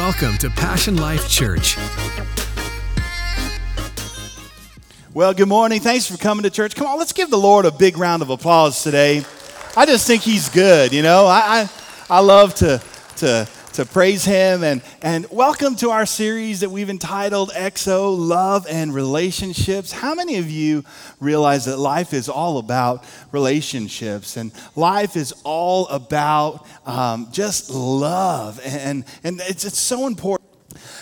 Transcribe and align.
Welcome 0.00 0.38
to 0.38 0.48
Passion 0.48 0.96
Life 0.96 1.28
Church. 1.28 1.76
Well, 5.12 5.34
good 5.34 5.46
morning. 5.46 5.78
Thanks 5.80 6.06
for 6.10 6.16
coming 6.16 6.42
to 6.44 6.48
church. 6.48 6.74
Come 6.74 6.86
on, 6.86 6.98
let's 6.98 7.12
give 7.12 7.28
the 7.28 7.36
Lord 7.36 7.66
a 7.66 7.70
big 7.70 7.98
round 7.98 8.22
of 8.22 8.30
applause 8.30 8.82
today. 8.82 9.22
I 9.76 9.84
just 9.84 10.06
think 10.06 10.22
He's 10.22 10.48
good. 10.48 10.94
You 10.94 11.02
know, 11.02 11.26
I 11.26 11.68
I, 12.08 12.16
I 12.16 12.20
love 12.20 12.54
to 12.56 12.80
to 13.16 13.46
to 13.72 13.86
praise 13.86 14.24
Him 14.24 14.64
and 14.64 14.82
and 15.00 15.26
welcome 15.30 15.76
to 15.76 15.90
our 15.90 16.04
series 16.04 16.60
that 16.60 16.70
we've 16.70 16.90
entitled 16.90 17.50
exo 17.50 18.16
Love 18.16 18.66
and 18.68 18.92
Relationships. 18.92 19.92
How 19.92 20.14
many 20.14 20.38
of 20.38 20.50
you 20.50 20.84
realize 21.20 21.66
that 21.66 21.78
life 21.78 22.12
is 22.12 22.28
all 22.28 22.58
about 22.58 23.04
relationships 23.30 24.36
and 24.36 24.50
life 24.74 25.16
is 25.16 25.32
all 25.44 25.86
about 25.88 26.66
um, 26.84 27.28
just 27.30 27.70
love 27.70 28.60
and 28.64 29.04
and 29.22 29.40
it's 29.48 29.64
it's 29.64 29.78
so 29.78 30.06
important. 30.06 30.48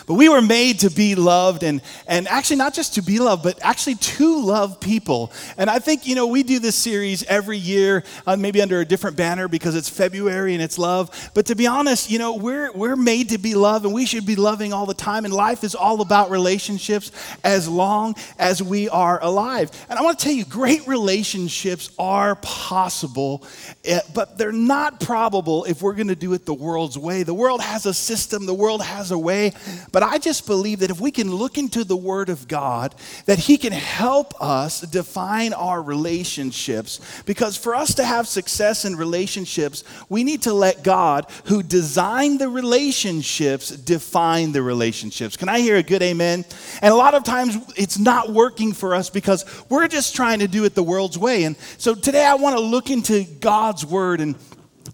But 0.09 0.15
we 0.15 0.30
were 0.30 0.41
made 0.41 0.80
to 0.80 0.91
be 0.91 1.15
loved 1.15 1.62
and, 1.62 1.83
and 2.07 2.27
actually 2.29 2.57
not 2.57 2.73
just 2.73 2.95
to 2.95 3.03
be 3.03 3.19
loved, 3.19 3.43
but 3.43 3.59
actually 3.62 3.97
to 3.97 4.41
love 4.41 4.81
people. 4.81 5.31
And 5.59 5.69
I 5.69 5.81
think, 5.81 6.07
you 6.07 6.15
know, 6.15 6.27
we 6.27 6.43
do 6.43 6.59
this 6.59 6.77
series 6.77 7.23
every 7.25 7.59
year, 7.59 8.05
uh, 8.27 8.34
maybe 8.34 8.62
under 8.62 8.81
a 8.81 8.87
different 8.87 9.19
banner 9.19 9.48
because 9.48 9.77
it's 9.77 9.91
February 9.91 10.55
and 10.55 10.62
it's 10.62 10.79
love. 10.79 11.31
But 11.34 11.45
to 11.47 11.55
be 11.55 11.67
honest, 11.67 12.11
you 12.11 12.19
know, 12.19 12.37
we're, 12.37 12.73
we're 12.73 12.97
made 12.97 13.29
to 13.29 13.39
be 13.39 13.55
loved 13.55 13.84
and 13.84 13.93
we 13.93 14.07
should 14.07 14.25
be 14.25 14.34
loving 14.34 14.73
all 14.73 14.87
the 14.87 14.95
time. 14.95 15.27
And 15.27 15.34
life 15.34 15.62
is 15.62 15.75
all 15.75 16.01
about 16.01 16.31
relationships 16.31 17.12
as 17.45 17.69
long 17.69 18.15
as 18.39 18.62
we 18.62 18.89
are 18.89 19.23
alive. 19.23 19.70
And 19.91 19.98
I 19.98 20.03
want 20.03 20.19
to 20.19 20.25
tell 20.25 20.34
you, 20.34 20.47
great 20.47 20.89
relationships 20.89 21.91
are 21.98 22.37
possible, 22.37 23.45
eh, 23.84 24.01
but 24.15 24.39
they're 24.39 24.53
not 24.53 25.01
probable 25.01 25.65
if 25.65 25.83
we're 25.83 25.93
going 25.93 26.09
to 26.09 26.17
do 26.17 26.33
it 26.33 26.47
the 26.47 26.55
world's 26.55 26.97
way. 26.97 27.25
The 27.25 27.34
world 27.34 27.61
has 27.61 27.84
a 27.84 27.93
system, 27.93 28.47
the 28.47 28.55
world 28.55 28.83
has 28.83 29.11
a 29.11 29.19
way. 29.19 29.53
But 29.93 29.98
I 30.02 30.19
just 30.19 30.47
believe 30.47 30.80
that 30.80 30.91
if 30.91 31.01
we 31.01 31.11
can 31.11 31.34
look 31.34 31.59
into 31.59 31.84
the 31.84 31.97
Word 31.97 32.28
of 32.28 32.48
God, 32.48 32.95
that 33.27 33.39
He 33.39 33.56
can 33.56 33.73
help 33.73 34.34
us 34.41 34.81
define 34.83 35.53
our 35.53 35.83
relationships. 35.83 37.00
Because 37.25 37.56
for 37.56 37.75
us 37.75 37.95
to 37.95 38.05
have 38.05 38.28
success 38.28 38.84
in 38.84 38.97
relationships, 38.97 39.84
we 40.08 40.25
need 40.25 40.42
to 40.42 40.53
let 40.53 40.83
God, 40.84 41.27
who 41.45 41.62
designed 41.62 42.41
the 42.41 42.48
relationships, 42.48 43.70
define 43.70 44.53
the 44.53 44.62
relationships. 44.62 45.36
Can 45.36 45.48
I 45.48 45.61
hear 45.61 45.77
a 45.77 45.83
good 45.83 46.03
amen? 46.03 46.45
And 46.83 46.92
a 46.92 46.97
lot 46.97 47.14
of 47.14 47.25
times 47.25 47.56
it's 47.77 47.98
not 47.98 48.30
working 48.30 48.73
for 48.73 48.95
us 48.95 49.11
because 49.11 49.45
we're 49.69 49.89
just 49.89 50.14
trying 50.14 50.41
to 50.41 50.48
do 50.48 50.64
it 50.64 50.75
the 50.75 50.83
world's 50.83 51.19
way. 51.19 51.45
And 51.45 51.56
so 51.78 51.95
today 51.95 52.25
I 52.25 52.34
want 52.34 52.56
to 52.56 52.62
look 52.62 52.91
into 52.91 53.25
God's 53.41 53.84
Word 53.86 54.20
and 54.20 54.34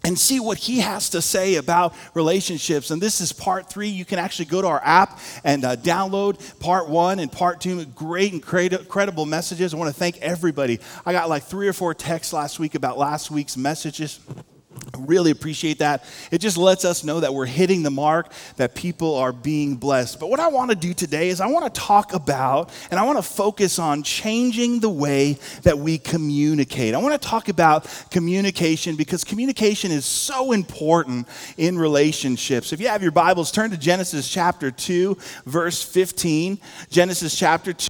and 0.05 0.17
see 0.17 0.39
what 0.39 0.59
he 0.59 0.79
has 0.79 1.09
to 1.09 1.21
say 1.21 1.55
about 1.55 1.95
relationships. 2.13 2.91
And 2.91 3.01
this 3.01 3.21
is 3.21 3.33
part 3.33 3.69
three. 3.69 3.89
You 3.89 4.05
can 4.05 4.19
actually 4.19 4.45
go 4.45 4.61
to 4.61 4.67
our 4.67 4.81
app 4.83 5.19
and 5.43 5.65
uh, 5.65 5.75
download 5.77 6.59
part 6.59 6.87
one 6.87 7.19
and 7.19 7.31
part 7.31 7.59
two. 7.59 7.83
Great 7.85 8.31
and 8.31 8.41
credible 8.41 9.25
messages. 9.25 9.73
I 9.73 9.77
want 9.77 9.91
to 9.91 9.99
thank 9.99 10.17
everybody. 10.19 10.79
I 11.07 11.11
got 11.11 11.27
like 11.27 11.43
three 11.43 11.67
or 11.67 11.73
four 11.73 11.95
texts 11.95 12.33
last 12.33 12.59
week 12.59 12.75
about 12.75 12.99
last 12.99 13.31
week's 13.31 13.57
messages. 13.57 14.19
Really 14.97 15.31
appreciate 15.31 15.79
that. 15.79 16.03
It 16.31 16.39
just 16.39 16.57
lets 16.57 16.85
us 16.85 17.03
know 17.03 17.19
that 17.19 17.33
we're 17.33 17.45
hitting 17.45 17.83
the 17.83 17.91
mark, 17.91 18.31
that 18.57 18.75
people 18.75 19.15
are 19.15 19.31
being 19.31 19.75
blessed. 19.75 20.19
But 20.19 20.29
what 20.29 20.39
I 20.39 20.47
want 20.47 20.71
to 20.71 20.75
do 20.75 20.93
today 20.93 21.29
is 21.29 21.41
I 21.41 21.47
want 21.47 21.73
to 21.73 21.81
talk 21.81 22.13
about 22.13 22.71
and 22.91 22.99
I 22.99 23.03
want 23.03 23.17
to 23.17 23.23
focus 23.23 23.79
on 23.79 24.03
changing 24.03 24.79
the 24.79 24.89
way 24.89 25.37
that 25.63 25.77
we 25.77 25.97
communicate. 25.97 26.93
I 26.93 26.97
want 26.97 27.19
to 27.19 27.27
talk 27.27 27.49
about 27.49 27.87
communication 28.11 28.95
because 28.95 29.23
communication 29.23 29.91
is 29.91 30.05
so 30.05 30.51
important 30.51 31.27
in 31.57 31.77
relationships. 31.77 32.73
If 32.73 32.79
you 32.79 32.87
have 32.87 33.01
your 33.01 33.11
Bibles, 33.11 33.51
turn 33.51 33.71
to 33.71 33.77
Genesis 33.77 34.29
chapter 34.29 34.71
2, 34.71 35.17
verse 35.45 35.83
15. 35.83 36.59
Genesis 36.89 37.37
chapter 37.37 37.73
2, 37.73 37.87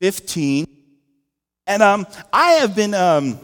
15. 0.00 0.66
And 1.66 1.82
um, 1.82 2.06
I 2.32 2.52
have 2.52 2.74
been, 2.74 2.92
um, 2.94 3.38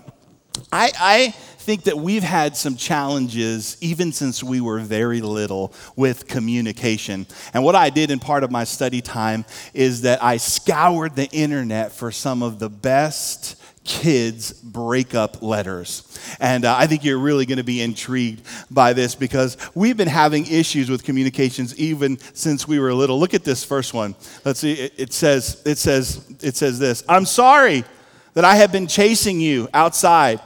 I, 0.73 0.91
I 0.99 1.35
think 1.69 1.83
that 1.83 1.99
we've 1.99 2.23
had 2.23 2.57
some 2.57 2.77
challenges, 2.77 3.77
even 3.83 4.11
since 4.11 4.43
we 4.43 4.59
were 4.59 4.79
very 4.79 5.21
little, 5.21 5.75
with 5.97 6.27
communication. 6.27 7.27
And 7.53 7.63
what 7.63 7.75
I 7.75 7.91
did 7.91 8.11
in 8.11 8.21
part 8.21 8.43
of 8.43 8.51
my 8.51 8.65
study 8.65 9.03
time 9.03 9.45
is 9.75 10.01
that 10.01 10.25
I 10.25 10.39
scoured 10.39 11.15
the 11.15 11.27
internet 11.27 11.93
for 11.93 12.11
some 12.11 12.43
of 12.43 12.59
the 12.59 12.71
best 12.71 13.63
kids 13.85 14.55
breakup 14.55 15.43
letters. 15.43 16.19
And 16.41 16.65
uh, 16.65 16.75
I 16.75 16.87
think 16.87 17.05
you're 17.05 17.19
really 17.19 17.45
going 17.45 17.59
to 17.59 17.65
be 17.65 17.83
intrigued 17.83 18.47
by 18.71 18.95
this 18.95 19.15
because 19.15 19.59
we've 19.75 19.99
been 19.99 20.09
having 20.09 20.47
issues 20.47 20.89
with 20.89 21.05
communications 21.05 21.79
even 21.79 22.19
since 22.33 22.67
we 22.67 22.79
were 22.79 22.95
little. 22.95 23.21
Look 23.21 23.35
at 23.35 23.45
this 23.45 23.63
first 23.63 23.93
one. 23.93 24.15
Let's 24.43 24.61
see. 24.61 24.73
It, 24.73 24.95
it 24.97 25.13
says 25.13 25.61
it 25.67 25.77
says 25.77 26.35
it 26.43 26.57
says 26.57 26.79
this. 26.79 27.05
I'm 27.07 27.27
sorry 27.27 27.85
that 28.33 28.47
I 28.47 28.55
have 28.55 28.73
been 28.73 28.87
chasing 28.87 29.39
you 29.39 29.69
outside. 29.75 30.41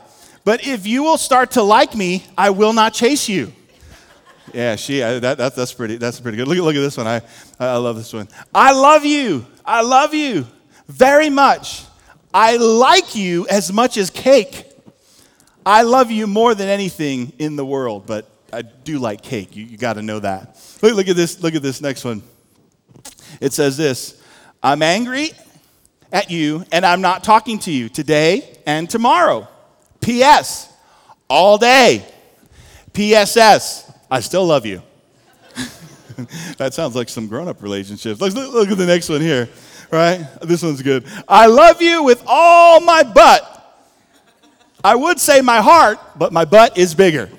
But 0.44 0.66
if 0.66 0.86
you 0.86 1.02
will 1.02 1.18
start 1.18 1.52
to 1.52 1.62
like 1.62 1.94
me, 1.94 2.24
I 2.36 2.50
will 2.50 2.72
not 2.72 2.94
chase 2.94 3.28
you. 3.28 3.52
Yeah, 4.52 4.76
she, 4.76 5.02
I, 5.02 5.18
that, 5.18 5.38
that, 5.38 5.54
that's, 5.54 5.72
pretty, 5.72 5.96
that's 5.96 6.20
pretty 6.20 6.36
good. 6.36 6.48
Look, 6.48 6.58
look 6.58 6.74
at 6.74 6.80
this 6.80 6.96
one. 6.96 7.06
I, 7.06 7.22
I 7.58 7.76
love 7.76 7.96
this 7.96 8.12
one. 8.12 8.28
I 8.54 8.72
love 8.72 9.04
you. 9.04 9.46
I 9.64 9.82
love 9.82 10.14
you 10.14 10.46
very 10.88 11.30
much. 11.30 11.84
I 12.34 12.56
like 12.56 13.14
you 13.14 13.46
as 13.48 13.72
much 13.72 13.96
as 13.96 14.10
cake. 14.10 14.66
I 15.64 15.82
love 15.82 16.10
you 16.10 16.26
more 16.26 16.54
than 16.54 16.68
anything 16.68 17.32
in 17.38 17.56
the 17.56 17.64
world, 17.64 18.06
but 18.06 18.28
I 18.52 18.62
do 18.62 18.98
like 18.98 19.22
cake. 19.22 19.54
You, 19.54 19.64
you 19.64 19.78
got 19.78 19.94
to 19.94 20.02
know 20.02 20.18
that. 20.18 20.60
Look, 20.82 20.94
look 20.94 21.08
at 21.08 21.16
this. 21.16 21.40
Look 21.40 21.54
at 21.54 21.62
this 21.62 21.80
next 21.80 22.04
one. 22.04 22.22
It 23.40 23.52
says 23.52 23.76
this 23.76 24.20
I'm 24.62 24.82
angry 24.82 25.30
at 26.12 26.30
you, 26.30 26.64
and 26.72 26.84
I'm 26.84 27.00
not 27.00 27.24
talking 27.24 27.58
to 27.60 27.72
you 27.72 27.88
today 27.88 28.58
and 28.66 28.90
tomorrow. 28.90 29.48
P.S. 30.02 30.70
All 31.28 31.56
day. 31.56 32.04
P.S.S. 32.92 33.90
I 34.10 34.20
still 34.20 34.44
love 34.44 34.66
you. 34.66 34.82
that 36.58 36.74
sounds 36.74 36.94
like 36.94 37.08
some 37.08 37.26
grown 37.26 37.48
up 37.48 37.62
relationships. 37.62 38.20
Look, 38.20 38.34
look, 38.34 38.68
at 38.68 38.76
the 38.76 38.86
next 38.86 39.08
one 39.08 39.20
here, 39.20 39.48
right? 39.90 40.26
This 40.42 40.62
one's 40.62 40.82
good. 40.82 41.06
I 41.26 41.46
love 41.46 41.80
you 41.80 42.02
with 42.02 42.22
all 42.26 42.80
my 42.80 43.02
butt. 43.02 43.48
I 44.84 44.96
would 44.96 45.20
say 45.20 45.40
my 45.40 45.60
heart, 45.60 45.98
but 46.16 46.32
my 46.32 46.44
butt 46.44 46.76
is 46.76 46.94
bigger. 46.94 47.30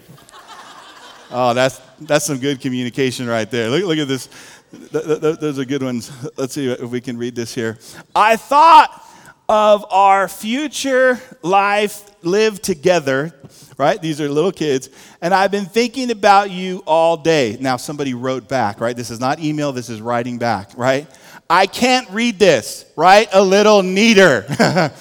Oh, 1.29 1.53
that's, 1.53 1.79
that's 2.00 2.25
some 2.25 2.40
good 2.40 2.62
communication 2.62 3.28
right 3.28 3.50
there. 3.50 3.69
Look, 3.69 3.84
look 3.84 3.97
at 3.97 4.07
this. 4.07 4.29
Those 4.72 5.59
are 5.59 5.66
good 5.66 5.84
ones. 5.84 6.12
Let's 6.38 6.53
see 6.53 6.72
if 6.72 6.90
we 6.90 7.02
can 7.02 7.18
read 7.18 7.35
this 7.35 7.53
here. 7.53 7.78
I 8.16 8.38
thought 8.38 9.03
of 9.50 9.86
our 9.92 10.28
future 10.28 11.20
life 11.42 12.09
lived 12.24 12.64
together, 12.64 13.34
right? 13.78 14.02
These 14.02 14.22
are 14.22 14.30
little 14.30 14.52
kids. 14.52 14.90
And 15.22 15.34
I've 15.34 15.52
been 15.52 15.66
thinking 15.66 16.12
about 16.12 16.50
you 16.50 16.84
all 16.86 17.18
day. 17.18 17.58
Now, 17.59 17.78
somebody 17.78 18.14
wrote 18.14 18.48
back, 18.48 18.80
right? 18.80 18.96
This 18.96 19.09
is 19.09 19.20
not 19.20 19.40
email, 19.40 19.72
this 19.72 19.90
is 19.90 20.02
writing 20.02 20.38
back, 20.38 20.72
right? 20.78 21.08
I 21.50 21.68
can't 21.68 22.09
read 22.09 22.40
this, 22.40 22.86
right? 22.96 23.28
A 23.34 23.44
little 23.44 23.84
neater. 23.84 24.42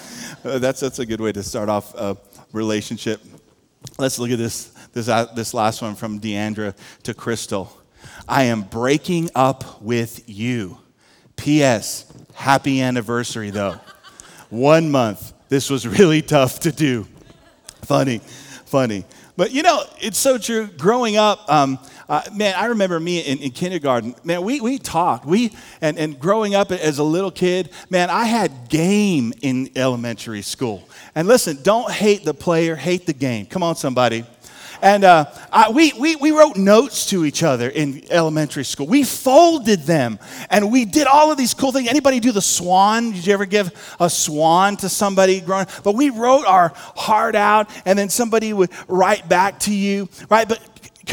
that's, 0.43 0.79
that's 0.79 0.99
a 0.99 1.05
good 1.05 1.21
way 1.21 1.31
to 1.31 1.41
start 1.41 1.69
off 1.69 1.95
a 1.95 2.17
relationship. 2.51 3.21
Let's 3.97 4.19
look 4.19 4.31
at 4.31 4.37
this, 4.37 4.65
this, 4.91 5.07
uh, 5.07 5.25
this 5.33 5.53
last 5.53 5.81
one 5.81 5.95
from 5.95 6.19
Deandra 6.19 6.75
to 7.03 7.13
Crystal. 7.13 7.75
I 8.27 8.43
am 8.43 8.63
breaking 8.63 9.29
up 9.35 9.81
with 9.81 10.29
you. 10.29 10.77
P.S. 11.35 12.05
Happy 12.33 12.81
anniversary, 12.81 13.49
though. 13.49 13.79
One 14.53 14.91
month. 14.91 15.33
This 15.49 15.71
was 15.71 15.87
really 15.87 16.21
tough 16.35 16.59
to 16.59 16.71
do. 16.71 17.07
Funny, 17.81 18.19
funny. 18.65 19.03
But 19.35 19.51
you 19.51 19.63
know, 19.63 19.83
it's 19.99 20.19
so 20.19 20.37
true. 20.37 20.67
Growing 20.67 21.17
up, 21.17 21.51
um, 21.51 21.79
uh, 22.07 22.21
man, 22.35 22.53
I 22.55 22.65
remember 22.65 22.99
me 22.99 23.19
in, 23.21 23.39
in, 23.39 23.49
kindergarten. 23.49 24.13
Man, 24.23 24.43
we, 24.43 24.61
we 24.61 24.77
talked. 24.77 25.25
We 25.25 25.53
and, 25.81 25.97
and 25.97 26.19
growing 26.19 26.53
up 26.53 26.71
as 26.71 26.99
a 26.99 27.03
little 27.03 27.31
kid, 27.31 27.71
man, 27.89 28.11
I 28.11 28.25
had 28.25 28.69
game 28.69 29.33
in 29.41 29.71
elementary 29.75 30.43
school. 30.43 30.87
And 31.15 31.27
listen, 31.27 31.57
don't 31.63 31.89
hate 31.91 32.23
the 32.23 32.35
player, 32.35 32.75
hate 32.75 33.07
the 33.07 33.13
game. 33.13 33.47
Come 33.47 33.63
on, 33.63 33.75
somebody. 33.75 34.23
And 34.83 35.05
uh, 35.05 35.27
I, 35.49 35.71
we, 35.71 35.93
we, 35.93 36.17
we 36.17 36.31
wrote 36.31 36.57
notes 36.57 37.05
to 37.11 37.23
each 37.23 37.41
other 37.41 37.69
in 37.69 38.03
elementary 38.11 38.65
school. 38.65 38.85
We 38.85 39.05
folded 39.05 39.83
them 39.83 40.19
and 40.49 40.73
we 40.73 40.83
did 40.83 41.07
all 41.07 41.31
of 41.31 41.37
these 41.37 41.53
cool 41.53 41.71
things. 41.71 41.87
Anybody 41.87 42.19
do 42.19 42.33
the 42.33 42.41
swan? 42.41 43.11
Did 43.11 43.25
you 43.25 43.33
ever 43.33 43.45
give 43.45 43.71
a 44.01 44.09
swan 44.09 44.75
to 44.77 44.89
somebody 44.89 45.39
growing 45.39 45.67
But 45.85 45.95
we 45.95 46.09
wrote 46.09 46.45
our 46.45 46.73
heart 46.75 47.33
out 47.33 47.69
and 47.85 47.97
then 47.97 48.09
somebody 48.09 48.51
would 48.51 48.71
write 48.89 49.29
back 49.29 49.57
to 49.61 49.73
you, 49.73 50.09
right? 50.29 50.49
But 50.49 50.59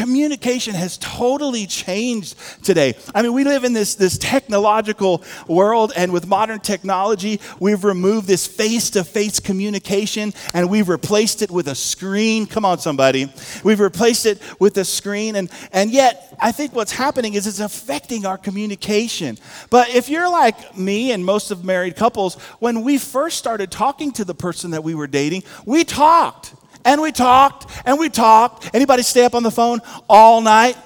communication 0.00 0.74
has 0.74 0.96
totally 0.98 1.66
changed 1.66 2.34
today. 2.64 2.94
I 3.14 3.20
mean, 3.20 3.34
we 3.34 3.44
live 3.44 3.64
in 3.64 3.74
this, 3.74 3.94
this 3.96 4.16
technological 4.16 5.22
world, 5.46 5.92
and 5.94 6.10
with 6.10 6.26
modern 6.26 6.60
technology, 6.60 7.38
we've 7.58 7.84
removed 7.84 8.26
this 8.26 8.46
face 8.46 8.88
to 8.90 9.04
face 9.04 9.40
communication 9.40 10.32
and 10.54 10.70
we've 10.70 10.88
replaced 10.88 11.42
it 11.42 11.50
with 11.50 11.68
a 11.68 11.74
screen. 11.74 12.46
Come 12.46 12.64
on, 12.64 12.78
somebody. 12.78 13.30
We've 13.62 13.80
replaced 13.80 14.24
it 14.24 14.40
with 14.58 14.78
a 14.78 14.84
screen, 14.86 15.36
and, 15.36 15.50
and 15.70 15.90
yet, 15.90 16.34
I 16.40 16.52
think 16.52 16.74
what's 16.74 16.92
happening 16.92 17.34
is 17.34 17.46
it's 17.46 17.60
affecting 17.60 18.24
our 18.24 18.38
communication. 18.38 19.36
But 19.68 19.90
if 19.90 20.08
you're 20.08 20.30
like 20.30 20.78
me 20.78 21.12
and 21.12 21.24
most 21.24 21.50
of 21.50 21.62
married 21.64 21.96
couples, 21.96 22.36
when 22.58 22.82
we 22.82 22.96
first 22.96 23.36
started 23.36 23.70
talking 23.70 24.12
to 24.12 24.24
the 24.24 24.34
person 24.34 24.70
that 24.70 24.82
we 24.82 24.94
were 24.94 25.06
dating, 25.06 25.42
we 25.66 25.84
talked. 25.84 26.54
And 26.84 27.00
we 27.00 27.12
talked 27.12 27.70
and 27.84 27.98
we 27.98 28.08
talked. 28.08 28.70
Anybody 28.74 29.02
stay 29.02 29.24
up 29.24 29.34
on 29.34 29.42
the 29.42 29.50
phone 29.50 29.80
all 30.08 30.40
night? 30.40 30.76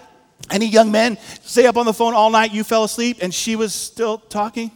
Any 0.51 0.67
young 0.67 0.91
men 0.91 1.17
stay 1.43 1.67
up 1.67 1.77
on 1.77 1.87
the 1.87 1.95
phone 1.95 2.15
all 2.15 2.31
night, 2.31 2.53
you 2.53 2.65
fell 2.65 2.85
asleep, 2.85 3.19
and 3.23 3.33
she 3.33 3.57
was 3.57 3.73
still 3.73 4.19
talking? 4.19 4.71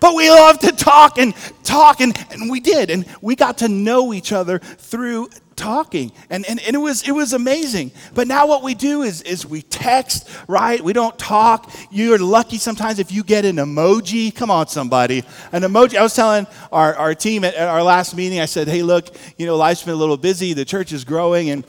But 0.00 0.14
we 0.14 0.30
love 0.30 0.58
to 0.60 0.72
talk 0.72 1.18
and 1.18 1.34
talk, 1.64 2.00
and, 2.00 2.16
and 2.30 2.50
we 2.50 2.60
did. 2.60 2.90
And 2.90 3.04
we 3.20 3.36
got 3.36 3.58
to 3.58 3.68
know 3.68 4.12
each 4.12 4.32
other 4.32 4.58
through 4.58 5.28
talking. 5.58 6.12
And, 6.30 6.46
and, 6.46 6.60
and, 6.60 6.74
it 6.74 6.78
was 6.78 7.06
it 7.06 7.12
was 7.12 7.34
amazing. 7.34 7.90
But 8.14 8.28
now 8.28 8.46
what 8.46 8.62
we 8.62 8.74
do 8.74 9.02
is 9.02 9.20
is 9.22 9.44
we 9.44 9.60
text 9.62 10.30
right? 10.46 10.80
We 10.82 10.92
don't 10.92 11.18
talk. 11.18 11.70
You're 11.90 12.18
lucky 12.18 12.56
sometimes 12.56 12.98
if 12.98 13.12
you 13.12 13.22
get 13.22 13.44
an 13.44 13.56
emoji. 13.56 14.34
Come 14.34 14.50
on 14.50 14.68
somebody. 14.68 15.24
An 15.52 15.62
emoji. 15.62 15.96
I 15.96 16.02
was 16.02 16.14
telling 16.14 16.46
our, 16.72 16.94
our 16.94 17.14
team 17.14 17.44
at, 17.44 17.54
at 17.54 17.68
our 17.68 17.82
last 17.82 18.14
meeting 18.14 18.40
i 18.40 18.44
said 18.44 18.68
hey 18.68 18.82
look 18.82 19.08
you 19.36 19.46
know 19.46 19.56
life's 19.56 19.82
been 19.82 19.94
a 19.94 19.96
little 19.96 20.16
busy. 20.16 20.54
The 20.54 20.64
church 20.64 20.92
is 20.92 21.04
growing 21.04 21.50
and 21.50 21.64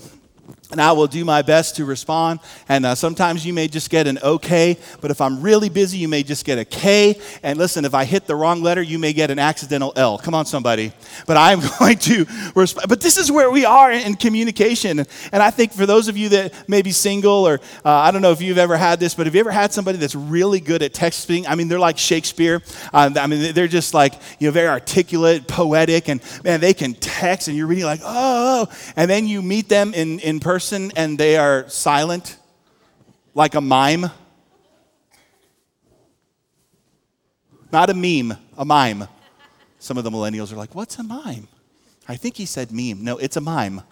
and 0.72 0.80
I 0.80 0.92
will 0.92 1.08
do 1.08 1.26
my 1.26 1.42
best 1.42 1.78
to 1.78 1.86
respond. 1.86 2.40
And 2.68 2.86
uh, 2.86 2.94
sometimes 2.94 3.44
you 3.46 3.54
may 3.54 3.68
just 3.68 3.90
get 3.90 4.06
an 4.06 4.20
okay, 4.20 4.78
but 5.02 5.10
if 5.10 5.20
I'm 5.20 5.42
really 5.42 5.70
busy, 5.70 5.98
you 5.98 6.08
may 6.08 6.22
just 6.22 6.46
get 6.46 6.60
a 6.60 6.66
K. 6.66 7.20
And 7.42 7.58
listen, 7.58 7.86
if 7.86 7.96
I 7.96 8.06
hit 8.06 8.28
the 8.28 8.36
wrong 8.36 8.62
letter, 8.62 8.82
you 8.82 9.00
may 9.00 9.14
get 9.14 9.32
an 9.32 9.40
accidental 9.40 9.94
L. 9.96 10.20
Come 10.20 10.36
on, 10.36 10.46
somebody. 10.46 10.92
But 11.26 11.38
I'm 11.38 11.62
going 11.80 11.98
to 11.98 12.26
respond. 12.54 12.88
But 12.88 13.02
this 13.02 13.18
is 13.18 13.32
where 13.32 13.50
we 13.50 13.66
are 13.66 13.92
in 13.92 14.16
communication. 14.16 15.00
And 15.32 15.42
I 15.42 15.50
think 15.50 15.74
for 15.74 15.88
those 15.88 16.08
of 16.08 16.18
you 16.18 16.30
that 16.30 16.70
may 16.70 16.84
be 16.84 16.92
single, 16.92 17.48
or 17.48 17.56
uh, 17.84 17.90
I 17.92 18.12
don't 18.12 18.22
know 18.22 18.32
if 18.32 18.42
you've 18.42 18.60
ever 18.60 18.78
had 18.78 19.00
this, 19.00 19.16
but 19.16 19.26
have 19.26 19.34
you 19.34 19.40
ever 19.40 19.52
had 19.52 19.74
somebody 19.74 19.98
that's 19.98 20.16
really 20.16 20.60
good 20.60 20.84
at 20.84 20.94
texting? 20.94 21.46
I 21.48 21.56
mean, 21.56 21.68
they're 21.68 21.80
like 21.80 21.98
Shakespeare. 21.98 22.62
Um, 22.94 23.18
I 23.18 23.26
mean, 23.26 23.56
they're 23.56 23.68
just 23.68 23.96
like, 23.96 24.14
you 24.38 24.48
know, 24.48 24.52
very 24.52 24.68
articulate, 24.68 25.48
poetic, 25.48 26.10
and 26.10 26.22
man, 26.44 26.60
they 26.60 26.76
can 26.76 26.94
text, 26.94 27.48
and 27.48 27.58
you're 27.58 27.66
reading 27.66 27.86
like, 27.86 28.02
oh, 28.04 28.68
and 28.96 29.10
then 29.10 29.28
you 29.28 29.42
meet 29.42 29.68
them 29.68 29.96
in, 29.96 30.20
in 30.20 30.40
person 30.40 30.59
person 30.60 30.92
and 30.98 31.18
they 31.18 31.38
are 31.38 31.70
silent, 31.70 32.36
like 33.34 33.56
a 33.56 33.62
mime. 33.62 34.08
Not 37.72 37.90
a 37.90 37.94
meme, 37.94 38.38
a 38.58 38.66
mime. 38.66 39.08
Some 39.78 39.98
of 39.98 40.04
the 40.04 40.10
millennials 40.10 40.52
are 40.52 40.58
like, 40.58 40.76
What's 40.76 41.00
a 41.00 41.04
mime? 41.04 41.48
I 42.10 42.18
think 42.18 42.36
he 42.36 42.46
said 42.46 42.74
meme. 42.74 43.02
No, 43.06 43.18
it's 43.18 43.38
a 43.38 43.42
mime. 43.42 43.84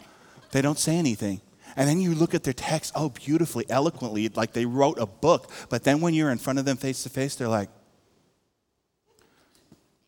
They 0.51 0.61
don't 0.61 0.77
say 0.77 0.97
anything. 0.97 1.39
And 1.77 1.87
then 1.87 2.01
you 2.01 2.13
look 2.13 2.35
at 2.35 2.43
their 2.43 2.51
text, 2.51 2.91
oh, 2.95 3.11
beautifully, 3.11 3.65
eloquently, 3.69 4.27
like 4.27 4.51
they 4.51 4.65
wrote 4.65 4.99
a 4.99 5.05
book. 5.05 5.49
But 5.69 5.85
then 5.85 6.01
when 6.01 6.13
you're 6.13 6.31
in 6.31 6.37
front 6.37 6.59
of 6.59 6.65
them 6.65 6.75
face 6.75 7.01
to 7.03 7.09
face, 7.09 7.35
they're 7.35 7.47
like, 7.47 7.69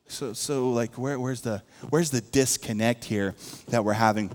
so, 0.10 0.34
so 0.34 0.72
like, 0.72 0.98
where, 0.98 1.18
where's, 1.18 1.40
the, 1.40 1.64
where's 1.90 2.12
the 2.12 2.20
disconnect 2.20 3.06
here 3.06 3.34
that 3.70 3.86
we're 3.86 3.94
having? 3.94 4.30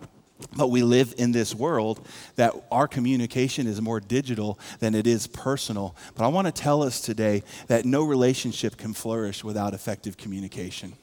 But 0.56 0.68
we 0.68 0.82
live 0.82 1.14
in 1.18 1.32
this 1.32 1.54
world 1.54 2.06
that 2.36 2.54
our 2.70 2.86
communication 2.86 3.66
is 3.66 3.80
more 3.80 4.00
digital 4.00 4.58
than 4.78 4.94
it 4.94 5.06
is 5.06 5.26
personal. 5.26 5.96
But 6.14 6.24
I 6.24 6.28
want 6.28 6.46
to 6.46 6.52
tell 6.52 6.82
us 6.82 7.00
today 7.00 7.42
that 7.66 7.84
no 7.84 8.04
relationship 8.04 8.76
can 8.76 8.94
flourish 8.94 9.42
without 9.42 9.74
effective 9.74 10.16
communication. 10.16 10.94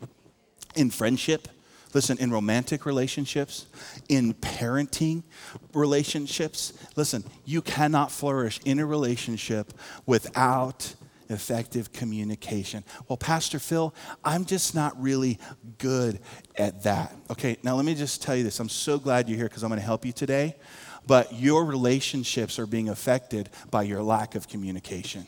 In 0.75 0.89
friendship, 0.89 1.47
listen, 1.93 2.17
in 2.19 2.31
romantic 2.31 2.85
relationships, 2.85 3.65
in 4.07 4.33
parenting 4.35 5.23
relationships, 5.73 6.73
listen, 6.95 7.23
you 7.45 7.61
cannot 7.61 8.11
flourish 8.11 8.59
in 8.65 8.79
a 8.79 8.85
relationship 8.85 9.73
without 10.05 10.95
effective 11.31 11.91
communication. 11.91 12.83
Well, 13.07 13.17
Pastor 13.17 13.59
Phil, 13.59 13.93
I'm 14.23 14.45
just 14.45 14.75
not 14.75 14.99
really 15.01 15.39
good 15.77 16.19
at 16.57 16.83
that. 16.83 17.15
Okay, 17.29 17.57
now 17.63 17.75
let 17.75 17.85
me 17.85 17.95
just 17.95 18.21
tell 18.21 18.35
you 18.35 18.43
this. 18.43 18.59
I'm 18.59 18.69
so 18.69 18.97
glad 18.97 19.29
you're 19.29 19.37
here 19.37 19.47
because 19.47 19.63
I'm 19.63 19.69
going 19.69 19.79
to 19.79 19.85
help 19.85 20.05
you 20.05 20.11
today. 20.11 20.55
But 21.07 21.33
your 21.33 21.65
relationships 21.65 22.59
are 22.59 22.67
being 22.67 22.89
affected 22.89 23.49
by 23.71 23.83
your 23.83 24.03
lack 24.03 24.35
of 24.35 24.47
communication. 24.47 25.27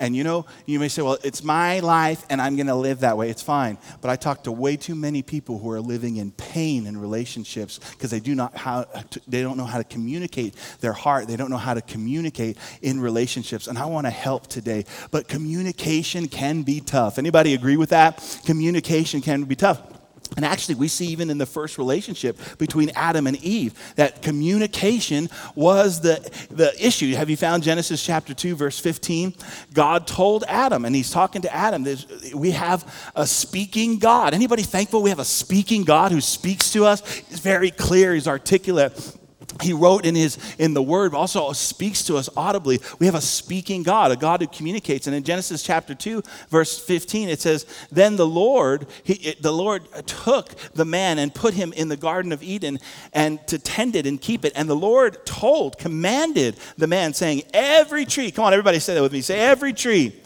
And 0.00 0.16
you 0.16 0.24
know, 0.24 0.46
you 0.64 0.80
may 0.80 0.88
say, 0.88 1.02
well, 1.02 1.18
it's 1.22 1.44
my 1.44 1.80
life 1.80 2.24
and 2.30 2.40
I'm 2.40 2.56
going 2.56 2.68
to 2.68 2.74
live 2.74 3.00
that 3.00 3.18
way. 3.18 3.28
It's 3.28 3.42
fine. 3.42 3.76
But 4.00 4.10
I 4.10 4.16
talk 4.16 4.44
to 4.44 4.52
way 4.52 4.76
too 4.76 4.94
many 4.94 5.22
people 5.22 5.58
who 5.58 5.70
are 5.70 5.80
living 5.80 6.16
in 6.16 6.32
pain 6.32 6.86
in 6.86 6.96
relationships 6.96 7.78
because 7.92 8.10
they 8.10 8.18
do 8.18 8.34
not 8.34 8.56
how 8.56 8.86
they 9.28 9.42
don't 9.42 9.58
know 9.58 9.64
how 9.64 9.78
to 9.78 9.84
communicate 9.84 10.54
their 10.80 10.94
heart. 10.94 11.28
They 11.28 11.36
don't 11.36 11.50
know 11.50 11.58
how 11.58 11.74
to 11.74 11.82
communicate 11.82 12.56
in 12.80 12.98
relationships. 12.98 13.66
And 13.66 13.78
I 13.78 13.84
want 13.84 14.06
to 14.06 14.10
help 14.10 14.46
today. 14.46 14.86
But 15.10 15.28
communication 15.28 16.28
can 16.28 16.62
be 16.62 16.80
tough. 16.80 17.18
Anybody 17.18 17.52
agree 17.52 17.76
with 17.76 17.90
that? 17.90 18.40
Communication 18.46 19.20
can 19.20 19.44
be 19.44 19.54
tough. 19.54 19.99
And 20.36 20.44
actually, 20.44 20.76
we 20.76 20.88
see 20.88 21.06
even 21.06 21.30
in 21.30 21.38
the 21.38 21.46
first 21.46 21.78
relationship 21.78 22.38
between 22.58 22.90
Adam 22.94 23.26
and 23.26 23.36
Eve 23.42 23.74
that 23.96 24.22
communication 24.22 25.28
was 25.54 26.00
the, 26.00 26.18
the 26.50 26.72
issue. 26.84 27.14
Have 27.14 27.30
you 27.30 27.36
found 27.36 27.62
Genesis 27.62 28.04
chapter 28.04 28.34
2, 28.34 28.56
verse 28.56 28.78
15? 28.78 29.34
God 29.74 30.06
told 30.06 30.44
Adam, 30.48 30.84
and 30.84 30.94
he's 30.94 31.10
talking 31.10 31.42
to 31.42 31.54
Adam, 31.54 31.86
we 32.34 32.52
have 32.52 33.10
a 33.16 33.26
speaking 33.26 33.98
God. 33.98 34.34
Anybody 34.34 34.62
thankful 34.62 35.02
we 35.02 35.10
have 35.10 35.18
a 35.18 35.24
speaking 35.24 35.84
God 35.84 36.12
who 36.12 36.20
speaks 36.20 36.72
to 36.72 36.84
us? 36.84 37.06
He's 37.12 37.40
very 37.40 37.70
clear, 37.70 38.14
he's 38.14 38.28
articulate 38.28 39.16
he 39.60 39.72
wrote 39.72 40.04
in 40.04 40.14
his 40.14 40.38
in 40.58 40.74
the 40.74 40.82
word 40.82 41.14
also 41.14 41.52
speaks 41.52 42.04
to 42.04 42.16
us 42.16 42.28
audibly. 42.36 42.80
We 42.98 43.06
have 43.06 43.14
a 43.14 43.20
speaking 43.20 43.82
god 43.82 44.10
a 44.10 44.16
god 44.16 44.40
who 44.40 44.46
communicates. 44.46 45.06
And 45.06 45.16
in 45.16 45.22
genesis 45.22 45.62
chapter 45.62 45.94
2 45.94 46.22
verse 46.48 46.78
15 46.78 47.28
it 47.28 47.40
says 47.40 47.66
then 47.90 48.16
the 48.16 48.26
lord 48.26 48.86
he, 49.02 49.14
it, 49.14 49.42
the 49.42 49.52
lord 49.52 49.82
took 50.06 50.54
the 50.74 50.84
man 50.84 51.18
and 51.18 51.34
put 51.34 51.54
him 51.54 51.72
in 51.72 51.88
the 51.88 51.96
garden 51.96 52.32
of 52.32 52.42
eden 52.42 52.78
and 53.12 53.44
to 53.48 53.58
tend 53.58 53.96
it 53.96 54.06
and 54.06 54.20
keep 54.20 54.44
it. 54.44 54.52
And 54.56 54.68
the 54.68 54.76
lord 54.76 55.24
told 55.24 55.78
commanded 55.78 56.56
the 56.76 56.86
man 56.86 57.14
saying 57.14 57.42
every 57.52 58.04
tree 58.04 58.30
come 58.30 58.44
on 58.44 58.52
everybody 58.52 58.78
say 58.78 58.94
that 58.94 59.02
with 59.02 59.12
me. 59.12 59.20
Say 59.20 59.38
every 59.38 59.72
tree 59.72 60.20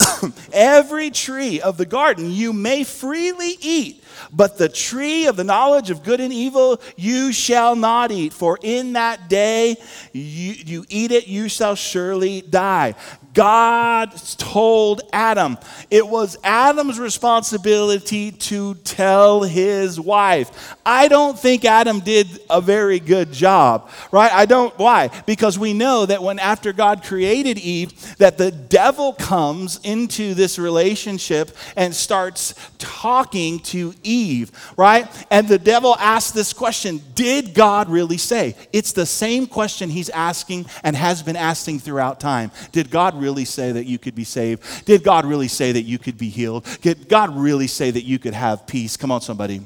every 0.52 1.10
tree 1.10 1.60
of 1.60 1.76
the 1.76 1.86
garden 1.86 2.30
you 2.30 2.52
may 2.52 2.84
freely 2.84 3.56
eat 3.60 4.04
but 4.32 4.58
the 4.58 4.68
tree 4.68 5.26
of 5.26 5.36
the 5.36 5.44
knowledge 5.44 5.90
of 5.90 6.02
good 6.02 6.20
and 6.20 6.32
evil 6.32 6.80
you 6.96 7.32
shall 7.32 7.76
not 7.76 8.10
eat, 8.10 8.32
for 8.32 8.58
in 8.62 8.94
that 8.94 9.28
day 9.28 9.76
you, 10.12 10.52
you 10.52 10.84
eat 10.88 11.12
it, 11.12 11.26
you 11.26 11.48
shall 11.48 11.74
surely 11.74 12.40
die. 12.42 12.94
God 13.38 14.10
told 14.36 15.02
Adam. 15.12 15.58
It 15.92 16.08
was 16.08 16.36
Adam's 16.42 16.98
responsibility 16.98 18.32
to 18.32 18.74
tell 18.74 19.44
his 19.44 20.00
wife. 20.00 20.74
I 20.84 21.06
don't 21.06 21.38
think 21.38 21.64
Adam 21.64 22.00
did 22.00 22.26
a 22.50 22.60
very 22.60 22.98
good 22.98 23.30
job, 23.32 23.90
right? 24.10 24.32
I 24.32 24.44
don't. 24.44 24.76
Why? 24.76 25.10
Because 25.24 25.56
we 25.56 25.72
know 25.72 26.04
that 26.04 26.20
when 26.20 26.40
after 26.40 26.72
God 26.72 27.04
created 27.04 27.58
Eve, 27.58 28.16
that 28.16 28.38
the 28.38 28.50
devil 28.50 29.12
comes 29.12 29.78
into 29.84 30.34
this 30.34 30.58
relationship 30.58 31.56
and 31.76 31.94
starts 31.94 32.54
talking 32.78 33.60
to 33.60 33.94
Eve, 34.02 34.50
right? 34.76 35.06
And 35.30 35.46
the 35.46 35.60
devil 35.60 35.94
asks 36.00 36.32
this 36.32 36.52
question 36.52 37.00
Did 37.14 37.54
God 37.54 37.88
really 37.88 38.18
say? 38.18 38.56
It's 38.72 38.90
the 38.90 39.06
same 39.06 39.46
question 39.46 39.90
he's 39.90 40.10
asking 40.10 40.66
and 40.82 40.96
has 40.96 41.22
been 41.22 41.36
asking 41.36 41.78
throughout 41.78 42.18
time. 42.18 42.50
Did 42.72 42.90
God 42.90 43.14
really 43.14 43.27
really 43.28 43.44
say 43.44 43.72
that 43.72 43.84
you 43.84 43.98
could 43.98 44.14
be 44.14 44.24
saved? 44.24 44.62
Did 44.86 45.02
God 45.02 45.26
really 45.26 45.48
say 45.48 45.72
that 45.72 45.82
you 45.82 45.98
could 45.98 46.16
be 46.16 46.30
healed? 46.30 46.64
Did 46.80 47.08
God 47.08 47.36
really 47.36 47.66
say 47.66 47.90
that 47.90 48.04
you 48.04 48.18
could 48.18 48.32
have 48.32 48.66
peace? 48.66 48.96
Come 48.96 49.12
on, 49.12 49.20
somebody. 49.20 49.60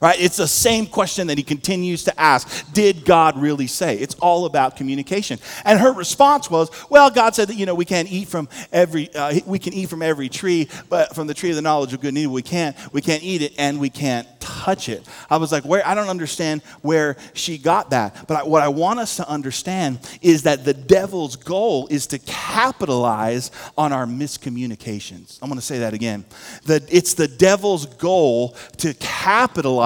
Right? 0.00 0.20
It's 0.20 0.36
the 0.36 0.48
same 0.48 0.86
question 0.86 1.26
that 1.26 1.38
he 1.38 1.44
continues 1.44 2.04
to 2.04 2.20
ask. 2.20 2.72
Did 2.72 3.04
God 3.04 3.38
really 3.38 3.66
say? 3.66 3.96
It's 3.96 4.14
all 4.16 4.46
about 4.46 4.76
communication. 4.76 5.38
And 5.64 5.78
her 5.78 5.92
response 5.92 6.50
was, 6.50 6.70
well, 6.88 7.10
God 7.10 7.34
said 7.34 7.48
that, 7.48 7.56
you 7.56 7.66
know, 7.66 7.74
we 7.74 7.84
can't 7.84 8.10
eat 8.10 8.28
from 8.28 8.48
every, 8.72 9.12
uh, 9.14 9.40
we 9.46 9.58
can 9.58 9.72
eat 9.72 9.88
from 9.88 10.02
every 10.02 10.28
tree, 10.28 10.68
but 10.88 11.14
from 11.14 11.26
the 11.26 11.34
tree 11.34 11.50
of 11.50 11.56
the 11.56 11.62
knowledge 11.62 11.92
of 11.92 12.00
good 12.00 12.08
and 12.08 12.18
evil, 12.18 12.34
we 12.34 12.42
can't, 12.42 12.76
we 12.92 13.00
can't 13.00 13.22
eat 13.22 13.42
it 13.42 13.52
and 13.58 13.78
we 13.80 13.90
can't 13.90 14.26
touch 14.40 14.88
it. 14.88 15.06
I 15.28 15.36
was 15.36 15.52
like, 15.52 15.64
where? 15.64 15.86
I 15.86 15.94
don't 15.94 16.08
understand 16.08 16.62
where 16.82 17.16
she 17.34 17.58
got 17.58 17.90
that. 17.90 18.26
But 18.26 18.38
I, 18.38 18.42
what 18.44 18.62
I 18.62 18.68
want 18.68 18.98
us 18.98 19.16
to 19.16 19.28
understand 19.28 19.98
is 20.20 20.44
that 20.44 20.64
the 20.64 20.74
devil's 20.74 21.36
goal 21.36 21.86
is 21.88 22.06
to 22.08 22.18
capitalize 22.20 23.50
on 23.76 23.92
our 23.92 24.06
miscommunications. 24.06 25.38
I'm 25.42 25.48
going 25.48 25.60
to 25.60 25.64
say 25.64 25.80
that 25.80 25.94
again. 25.94 26.24
The, 26.64 26.86
it's 26.90 27.14
the 27.14 27.28
devil's 27.28 27.86
goal 27.86 28.56
to 28.78 28.94
capitalize 28.94 29.81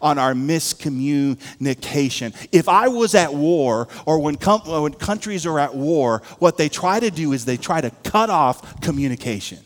on 0.00 0.18
our 0.18 0.34
miscommunication. 0.34 2.34
If 2.52 2.68
I 2.68 2.88
was 2.88 3.14
at 3.14 3.34
war, 3.34 3.88
or 4.06 4.18
when, 4.18 4.36
com- 4.36 4.82
when 4.82 4.94
countries 4.94 5.46
are 5.46 5.58
at 5.58 5.74
war, 5.74 6.22
what 6.38 6.56
they 6.56 6.68
try 6.68 7.00
to 7.00 7.10
do 7.10 7.32
is 7.32 7.44
they 7.44 7.56
try 7.56 7.80
to 7.80 7.90
cut 8.02 8.30
off 8.30 8.80
communication. 8.80 9.58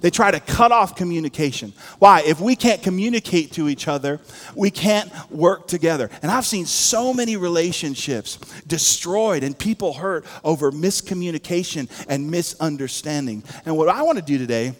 They 0.00 0.10
try 0.10 0.30
to 0.30 0.40
cut 0.40 0.72
off 0.72 0.96
communication. 0.96 1.72
Why? 1.98 2.22
If 2.22 2.40
we 2.40 2.56
can't 2.56 2.82
communicate 2.82 3.52
to 3.52 3.68
each 3.68 3.88
other, 3.88 4.20
we 4.54 4.70
can't 4.70 5.10
work 5.30 5.68
together. 5.68 6.10
And 6.22 6.30
I've 6.30 6.46
seen 6.46 6.66
so 6.66 7.14
many 7.14 7.36
relationships 7.36 8.36
destroyed 8.66 9.42
and 9.42 9.56
people 9.56 9.94
hurt 9.94 10.26
over 10.44 10.72
miscommunication 10.72 11.88
and 12.08 12.30
misunderstanding. 12.30 13.44
And 13.64 13.76
what 13.76 13.88
I 13.88 14.02
want 14.02 14.18
to 14.18 14.24
do 14.24 14.38
today 14.38 14.74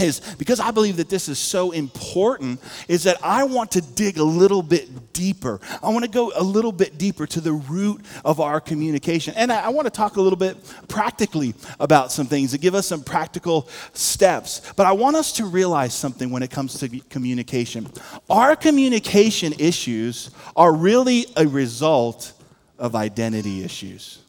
is 0.00 0.20
because 0.36 0.60
I 0.60 0.70
believe 0.70 0.96
that 0.98 1.08
this 1.08 1.28
is 1.28 1.38
so 1.38 1.72
important, 1.72 2.60
is 2.86 3.04
that 3.04 3.16
I 3.22 3.44
want 3.44 3.72
to 3.72 3.80
dig 3.80 4.18
a 4.18 4.24
little 4.24 4.62
bit 4.62 5.12
deeper. 5.12 5.60
I 5.82 5.90
want 5.90 6.04
to 6.04 6.10
go 6.10 6.32
a 6.34 6.42
little 6.42 6.72
bit 6.72 6.98
deeper 6.98 7.26
to 7.26 7.40
the 7.40 7.52
root 7.52 8.04
of 8.24 8.40
our 8.40 8.60
communication. 8.60 9.34
And 9.36 9.52
I, 9.52 9.66
I 9.66 9.68
want 9.70 9.86
to 9.86 9.90
talk 9.90 10.16
a 10.16 10.20
little 10.20 10.38
bit 10.38 10.56
practically 10.88 11.54
about 11.80 12.12
some 12.12 12.26
things 12.26 12.52
to 12.52 12.58
give 12.58 12.74
us 12.74 12.86
some 12.86 13.02
practical 13.02 13.68
steps. 13.92 14.72
But 14.76 14.86
I 14.86 14.92
want 14.92 15.16
us 15.16 15.32
to 15.32 15.44
realize 15.44 15.94
something 15.94 16.30
when 16.30 16.42
it 16.42 16.50
comes 16.50 16.78
to 16.80 16.88
communication. 17.10 17.88
Our 18.30 18.54
communication 18.56 19.54
issues 19.58 20.30
are 20.56 20.72
really 20.72 21.26
a 21.36 21.46
result 21.46 22.32
of 22.78 22.94
identity 22.94 23.64
issues. 23.64 24.20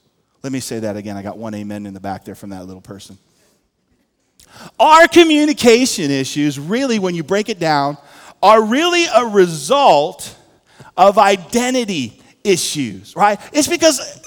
Let 0.41 0.51
me 0.51 0.59
say 0.59 0.79
that 0.79 0.97
again. 0.97 1.17
I 1.17 1.21
got 1.21 1.37
one 1.37 1.53
amen 1.53 1.85
in 1.85 1.93
the 1.93 1.99
back 1.99 2.25
there 2.25 2.35
from 2.35 2.49
that 2.51 2.65
little 2.65 2.81
person. 2.81 3.17
Our 4.79 5.07
communication 5.07 6.11
issues, 6.11 6.59
really, 6.59 6.99
when 6.99 7.15
you 7.15 7.23
break 7.23 7.49
it 7.49 7.59
down, 7.59 7.97
are 8.41 8.63
really 8.63 9.05
a 9.13 9.25
result 9.25 10.35
of 10.95 11.17
identity 11.17 12.21
issues, 12.43 13.15
right? 13.15 13.39
It's 13.51 13.67
because 13.67 14.21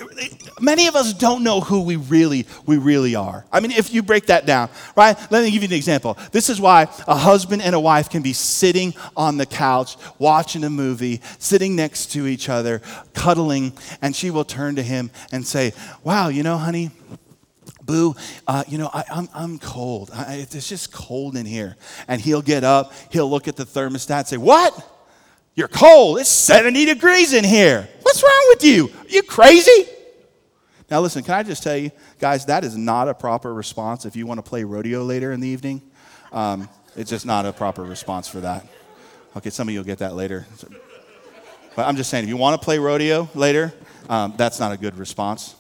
many 0.61 0.87
of 0.87 0.95
us 0.97 1.13
don't 1.15 1.43
know 1.43 1.61
who 1.61 1.83
we 1.83 1.97
really 1.97 2.47
we 2.67 2.77
really 2.77 3.15
are. 3.15 3.45
I 3.51 3.61
mean, 3.61 3.71
if 3.73 3.93
you 3.93 4.03
break 4.03 4.27
that 4.27 4.47
down, 4.47 4.69
right? 4.97 5.17
Let 5.31 5.43
me 5.45 5.51
give 5.51 5.63
you 5.63 5.69
an 5.69 5.75
example. 5.75 6.19
This 6.31 6.51
is 6.51 6.61
why 6.61 6.83
a 7.07 7.17
husband 7.17 7.63
and 7.63 7.75
a 7.75 7.81
wife 7.81 8.11
can 8.11 8.23
be 8.23 8.33
sitting 8.33 8.95
on 9.17 9.39
the 9.39 9.47
couch 9.47 9.97
watching 10.19 10.65
a 10.65 10.71
movie, 10.71 11.21
sitting 11.39 11.75
next 11.75 12.13
to 12.13 12.27
each 12.27 12.49
other, 12.49 12.81
cuddling, 13.15 13.73
and 14.03 14.15
she 14.15 14.31
will 14.31 14.45
turn 14.45 14.77
to 14.77 14.83
him 14.83 15.11
and 15.33 15.47
say, 15.47 15.73
"Wow, 16.05 16.29
you 16.29 16.43
know, 16.43 16.59
honey, 16.59 16.91
Boo, 17.93 18.17
uh, 18.47 18.65
you 18.67 18.79
know, 18.79 18.89
I, 18.91 19.01
am 19.01 19.05
I'm, 19.11 19.29
I'm 19.35 19.59
cold. 19.59 20.11
I, 20.15 20.47
it's 20.51 20.67
just 20.67 20.91
cold 20.95 21.37
in 21.37 21.45
here. 21.45 21.77
And 22.09 22.23
he'll 22.23 22.41
get 22.41 22.65
up, 22.65 22.95
he'll 23.11 23.29
look 23.29 23.49
at 23.49 23.57
the 23.57 23.67
thermostat 23.67 24.19
and 24.19 24.27
say, 24.27 24.37
What? 24.39 24.89
You're 25.55 25.69
cold. 25.69 26.19
It's 26.19 26.31
70 26.31 26.87
degrees 26.87 27.35
in 27.35 27.45
here. 27.45 27.87
What's 28.01 28.23
wrong 28.23 28.45
with 28.49 28.65
you? 28.65 28.87
Are 28.87 29.09
you 29.09 29.23
crazy? 29.23 29.85
Now, 30.91 31.03
listen, 31.03 31.23
can 31.23 31.35
I 31.35 31.43
just 31.43 31.63
tell 31.63 31.77
you, 31.77 31.91
guys, 32.19 32.47
that 32.47 32.65
is 32.65 32.75
not 32.75 33.09
a 33.09 33.15
proper 33.15 33.53
response 33.53 34.07
if 34.07 34.17
you 34.17 34.27
want 34.27 34.39
to 34.39 34.43
play 34.43 34.65
rodeo 34.65 35.03
later 35.03 35.31
in 35.31 35.41
the 35.41 35.49
evening. 35.49 35.83
Um, 36.33 36.71
it's 36.97 37.11
just 37.11 37.27
not 37.27 37.45
a 37.45 37.53
proper 37.53 37.83
response 37.83 38.27
for 38.27 38.41
that. 38.41 38.67
Okay, 39.37 39.51
some 39.51 39.69
of 39.69 39.75
you 39.75 39.81
will 39.81 39.85
get 39.85 39.99
that 39.99 40.15
later. 40.15 40.47
But 41.77 41.87
I'm 41.87 41.97
just 41.97 42.09
saying, 42.09 42.25
if 42.25 42.31
you 42.31 42.39
want 42.39 42.59
to 42.59 42.65
play 42.65 42.79
rodeo 42.79 43.29
later, 43.35 43.75
um, 44.09 44.33
that's 44.39 44.59
not 44.59 44.73
a 44.73 44.79
good 44.79 44.97
response. 44.97 45.57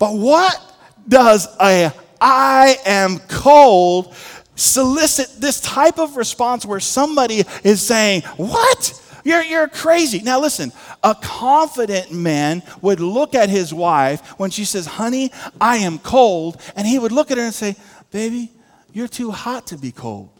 But 0.00 0.14
what 0.14 0.69
does 1.08 1.48
a 1.60 1.92
I 2.20 2.78
am 2.84 3.18
cold 3.28 4.14
solicit 4.54 5.40
this 5.40 5.60
type 5.60 5.98
of 5.98 6.16
response 6.16 6.66
where 6.66 6.80
somebody 6.80 7.44
is 7.64 7.80
saying, 7.80 8.22
What? 8.36 8.96
You're, 9.22 9.42
you're 9.42 9.68
crazy. 9.68 10.20
Now, 10.20 10.40
listen, 10.40 10.72
a 11.02 11.14
confident 11.14 12.10
man 12.10 12.62
would 12.80 13.00
look 13.00 13.34
at 13.34 13.50
his 13.50 13.72
wife 13.72 14.26
when 14.38 14.50
she 14.50 14.64
says, 14.64 14.86
Honey, 14.86 15.30
I 15.60 15.78
am 15.78 15.98
cold. 15.98 16.60
And 16.76 16.86
he 16.86 16.98
would 16.98 17.12
look 17.12 17.30
at 17.30 17.38
her 17.38 17.44
and 17.44 17.54
say, 17.54 17.76
Baby, 18.10 18.50
you're 18.92 19.08
too 19.08 19.30
hot 19.30 19.68
to 19.68 19.78
be 19.78 19.92
cold. 19.92 20.30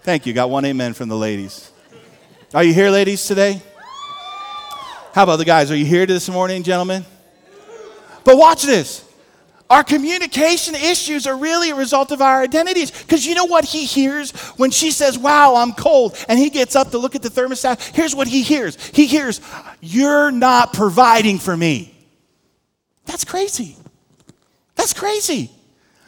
Thank 0.00 0.26
you. 0.26 0.32
Got 0.32 0.50
one 0.50 0.64
amen 0.64 0.94
from 0.94 1.08
the 1.08 1.16
ladies. 1.16 1.70
Are 2.52 2.64
you 2.64 2.74
here, 2.74 2.90
ladies, 2.90 3.24
today? 3.24 3.62
How 5.14 5.22
about 5.22 5.36
the 5.36 5.44
guys? 5.44 5.70
Are 5.70 5.76
you 5.76 5.84
here 5.84 6.06
this 6.06 6.28
morning, 6.28 6.62
gentlemen? 6.62 7.04
But 8.24 8.36
watch 8.36 8.62
this. 8.62 9.08
Our 9.72 9.82
communication 9.82 10.74
issues 10.74 11.26
are 11.26 11.34
really 11.34 11.70
a 11.70 11.74
result 11.74 12.12
of 12.12 12.20
our 12.20 12.42
identities. 12.42 12.90
Because 12.90 13.24
you 13.24 13.34
know 13.34 13.46
what 13.46 13.64
he 13.64 13.86
hears 13.86 14.32
when 14.58 14.70
she 14.70 14.90
says, 14.90 15.18
Wow, 15.18 15.56
I'm 15.56 15.72
cold, 15.72 16.14
and 16.28 16.38
he 16.38 16.50
gets 16.50 16.76
up 16.76 16.90
to 16.90 16.98
look 16.98 17.14
at 17.14 17.22
the 17.22 17.30
thermostat? 17.30 17.94
Here's 17.94 18.14
what 18.14 18.28
he 18.28 18.42
hears 18.42 18.76
He 18.88 19.06
hears, 19.06 19.40
You're 19.80 20.30
not 20.30 20.74
providing 20.74 21.38
for 21.38 21.56
me. 21.56 21.94
That's 23.06 23.24
crazy. 23.24 23.76
That's 24.74 24.92
crazy. 24.92 25.50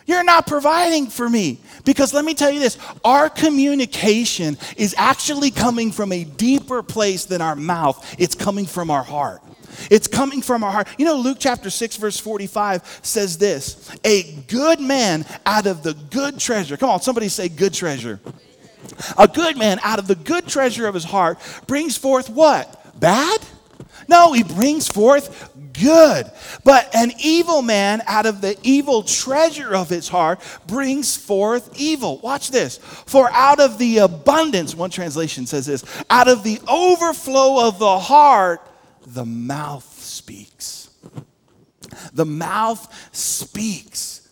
You're 0.06 0.25
not 0.25 0.47
providing 0.47 1.06
for 1.06 1.28
me. 1.28 1.59
Because 1.85 2.12
let 2.12 2.25
me 2.25 2.35
tell 2.35 2.50
you 2.50 2.61
this 2.61 2.76
our 3.04 3.30
communication 3.30 4.59
is 4.76 4.94
actually 4.99 5.50
coming 5.50 5.90
from 5.90 6.12
a 6.12 6.25
deeper 6.25 6.83
place 6.83 7.25
than 7.25 7.40
our 7.40 7.56
mouth, 7.56 8.14
it's 8.18 8.35
coming 8.35 8.66
from 8.66 8.90
our 8.90 9.02
heart. 9.02 9.42
It's 9.90 10.07
coming 10.07 10.43
from 10.43 10.64
our 10.64 10.71
heart. 10.71 10.88
You 10.99 11.04
know, 11.04 11.16
Luke 11.16 11.38
chapter 11.40 11.71
6, 11.71 11.97
verse 11.97 12.19
45 12.19 13.00
says 13.02 13.38
this 13.38 13.90
A 14.04 14.33
good 14.49 14.81
man 14.81 15.25
out 15.47 15.66
of 15.66 15.83
the 15.83 15.95
good 15.95 16.38
treasure, 16.38 16.76
come 16.76 16.90
on, 16.90 17.00
somebody 17.00 17.28
say 17.28 17.49
good 17.49 17.75
treasure. 17.75 18.21
A 19.19 19.26
good 19.26 19.57
man 19.57 19.78
out 19.83 19.99
of 19.99 20.07
the 20.07 20.14
good 20.14 20.47
treasure 20.47 20.87
of 20.87 20.95
his 20.95 21.04
heart 21.04 21.38
brings 21.66 21.97
forth 21.97 22.28
what? 22.28 22.99
Bad? 22.99 23.40
No, 24.09 24.33
he 24.33 24.43
brings 24.43 24.88
forth 24.88 25.50
good. 25.73 26.31
But 26.62 26.95
an 26.95 27.12
evil 27.19 27.62
man 27.62 28.02
out 28.07 28.26
of 28.26 28.40
the 28.40 28.57
evil 28.62 29.02
treasure 29.02 29.75
of 29.75 29.88
his 29.88 30.09
heart 30.09 30.40
brings 30.66 31.16
forth 31.16 31.71
evil. 31.78 32.19
Watch 32.19 32.50
this. 32.50 32.78
For 32.78 33.31
out 33.33 33.61
of 33.61 33.78
the 33.78 33.99
abundance, 33.99 34.75
one 34.75 34.90
translation 34.90 35.47
says 35.47 35.66
this, 35.66 35.85
out 36.11 36.28
of 36.28 36.43
the 36.45 36.61
overflow 36.69 37.66
of 37.66 37.78
the 37.78 37.99
heart, 37.99 38.61
the 39.07 39.25
mouth 39.25 39.85
speaks. 40.03 40.91
The 42.13 42.25
mouth 42.25 43.11
speaks. 43.13 44.29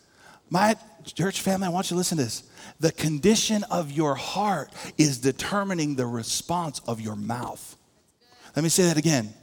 My 0.50 0.76
church 1.04 1.40
family, 1.40 1.66
I 1.66 1.70
want 1.70 1.86
you 1.86 1.94
to 1.94 1.98
listen 1.98 2.18
to 2.18 2.24
this. 2.24 2.44
The 2.80 2.92
condition 2.92 3.64
of 3.70 3.92
your 3.92 4.14
heart 4.14 4.70
is 4.98 5.18
determining 5.18 5.94
the 5.94 6.06
response 6.06 6.80
of 6.86 7.00
your 7.00 7.16
mouth. 7.16 7.76
Let 8.56 8.62
me 8.62 8.68
say 8.68 8.84
that 8.84 8.96
again 8.96 9.34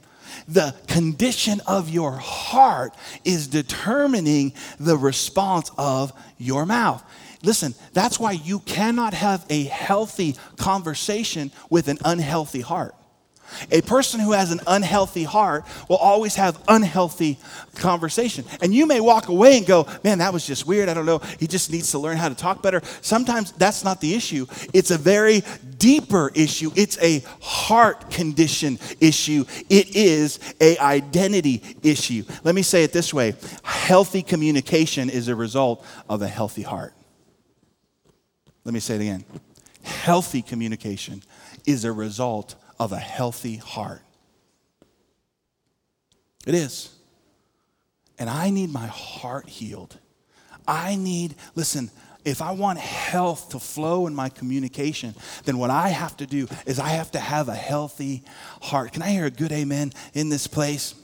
the 0.48 0.74
condition 0.86 1.60
of 1.66 1.88
your 1.88 2.12
heart 2.12 2.94
is 3.24 3.46
determining 3.48 4.52
the 4.78 4.96
response 4.96 5.70
of 5.76 6.12
your 6.38 6.66
mouth. 6.66 7.02
Listen, 7.42 7.74
that's 7.92 8.20
why 8.20 8.32
you 8.32 8.60
cannot 8.60 9.14
have 9.14 9.44
a 9.48 9.64
healthy 9.64 10.36
conversation 10.56 11.50
with 11.70 11.88
an 11.88 11.98
unhealthy 12.04 12.60
heart. 12.60 12.94
A 13.70 13.80
person 13.82 14.20
who 14.20 14.32
has 14.32 14.50
an 14.50 14.60
unhealthy 14.66 15.24
heart 15.24 15.64
will 15.88 15.96
always 15.96 16.34
have 16.36 16.62
unhealthy 16.68 17.38
conversation. 17.74 18.44
And 18.62 18.74
you 18.74 18.86
may 18.86 19.00
walk 19.00 19.28
away 19.28 19.58
and 19.58 19.66
go, 19.66 19.86
man, 20.04 20.18
that 20.18 20.32
was 20.32 20.46
just 20.46 20.66
weird. 20.66 20.88
I 20.88 20.94
don't 20.94 21.06
know. 21.06 21.18
He 21.38 21.46
just 21.46 21.70
needs 21.70 21.90
to 21.92 21.98
learn 21.98 22.16
how 22.16 22.28
to 22.28 22.34
talk 22.34 22.62
better. 22.62 22.82
Sometimes 23.00 23.52
that's 23.52 23.84
not 23.84 24.00
the 24.00 24.14
issue. 24.14 24.46
It's 24.72 24.90
a 24.90 24.98
very 24.98 25.42
deeper 25.78 26.30
issue. 26.34 26.70
It's 26.76 26.98
a 27.02 27.24
heart 27.40 28.10
condition 28.10 28.78
issue. 29.00 29.44
It 29.68 29.96
is 29.96 30.38
a 30.60 30.78
identity 30.78 31.62
issue. 31.82 32.24
Let 32.44 32.54
me 32.54 32.62
say 32.62 32.84
it 32.84 32.92
this 32.92 33.12
way. 33.12 33.34
Healthy 33.62 34.22
communication 34.22 35.10
is 35.10 35.28
a 35.28 35.34
result 35.34 35.84
of 36.08 36.22
a 36.22 36.28
healthy 36.28 36.62
heart. 36.62 36.94
Let 38.64 38.74
me 38.74 38.80
say 38.80 38.96
it 38.96 39.00
again. 39.00 39.24
Healthy 39.82 40.42
communication 40.42 41.22
is 41.66 41.84
a 41.84 41.92
result 41.92 42.54
of 42.80 42.92
a 42.92 42.98
healthy 42.98 43.56
heart. 43.56 44.00
It 46.46 46.54
is. 46.54 46.92
And 48.18 48.28
I 48.28 48.48
need 48.48 48.72
my 48.72 48.86
heart 48.86 49.48
healed. 49.48 49.98
I 50.66 50.96
need, 50.96 51.34
listen, 51.54 51.90
if 52.24 52.40
I 52.40 52.52
want 52.52 52.78
health 52.78 53.50
to 53.50 53.58
flow 53.58 54.06
in 54.06 54.14
my 54.14 54.30
communication, 54.30 55.14
then 55.44 55.58
what 55.58 55.68
I 55.68 55.88
have 55.88 56.16
to 56.18 56.26
do 56.26 56.48
is 56.66 56.78
I 56.78 56.88
have 56.88 57.10
to 57.12 57.18
have 57.18 57.48
a 57.48 57.54
healthy 57.54 58.22
heart. 58.62 58.92
Can 58.92 59.02
I 59.02 59.10
hear 59.10 59.26
a 59.26 59.30
good 59.30 59.52
amen 59.52 59.92
in 60.14 60.30
this 60.30 60.46
place? 60.46 60.94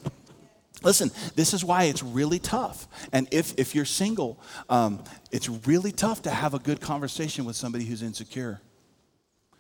Listen, 0.83 1.11
this 1.35 1.53
is 1.53 1.63
why 1.65 1.85
it's 1.85 2.03
really 2.03 2.39
tough. 2.39 2.89
And 3.13 3.29
if, 3.33 3.59
if 3.59 3.75
you're 3.75 3.85
single, 3.85 4.41
um, 4.71 5.05
it's 5.31 5.49
really 5.49 5.93
tough 5.93 6.23
to 6.23 6.31
have 6.31 6.55
a 6.55 6.59
good 6.59 6.81
conversation 6.81 7.45
with 7.45 7.57
somebody 7.57 7.85
who's 7.85 8.03
insecure. 8.03 8.63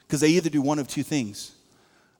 Because 0.00 0.20
they 0.20 0.28
either 0.28 0.50
do 0.50 0.62
one 0.62 0.78
of 0.78 0.88
two 0.88 1.02
things. 1.02 1.55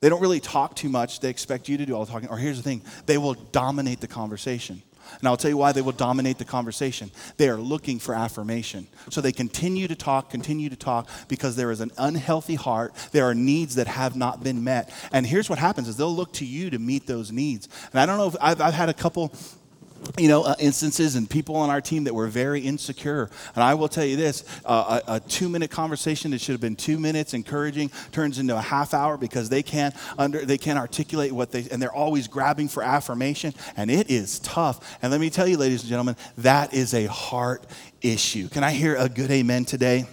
They 0.01 0.09
don't 0.09 0.21
really 0.21 0.41
talk 0.41 0.77
too 0.77 0.89
much, 0.89 1.21
they 1.21 1.31
expect 1.31 1.69
you 1.69 1.79
to 1.79 1.87
do 1.87 1.95
all 1.95 2.05
the 2.05 2.13
talking. 2.13 2.29
Or 2.29 2.39
here's 2.39 2.57
the 2.57 2.63
thing 2.63 2.83
they 3.07 3.19
will 3.19 3.35
dominate 3.35 4.01
the 4.01 4.09
conversation. 4.09 4.83
And 5.21 5.29
I'll 5.29 5.37
tell 5.37 5.51
you 5.51 5.57
why 5.57 5.73
they 5.73 5.83
will 5.83 5.93
dominate 5.93 6.39
the 6.39 6.45
conversation. 6.45 7.11
They 7.37 7.49
are 7.49 7.57
looking 7.57 7.99
for 7.99 8.15
affirmation. 8.15 8.89
So 9.11 9.21
they 9.21 9.33
continue 9.33 9.89
to 9.89 9.95
talk, 9.95 10.31
continue 10.31 10.69
to 10.69 10.77
talk 10.77 11.09
because 11.29 11.57
there 11.57 11.71
is 11.71 11.81
an 11.81 11.93
unhealthy 11.99 12.57
heart. 12.57 12.95
There 13.13 13.25
are 13.25 13.35
needs 13.35 13.77
that 13.77 13.87
have 13.87 14.17
not 14.17 14.43
been 14.43 14.65
met. 14.65 14.93
And 15.13 15.27
here's 15.27 15.49
what 15.49 15.59
happens 15.59 15.89
is 15.89 15.97
they'll 15.97 16.15
look 16.15 16.33
to 16.35 16.45
you 16.45 16.71
to 16.71 16.79
meet 16.79 17.07
those 17.07 17.31
needs. 17.33 17.69
And 17.93 18.01
I 18.01 18.07
don't 18.07 18.19
know 18.19 18.29
if 18.29 18.37
I've, 18.41 18.61
I've 18.61 18.75
had 18.75 18.89
a 18.89 18.95
couple 18.95 19.33
you 20.19 20.29
know, 20.29 20.45
uh, 20.45 20.55
instances 20.59 21.17
and 21.17 21.29
people 21.29 21.57
on 21.57 21.71
our 21.71 21.81
team 21.81 22.05
that 22.05 22.15
were 22.15 22.27
very 22.27 22.61
insecure. 22.61 23.31
And 23.55 23.63
I 23.63 23.75
will 23.75 23.89
tell 23.89 24.05
you 24.05 24.17
this 24.17 24.45
uh, 24.65 25.01
a, 25.07 25.15
a 25.15 25.21
two 25.21 25.49
minute 25.49 25.71
conversation 25.71 26.31
that 26.31 26.41
should 26.41 26.53
have 26.53 26.61
been 26.61 26.77
two 26.77 26.99
minutes 26.99 27.35
encouraging 27.35 27.91
turns 28.13 28.39
into 28.39 28.57
a 28.57 28.61
half 28.61 28.95
hour 28.95 29.17
because 29.17 29.49
they 29.49 29.63
can't, 29.63 29.95
under, 30.19 30.45
they 30.45 30.59
can't 30.59 30.79
articulate 30.79 31.33
what 31.33 31.51
they, 31.53 31.67
and 31.71 31.81
they're 31.81 31.93
always 31.93 32.29
grabbing 32.29 32.69
for 32.69 32.83
affirmation. 32.83 33.53
And 33.77 33.91
it 33.91 34.11
is 34.11 34.39
tough. 34.41 34.99
And 35.03 35.11
let 35.13 35.21
me 35.21 35.31
tell 35.31 35.47
you, 35.47 35.57
ladies 35.57 35.83
and 35.83 35.89
gentlemen, 35.89 36.17
that 36.39 36.75
is 36.75 36.95
a 36.95 37.07
heart 37.07 37.65
issue. 38.03 38.49
Can 38.49 38.65
I 38.65 38.73
hear 38.73 38.97
a 38.97 39.09
good 39.09 39.31
amen 39.31 39.65
today? 39.65 40.07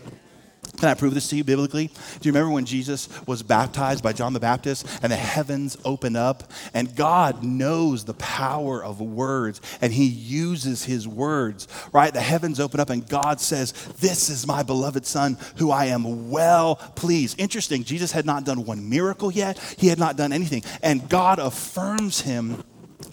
Can 0.78 0.90
I 0.90 0.96
prove 0.96 1.14
this 1.14 1.30
to 1.30 1.36
you 1.36 1.44
biblically? 1.44 1.88
Do 1.88 2.28
you 2.28 2.32
remember 2.32 2.52
when 2.52 2.66
Jesus 2.66 3.08
was 3.28 3.44
baptized 3.44 4.04
by 4.04 4.12
John 4.12 4.34
the 4.34 4.40
Baptist 4.40 4.88
and 5.04 5.12
the 5.12 5.18
heavens 5.18 5.78
open 5.86 6.16
up? 6.16 6.52
And 6.74 6.96
God 6.96 7.44
knows 7.44 8.06
the 8.06 8.16
power 8.16 8.84
of 8.84 9.00
words 9.00 9.62
and 9.82 9.94
he 9.94 10.06
uses 10.06 10.84
his 10.84 11.08
words, 11.08 11.68
right? 11.94 12.14
The 12.14 12.22
heavens 12.22 12.60
open 12.60 12.80
up 12.80 12.90
and 12.90 13.08
God 13.08 13.40
says, 13.40 13.72
This 14.00 14.30
is 14.30 14.48
my 14.48 14.64
beloved 14.64 15.06
Son 15.06 15.38
who 15.58 15.72
I 15.72 15.86
am 15.86 16.32
well 16.32 16.76
pleased. 16.76 17.40
Interesting, 17.40 17.84
Jesus 17.84 18.12
had 18.12 18.26
not 18.26 18.44
done 18.44 18.66
one 18.66 18.90
miracle 18.90 19.32
yet, 19.32 19.60
he 19.78 19.88
had 19.88 20.00
not 20.00 20.18
done 20.18 20.34
anything. 20.34 20.64
And 20.82 21.08
God 21.08 21.40
affirms 21.40 22.22
him 22.22 22.64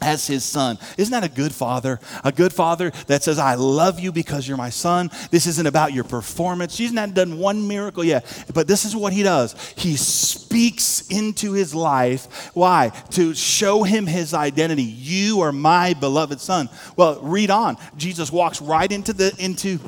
as 0.00 0.26
his 0.26 0.44
son. 0.44 0.78
Isn't 0.96 1.12
that 1.12 1.24
a 1.24 1.28
good 1.28 1.52
father? 1.52 2.00
A 2.24 2.32
good 2.32 2.52
father 2.52 2.90
that 3.06 3.22
says, 3.22 3.38
I 3.38 3.54
love 3.54 4.00
you 4.00 4.12
because 4.12 4.46
you're 4.46 4.56
my 4.56 4.70
son. 4.70 5.10
This 5.30 5.46
isn't 5.46 5.66
about 5.66 5.92
your 5.92 6.04
performance. 6.04 6.74
She's 6.74 6.92
not 6.92 7.14
done 7.14 7.38
one 7.38 7.66
miracle 7.66 8.04
yet, 8.04 8.24
but 8.54 8.66
this 8.66 8.84
is 8.84 8.94
what 8.96 9.12
he 9.12 9.22
does. 9.22 9.54
He 9.76 9.96
speaks 9.96 11.08
into 11.08 11.52
his 11.52 11.74
life. 11.74 12.50
Why? 12.54 12.90
To 13.10 13.34
show 13.34 13.82
him 13.82 14.06
his 14.06 14.34
identity. 14.34 14.82
You 14.82 15.40
are 15.40 15.52
my 15.52 15.94
beloved 15.94 16.40
son. 16.40 16.68
Well, 16.96 17.20
read 17.20 17.50
on. 17.50 17.76
Jesus 17.96 18.32
walks 18.32 18.60
right 18.60 18.90
into 18.90 19.12
the 19.12 19.34
into 19.38 19.78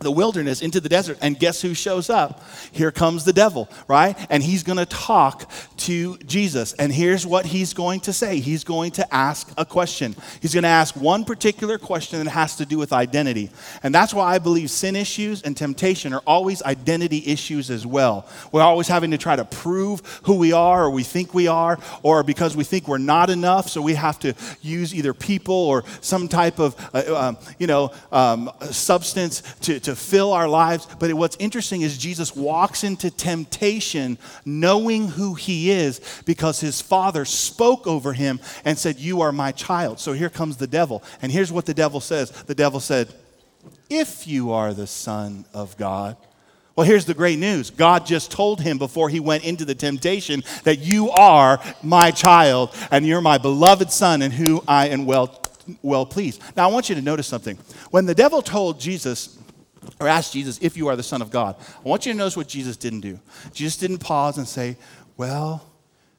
the 0.00 0.10
wilderness 0.10 0.62
into 0.62 0.80
the 0.80 0.88
desert 0.88 1.18
and 1.20 1.38
guess 1.38 1.60
who 1.62 1.74
shows 1.74 2.10
up? 2.10 2.44
Here 2.72 2.90
comes 2.90 3.24
the 3.24 3.32
devil 3.32 3.68
right? 3.86 4.16
And 4.30 4.42
he's 4.42 4.62
going 4.62 4.78
to 4.78 4.86
talk 4.86 5.50
to 5.78 6.16
jesus. 6.18 6.72
And 6.74 6.92
here's 6.92 7.26
what 7.26 7.46
he's 7.46 7.72
going 7.72 8.00
to 8.00 8.12
say. 8.12 8.40
He's 8.40 8.64
going 8.64 8.92
to 8.92 9.14
ask 9.14 9.50
a 9.56 9.64
question. 9.64 10.14
He's 10.40 10.54
going 10.54 10.62
to 10.62 10.68
ask 10.68 10.96
one 10.96 11.24
particular 11.24 11.78
question 11.78 12.22
that 12.22 12.30
has 12.30 12.56
to 12.56 12.66
do 12.66 12.78
with 12.78 12.92
identity. 12.92 13.50
And 13.82 13.94
that's 13.94 14.12
why 14.12 14.34
i 14.34 14.38
believe 14.38 14.70
sin 14.70 14.96
issues 14.96 15.42
and 15.42 15.56
temptation 15.56 16.12
are 16.12 16.22
always 16.26 16.62
identity 16.62 17.22
issues 17.26 17.70
as 17.70 17.86
well. 17.86 18.28
We're 18.52 18.62
always 18.62 18.88
having 18.88 19.10
to 19.12 19.18
try 19.18 19.36
to 19.36 19.44
prove 19.44 20.00
who 20.24 20.36
we 20.36 20.52
are 20.52 20.84
or 20.84 20.90
we 20.90 21.02
think 21.02 21.34
we 21.34 21.48
are 21.48 21.78
or 22.02 22.22
because 22.22 22.56
we 22.56 22.64
think 22.64 22.88
we're 22.88 22.98
not 22.98 23.30
enough 23.30 23.68
so 23.68 23.80
we 23.80 23.94
have 23.94 24.18
to 24.20 24.34
use 24.60 24.94
either 24.94 25.14
people 25.14 25.54
or 25.54 25.84
some 26.00 26.28
type 26.28 26.58
of 26.58 26.76
uh, 26.94 27.14
um, 27.16 27.38
you 27.58 27.66
know 27.66 27.90
um, 28.12 28.50
substance 28.70 29.42
to, 29.60 29.80
to 29.80 29.87
to 29.88 29.96
fill 29.96 30.32
our 30.32 30.48
lives. 30.48 30.86
But 30.98 31.12
what's 31.14 31.36
interesting 31.40 31.80
is 31.80 31.96
Jesus 31.96 32.36
walks 32.36 32.84
into 32.84 33.10
temptation 33.10 34.18
knowing 34.44 35.08
who 35.08 35.34
he 35.34 35.70
is 35.70 36.22
because 36.26 36.60
his 36.60 36.80
father 36.80 37.24
spoke 37.24 37.86
over 37.86 38.12
him 38.12 38.38
and 38.66 38.78
said, 38.78 38.98
You 38.98 39.22
are 39.22 39.32
my 39.32 39.50
child. 39.50 39.98
So 39.98 40.12
here 40.12 40.28
comes 40.28 40.58
the 40.58 40.66
devil. 40.66 41.02
And 41.22 41.32
here's 41.32 41.50
what 41.50 41.64
the 41.64 41.74
devil 41.74 42.00
says 42.00 42.30
the 42.30 42.54
devil 42.54 42.80
said, 42.80 43.12
If 43.88 44.26
you 44.26 44.52
are 44.52 44.74
the 44.74 44.86
Son 44.86 45.46
of 45.54 45.76
God. 45.78 46.16
Well, 46.76 46.86
here's 46.86 47.06
the 47.06 47.14
great 47.14 47.40
news. 47.40 47.70
God 47.70 48.06
just 48.06 48.30
told 48.30 48.60
him 48.60 48.78
before 48.78 49.08
he 49.08 49.18
went 49.18 49.44
into 49.44 49.64
the 49.64 49.74
temptation 49.74 50.44
that 50.62 50.78
you 50.78 51.10
are 51.10 51.60
my 51.82 52.12
child 52.12 52.72
and 52.92 53.04
you're 53.04 53.20
my 53.20 53.36
beloved 53.36 53.90
son 53.90 54.22
and 54.22 54.32
who 54.32 54.62
I 54.68 54.90
am 54.90 55.04
well, 55.04 55.42
well 55.82 56.06
pleased. 56.06 56.40
Now, 56.56 56.68
I 56.68 56.72
want 56.72 56.88
you 56.88 56.94
to 56.94 57.02
notice 57.02 57.26
something. 57.26 57.58
When 57.90 58.06
the 58.06 58.14
devil 58.14 58.42
told 58.42 58.78
Jesus, 58.78 59.36
or 60.00 60.08
ask 60.08 60.32
Jesus 60.32 60.58
if 60.60 60.76
you 60.76 60.88
are 60.88 60.96
the 60.96 61.02
Son 61.02 61.22
of 61.22 61.30
God. 61.30 61.56
I 61.84 61.88
want 61.88 62.06
you 62.06 62.12
to 62.12 62.18
notice 62.18 62.36
what 62.36 62.48
Jesus 62.48 62.76
didn't 62.76 63.00
do. 63.00 63.20
Jesus 63.52 63.76
didn't 63.76 63.98
pause 63.98 64.38
and 64.38 64.46
say, 64.46 64.76
Well, 65.16 65.64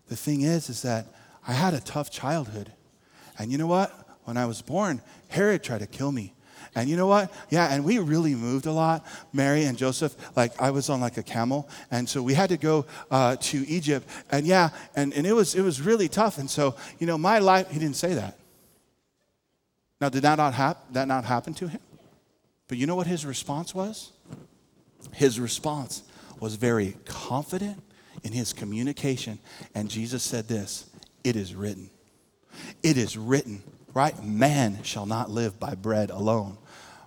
the 0.08 0.16
thing 0.16 0.42
is, 0.42 0.70
is 0.70 0.82
that 0.82 1.08
I 1.48 1.54
had 1.54 1.74
a 1.74 1.80
tough 1.80 2.12
childhood. 2.12 2.72
And 3.38 3.52
you 3.52 3.58
know 3.58 3.68
what? 3.68 3.92
When 4.26 4.38
I 4.38 4.46
was 4.46 4.62
born, 4.62 5.02
Herod 5.30 5.64
tried 5.64 5.80
to 5.80 5.88
kill 5.88 6.12
me. 6.12 6.34
And 6.76 6.90
you 6.90 6.98
know 6.98 7.08
what? 7.08 7.34
Yeah, 7.50 7.74
and 7.74 7.84
we 7.84 7.98
really 7.98 8.36
moved 8.36 8.66
a 8.66 8.72
lot, 8.72 9.06
Mary 9.34 9.64
and 9.64 9.78
Joseph. 9.78 10.16
Like 10.36 10.62
I 10.62 10.72
was 10.72 10.90
on 10.90 11.02
like 11.02 11.18
a 11.18 11.24
camel, 11.24 11.68
and 11.90 12.08
so 12.08 12.22
we 12.22 12.34
had 12.36 12.50
to 12.50 12.58
go 12.58 12.86
uh, 13.10 13.38
to 13.38 13.68
Egypt. 13.68 14.08
And 14.32 14.46
yeah, 14.46 14.70
and, 14.96 15.14
and 15.14 15.26
it 15.26 15.34
was 15.34 15.56
it 15.56 15.62
was 15.62 15.82
really 15.82 16.08
tough. 16.08 16.38
And 16.38 16.50
so 16.50 16.76
you 17.00 17.08
know, 17.08 17.18
my 17.18 17.40
life. 17.40 17.72
He 17.72 17.80
didn't 17.80 17.96
say 17.96 18.14
that. 18.14 18.38
Now, 20.00 20.10
did 20.10 20.22
that 20.22 20.38
not 20.38 20.54
hap- 20.54 20.94
that 20.94 21.08
not 21.08 21.26
happen 21.26 21.54
to 21.56 21.68
him? 21.68 21.82
But 22.70 22.78
you 22.78 22.88
know 22.88 22.96
what 22.96 23.08
his 23.08 23.26
response 23.26 23.76
was? 23.76 24.14
His 25.12 25.40
response 25.40 26.04
was 26.40 26.56
very 26.56 26.96
confident 27.04 27.84
in 28.24 28.32
his 28.32 28.54
communication. 28.54 29.40
And 29.76 29.90
Jesus 29.90 30.24
said 30.24 30.48
this 30.48 30.90
It 31.26 31.36
is 31.36 31.54
written. 31.54 31.90
It 32.84 32.98
is 32.98 33.18
written, 33.18 33.64
right? 33.94 34.24
Man 34.24 34.84
shall 34.84 35.06
not 35.06 35.30
live 35.30 35.60
by 35.60 35.76
bread 35.76 36.12
alone, 36.12 36.58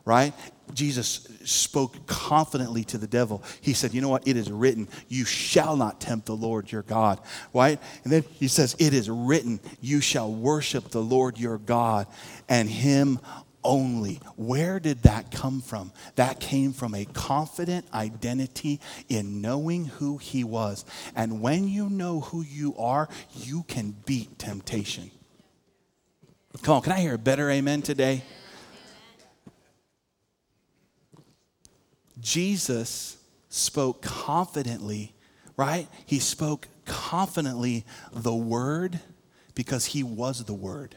right? 0.04 0.34
Jesus 0.74 1.28
spoke 1.44 2.06
confidently 2.06 2.82
to 2.84 2.98
the 2.98 3.06
devil. 3.06 3.42
He 3.60 3.72
said, 3.72 3.94
You 3.94 4.00
know 4.00 4.08
what? 4.08 4.26
It 4.26 4.36
is 4.36 4.50
written, 4.50 4.88
you 5.08 5.24
shall 5.24 5.76
not 5.76 6.00
tempt 6.00 6.26
the 6.26 6.34
Lord 6.34 6.72
your 6.72 6.82
God, 6.82 7.20
right? 7.54 7.78
And 8.02 8.12
then 8.12 8.24
he 8.32 8.48
says, 8.48 8.74
It 8.80 8.94
is 8.94 9.08
written, 9.08 9.60
you 9.80 10.00
shall 10.00 10.32
worship 10.32 10.88
the 10.88 11.02
Lord 11.02 11.38
your 11.38 11.58
God 11.58 12.08
and 12.48 12.68
him 12.68 13.20
only. 13.64 14.20
Where 14.36 14.80
did 14.80 15.02
that 15.02 15.30
come 15.30 15.60
from? 15.60 15.92
That 16.16 16.40
came 16.40 16.72
from 16.72 16.94
a 16.94 17.04
confident 17.04 17.86
identity 17.92 18.80
in 19.08 19.40
knowing 19.40 19.86
who 19.86 20.18
he 20.18 20.44
was. 20.44 20.84
And 21.14 21.40
when 21.40 21.68
you 21.68 21.88
know 21.88 22.20
who 22.20 22.42
you 22.42 22.76
are, 22.76 23.08
you 23.34 23.64
can 23.64 23.94
beat 24.04 24.38
temptation. 24.38 25.10
Come 26.62 26.76
on, 26.76 26.82
can 26.82 26.92
I 26.92 27.00
hear 27.00 27.14
a 27.14 27.18
better 27.18 27.50
amen 27.50 27.82
today? 27.82 28.22
Jesus 32.20 33.16
spoke 33.48 34.02
confidently, 34.02 35.14
right? 35.56 35.88
He 36.06 36.18
spoke 36.18 36.68
confidently 36.84 37.84
the 38.12 38.34
word 38.34 39.00
because 39.54 39.86
he 39.86 40.02
was 40.02 40.44
the 40.44 40.54
word. 40.54 40.96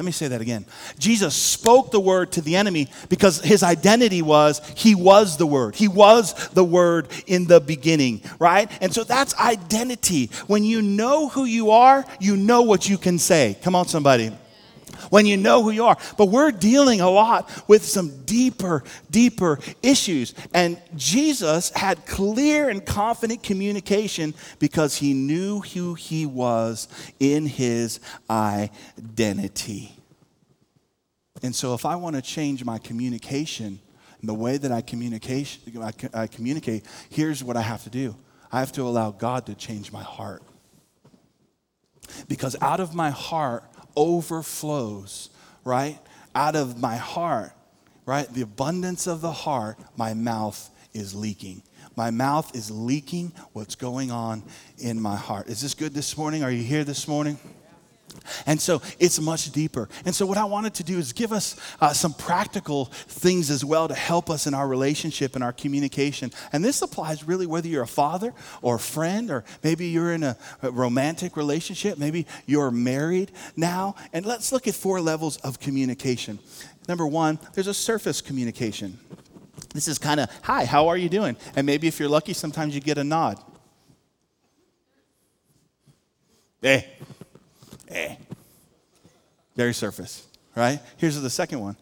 Let 0.00 0.06
me 0.06 0.12
say 0.12 0.28
that 0.28 0.40
again. 0.40 0.64
Jesus 0.98 1.34
spoke 1.34 1.90
the 1.90 2.00
word 2.00 2.32
to 2.32 2.40
the 2.40 2.56
enemy 2.56 2.88
because 3.10 3.38
his 3.42 3.62
identity 3.62 4.22
was 4.22 4.62
he 4.74 4.94
was 4.94 5.36
the 5.36 5.46
word. 5.46 5.74
He 5.74 5.88
was 5.88 6.32
the 6.54 6.64
word 6.64 7.08
in 7.26 7.44
the 7.44 7.60
beginning, 7.60 8.22
right? 8.38 8.70
And 8.80 8.94
so 8.94 9.04
that's 9.04 9.38
identity. 9.38 10.30
When 10.46 10.64
you 10.64 10.80
know 10.80 11.28
who 11.28 11.44
you 11.44 11.72
are, 11.72 12.06
you 12.18 12.34
know 12.38 12.62
what 12.62 12.88
you 12.88 12.96
can 12.96 13.18
say. 13.18 13.58
Come 13.60 13.74
on, 13.74 13.88
somebody 13.88 14.32
when 15.08 15.26
you 15.26 15.36
know 15.36 15.62
who 15.62 15.70
you 15.70 15.84
are. 15.84 15.96
But 16.16 16.26
we're 16.26 16.50
dealing 16.50 17.00
a 17.00 17.10
lot 17.10 17.50
with 17.68 17.84
some 17.84 18.24
deeper, 18.24 18.84
deeper 19.10 19.58
issues. 19.82 20.34
And 20.52 20.80
Jesus 20.96 21.70
had 21.70 22.06
clear 22.06 22.68
and 22.68 22.84
confident 22.84 23.42
communication 23.42 24.34
because 24.58 24.96
he 24.96 25.14
knew 25.14 25.60
who 25.60 25.94
he 25.94 26.26
was 26.26 26.88
in 27.18 27.46
his 27.46 28.00
identity. 28.28 29.94
And 31.42 31.54
so, 31.54 31.74
if 31.74 31.86
I 31.86 31.96
want 31.96 32.16
to 32.16 32.22
change 32.22 32.64
my 32.64 32.78
communication 32.78 33.80
and 34.20 34.28
the 34.28 34.34
way 34.34 34.58
that 34.58 34.70
I 34.70 34.82
communicate, 34.82 35.58
I 36.12 36.26
communicate, 36.26 36.84
here's 37.08 37.42
what 37.42 37.56
I 37.56 37.62
have 37.62 37.84
to 37.84 37.90
do 37.90 38.14
I 38.52 38.60
have 38.60 38.72
to 38.72 38.82
allow 38.82 39.10
God 39.10 39.46
to 39.46 39.54
change 39.54 39.92
my 39.92 40.02
heart. 40.02 40.42
Because 42.28 42.56
out 42.60 42.80
of 42.80 42.94
my 42.94 43.10
heart 43.10 43.64
overflows, 44.00 45.28
right? 45.62 45.98
Out 46.34 46.56
of 46.56 46.80
my 46.80 46.96
heart, 46.96 47.52
right? 48.06 48.26
The 48.32 48.40
abundance 48.40 49.06
of 49.06 49.20
the 49.20 49.30
heart, 49.30 49.78
my 49.94 50.14
mouth 50.14 50.70
is 50.94 51.14
leaking. 51.14 51.62
My 51.96 52.10
mouth 52.10 52.56
is 52.56 52.70
leaking 52.70 53.32
what's 53.52 53.74
going 53.74 54.10
on 54.10 54.42
in 54.78 54.98
my 54.98 55.16
heart. 55.16 55.48
Is 55.48 55.60
this 55.60 55.74
good 55.74 55.92
this 55.92 56.16
morning? 56.16 56.42
Are 56.42 56.50
you 56.50 56.62
here 56.62 56.82
this 56.82 57.06
morning? 57.06 57.38
And 58.46 58.60
so 58.60 58.82
it's 58.98 59.20
much 59.20 59.50
deeper. 59.52 59.88
And 60.04 60.14
so, 60.14 60.26
what 60.26 60.38
I 60.38 60.44
wanted 60.44 60.74
to 60.74 60.84
do 60.84 60.98
is 60.98 61.12
give 61.12 61.32
us 61.32 61.56
uh, 61.80 61.92
some 61.92 62.14
practical 62.14 62.86
things 62.86 63.50
as 63.50 63.64
well 63.64 63.88
to 63.88 63.94
help 63.94 64.30
us 64.30 64.46
in 64.46 64.54
our 64.54 64.66
relationship 64.68 65.34
and 65.34 65.44
our 65.44 65.52
communication. 65.52 66.30
And 66.52 66.64
this 66.64 66.82
applies 66.82 67.24
really 67.24 67.46
whether 67.46 67.68
you're 67.68 67.82
a 67.82 67.88
father 67.88 68.32
or 68.62 68.76
a 68.76 68.80
friend, 68.80 69.30
or 69.30 69.44
maybe 69.62 69.88
you're 69.88 70.12
in 70.12 70.22
a, 70.22 70.36
a 70.62 70.70
romantic 70.70 71.36
relationship, 71.36 71.98
maybe 71.98 72.26
you're 72.46 72.70
married 72.70 73.32
now. 73.56 73.94
And 74.12 74.24
let's 74.26 74.52
look 74.52 74.68
at 74.68 74.74
four 74.74 75.00
levels 75.00 75.36
of 75.38 75.60
communication. 75.60 76.38
Number 76.88 77.06
one, 77.06 77.38
there's 77.54 77.66
a 77.66 77.74
surface 77.74 78.20
communication. 78.20 78.98
This 79.74 79.86
is 79.86 79.98
kind 79.98 80.20
of, 80.20 80.30
hi, 80.42 80.64
how 80.64 80.88
are 80.88 80.96
you 80.96 81.08
doing? 81.08 81.36
And 81.54 81.66
maybe 81.66 81.86
if 81.86 82.00
you're 82.00 82.08
lucky, 82.08 82.32
sometimes 82.32 82.74
you 82.74 82.80
get 82.80 82.98
a 82.98 83.04
nod. 83.04 83.38
Hey, 86.60 86.88
hey. 87.90 88.18
Very 89.56 89.74
surface, 89.74 90.26
right? 90.56 90.80
Here's 90.96 91.20
the 91.20 91.30
second 91.30 91.60
one 91.60 91.76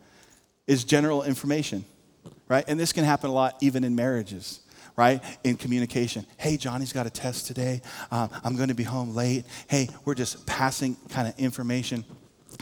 is 0.67 0.85
general 0.85 1.23
information, 1.23 1.85
right? 2.49 2.65
And 2.67 2.79
this 2.79 2.93
can 2.93 3.05
happen 3.05 3.31
a 3.31 3.33
lot 3.33 3.57
even 3.61 3.85
in 3.85 3.95
marriages 3.95 4.61
right? 4.99 5.23
In 5.45 5.57
communication. 5.57 6.27
Hey, 6.39 6.57
Johnny's 6.57 6.93
got 6.93 7.07
a 7.07 7.11
test 7.11 7.47
today. 7.47 7.83
Um, 8.11 8.31
I'm 8.43 8.57
going 8.57 8.69
to 8.69 8.75
be 8.75 8.83
home 8.83 9.15
late. 9.15 9.45
Hey, 9.69 9.89
we're 10.05 10.17
just 10.17 10.45
passing 10.45 10.97
kind 11.11 11.29
of 11.29 11.39
information. 11.39 12.05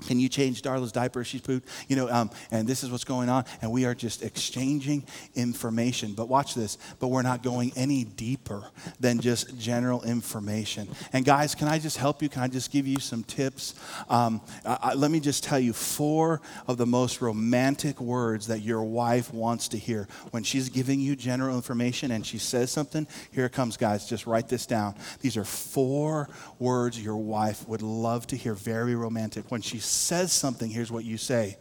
Can 0.02 0.20
you 0.20 0.28
change 0.28 0.62
Darla's 0.62 0.92
diaper? 0.92 1.24
She's 1.24 1.40
pooped. 1.40 1.68
You 1.88 1.96
know, 1.96 2.10
um, 2.10 2.30
and 2.50 2.68
this 2.68 2.84
is 2.84 2.90
what's 2.90 3.04
going 3.04 3.28
on. 3.28 3.44
And 3.62 3.72
we 3.72 3.84
are 3.86 3.94
just 3.94 4.22
exchanging 4.22 5.04
information. 5.34 6.12
But 6.12 6.28
watch 6.28 6.54
this. 6.54 6.78
But 6.98 7.08
we're 7.08 7.22
not 7.22 7.42
going 7.42 7.72
any 7.76 8.04
deeper 8.04 8.64
than 9.00 9.20
just 9.20 9.58
general 9.58 10.02
information. 10.02 10.88
And 11.12 11.24
guys, 11.24 11.54
can 11.54 11.68
I 11.68 11.78
just 11.78 11.96
help 11.96 12.22
you? 12.22 12.28
Can 12.28 12.42
I 12.42 12.48
just 12.48 12.70
give 12.70 12.86
you 12.86 13.00
some 13.00 13.24
tips? 13.24 13.74
Um, 14.08 14.40
I, 14.64 14.78
I, 14.82 14.94
let 14.94 15.10
me 15.10 15.18
just 15.18 15.42
tell 15.42 15.58
you 15.58 15.72
four 15.72 16.40
of 16.66 16.76
the 16.76 16.86
most 16.86 17.20
romantic 17.20 18.00
words 18.00 18.46
that 18.48 18.60
your 18.60 18.84
wife 18.84 19.32
wants 19.32 19.68
to 19.68 19.78
hear. 19.78 20.08
When 20.30 20.42
she's 20.42 20.68
giving 20.68 21.00
you 21.00 21.16
general 21.16 21.56
information 21.56 22.10
and 22.10 22.24
she 22.24 22.38
says 22.38 22.70
something, 22.70 23.06
here 23.32 23.46
it 23.46 23.52
comes, 23.52 23.76
guys. 23.76 24.08
Just 24.08 24.26
write 24.26 24.48
this 24.48 24.66
down. 24.66 24.94
These 25.20 25.36
are 25.36 25.44
four 25.44 26.28
words 26.58 27.02
your 27.02 27.16
wife 27.16 27.66
would 27.66 27.82
love 27.82 28.26
to 28.28 28.36
hear. 28.36 28.54
Very 28.54 28.94
romantic. 28.94 29.50
When 29.50 29.62
she 29.62 29.78
says 29.86 30.32
something, 30.32 30.70
here's 30.70 30.90
what 30.90 31.04
you 31.04 31.16
say. 31.16 31.56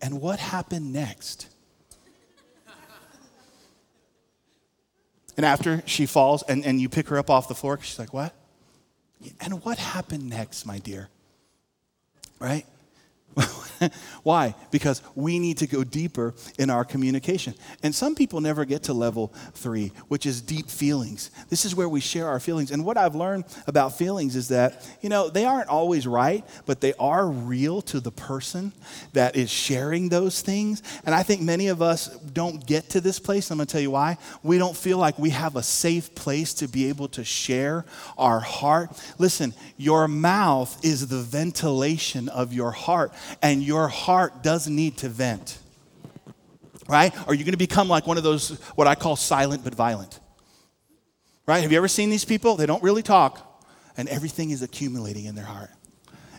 And 0.00 0.20
what 0.20 0.38
happened 0.38 0.92
next? 0.92 1.48
And 5.36 5.46
after 5.46 5.84
she 5.86 6.06
falls 6.06 6.42
and, 6.42 6.66
and 6.66 6.80
you 6.80 6.88
pick 6.88 7.08
her 7.08 7.18
up 7.18 7.30
off 7.30 7.46
the 7.46 7.54
floor, 7.54 7.78
she's 7.80 7.98
like, 7.98 8.12
What? 8.12 8.34
And 9.40 9.64
what 9.64 9.78
happened 9.78 10.28
next, 10.28 10.66
my 10.66 10.78
dear? 10.78 11.08
Right? 12.40 12.66
Why? 14.24 14.56
Because 14.72 15.02
we 15.14 15.38
need 15.38 15.58
to 15.58 15.66
go 15.68 15.84
deeper 15.84 16.34
in 16.58 16.68
our 16.70 16.84
communication. 16.84 17.54
And 17.82 17.94
some 17.94 18.16
people 18.16 18.40
never 18.40 18.64
get 18.64 18.82
to 18.84 18.92
level 18.92 19.28
three, 19.54 19.92
which 20.08 20.26
is 20.26 20.40
deep 20.40 20.68
feelings. 20.68 21.30
This 21.48 21.64
is 21.64 21.76
where 21.76 21.88
we 21.88 22.00
share 22.00 22.26
our 22.26 22.40
feelings. 22.40 22.72
And 22.72 22.84
what 22.84 22.96
I've 22.96 23.14
learned 23.14 23.44
about 23.68 23.96
feelings 23.96 24.34
is 24.34 24.48
that, 24.48 24.84
you 25.00 25.08
know, 25.08 25.28
they 25.28 25.44
aren't 25.44 25.68
always 25.68 26.06
right, 26.06 26.44
but 26.66 26.80
they 26.80 26.92
are 26.94 27.28
real 27.28 27.80
to 27.82 28.00
the 28.00 28.10
person 28.10 28.72
that 29.12 29.36
is 29.36 29.50
sharing 29.50 30.08
those 30.08 30.40
things. 30.40 30.82
And 31.06 31.14
I 31.14 31.22
think 31.22 31.42
many 31.42 31.68
of 31.68 31.80
us 31.80 32.08
don't 32.08 32.66
get 32.66 32.90
to 32.90 33.00
this 33.00 33.20
place. 33.20 33.50
I'm 33.50 33.58
going 33.58 33.66
to 33.68 33.72
tell 33.72 33.80
you 33.80 33.92
why. 33.92 34.18
We 34.42 34.58
don't 34.58 34.76
feel 34.76 34.98
like 34.98 35.18
we 35.18 35.30
have 35.30 35.54
a 35.54 35.62
safe 35.62 36.14
place 36.16 36.52
to 36.54 36.68
be 36.68 36.88
able 36.88 37.08
to 37.08 37.24
share 37.24 37.84
our 38.16 38.40
heart. 38.40 38.90
Listen, 39.18 39.54
your 39.76 40.08
mouth 40.08 40.84
is 40.84 41.06
the 41.06 41.20
ventilation 41.20 42.28
of 42.28 42.52
your 42.52 42.72
heart 42.72 43.12
and 43.42 43.62
your 43.62 43.88
heart 43.88 44.42
does 44.42 44.68
need 44.68 44.98
to 44.98 45.08
vent. 45.08 45.58
Right? 46.88 47.14
Are 47.26 47.34
you're 47.34 47.44
going 47.44 47.52
to 47.52 47.58
become 47.58 47.88
like 47.88 48.06
one 48.06 48.16
of 48.16 48.22
those, 48.22 48.58
what 48.74 48.86
I 48.86 48.94
call 48.94 49.16
silent 49.16 49.62
but 49.64 49.74
violent. 49.74 50.20
Right? 51.46 51.62
Have 51.62 51.72
you 51.72 51.78
ever 51.78 51.88
seen 51.88 52.10
these 52.10 52.24
people? 52.24 52.56
They 52.56 52.66
don't 52.66 52.82
really 52.82 53.02
talk, 53.02 53.62
and 53.96 54.08
everything 54.08 54.50
is 54.50 54.62
accumulating 54.62 55.24
in 55.24 55.34
their 55.34 55.44
heart. 55.44 55.70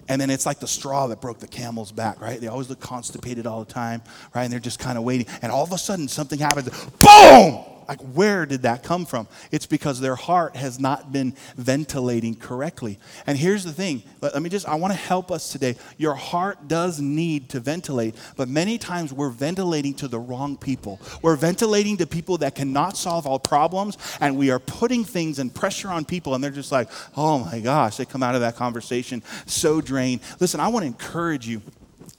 And 0.08 0.20
then 0.20 0.32
it's 0.32 0.46
like 0.46 0.60
the 0.60 0.68
straw 0.68 1.06
that 1.08 1.22
broke 1.22 1.40
the 1.40 1.48
camel's 1.48 1.92
back, 1.92 2.20
right? 2.20 2.42
They 2.42 2.48
always 2.48 2.68
look 2.68 2.80
constipated 2.80 3.46
all 3.46 3.64
the 3.64 3.72
time, 3.72 4.02
right? 4.34 4.44
And 4.44 4.52
they're 4.52 4.60
just 4.60 4.80
kind 4.80 4.98
of 4.98 5.04
waiting. 5.04 5.28
And 5.44 5.52
all 5.52 5.64
of 5.64 5.72
a 5.72 5.78
sudden, 5.78 6.08
something 6.08 6.40
happens. 6.40 6.70
Boom! 6.98 7.64
Like, 7.90 8.02
where 8.02 8.46
did 8.46 8.62
that 8.62 8.84
come 8.84 9.04
from? 9.08 9.28
It's 9.52 9.66
because 9.66 10.00
their 10.00 10.16
heart 10.16 10.56
has 10.56 10.80
not 10.80 11.12
been 11.12 11.34
ventilating 11.56 12.36
correctly. 12.36 13.00
And 13.26 13.36
here's 13.36 13.64
the 13.64 13.74
thing 13.74 14.04
let, 14.22 14.40
me 14.40 14.48
just, 14.48 14.68
I 14.68 14.76
want 14.76 14.94
to 14.94 15.00
help 15.00 15.32
us 15.32 15.52
today. 15.52 15.76
Your 15.98 16.14
heart 16.14 16.68
does 16.68 17.02
need 17.02 17.50
to 17.50 17.60
ventilate, 17.60 18.14
but 18.38 18.48
many 18.48 18.78
times 18.78 19.12
we're 19.12 19.32
ventilating 19.32 19.96
to 19.96 20.08
the 20.08 20.20
wrong 20.20 20.56
people. 20.56 21.02
We're 21.24 21.36
ventilating 21.36 21.98
to 21.98 22.06
people 22.06 22.38
that 22.38 22.54
cannot 22.54 22.96
solve 22.96 23.26
all 23.26 23.40
problems, 23.40 23.98
and 24.22 24.38
we 24.38 24.52
are 24.52 24.60
putting 24.60 25.04
things 25.04 25.40
and 25.40 25.52
pressure 25.52 25.88
on 25.88 26.06
people, 26.06 26.36
and 26.36 26.44
they're 26.44 26.52
just 26.52 26.72
like, 26.72 26.90
oh 27.18 27.40
my 27.40 27.60
gosh, 27.60 27.98
they 27.98 28.06
come 28.06 28.22
out 28.22 28.36
of 28.36 28.42
that 28.42 28.56
conversation 28.56 29.24
so 29.48 29.82
drained. 29.82 30.22
Listen, 30.40 30.60
I 30.60 30.68
want 30.68 30.84
to 30.84 30.88
encourage 30.88 31.48
you 31.48 31.64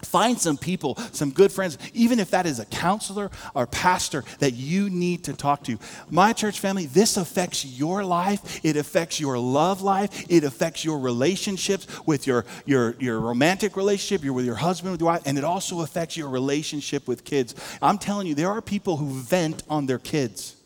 Find 0.02 0.38
some 0.38 0.56
people, 0.56 0.96
some 1.12 1.30
good 1.30 1.52
friends, 1.52 1.78
even 1.94 2.18
if 2.18 2.30
that 2.30 2.46
is 2.46 2.58
a 2.58 2.64
counselor 2.64 3.30
or 3.54 3.66
pastor 3.66 4.24
that 4.38 4.52
you 4.54 4.90
need 4.90 5.24
to 5.24 5.32
talk 5.32 5.64
to. 5.64 5.78
My 6.10 6.32
church 6.32 6.60
family, 6.60 6.86
this 6.86 7.16
affects 7.16 7.64
your 7.64 8.04
life. 8.04 8.64
It 8.64 8.76
affects 8.76 9.20
your 9.20 9.38
love 9.38 9.82
life. 9.82 10.26
It 10.30 10.44
affects 10.44 10.84
your 10.84 10.98
relationships 10.98 11.86
with 12.06 12.26
your, 12.26 12.44
your, 12.64 12.96
your 12.98 13.20
romantic 13.20 13.76
relationship, 13.76 14.24
your, 14.24 14.32
with 14.32 14.46
your 14.46 14.54
husband, 14.54 14.92
with 14.92 15.00
your 15.00 15.10
wife, 15.10 15.22
and 15.26 15.38
it 15.38 15.44
also 15.44 15.82
affects 15.82 16.16
your 16.16 16.28
relationship 16.28 17.06
with 17.06 17.24
kids. 17.24 17.54
I'm 17.82 17.98
telling 17.98 18.26
you, 18.26 18.34
there 18.34 18.50
are 18.50 18.62
people 18.62 18.96
who 18.96 19.10
vent 19.10 19.62
on 19.68 19.86
their 19.86 19.98
kids. 19.98 20.56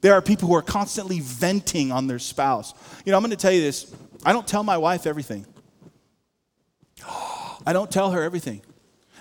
There 0.00 0.12
are 0.14 0.22
people 0.22 0.48
who 0.48 0.54
are 0.54 0.62
constantly 0.62 1.20
venting 1.20 1.90
on 1.90 2.06
their 2.06 2.18
spouse. 2.18 2.72
You 3.04 3.12
know, 3.12 3.16
I'm 3.16 3.22
going 3.22 3.30
to 3.30 3.36
tell 3.36 3.52
you 3.52 3.60
this 3.60 3.94
I 4.24 4.32
don't 4.32 4.46
tell 4.46 4.62
my 4.62 4.76
wife 4.76 5.06
everything. 5.06 5.46
I 7.06 7.72
don't 7.72 7.90
tell 7.90 8.12
her 8.12 8.22
everything. 8.22 8.62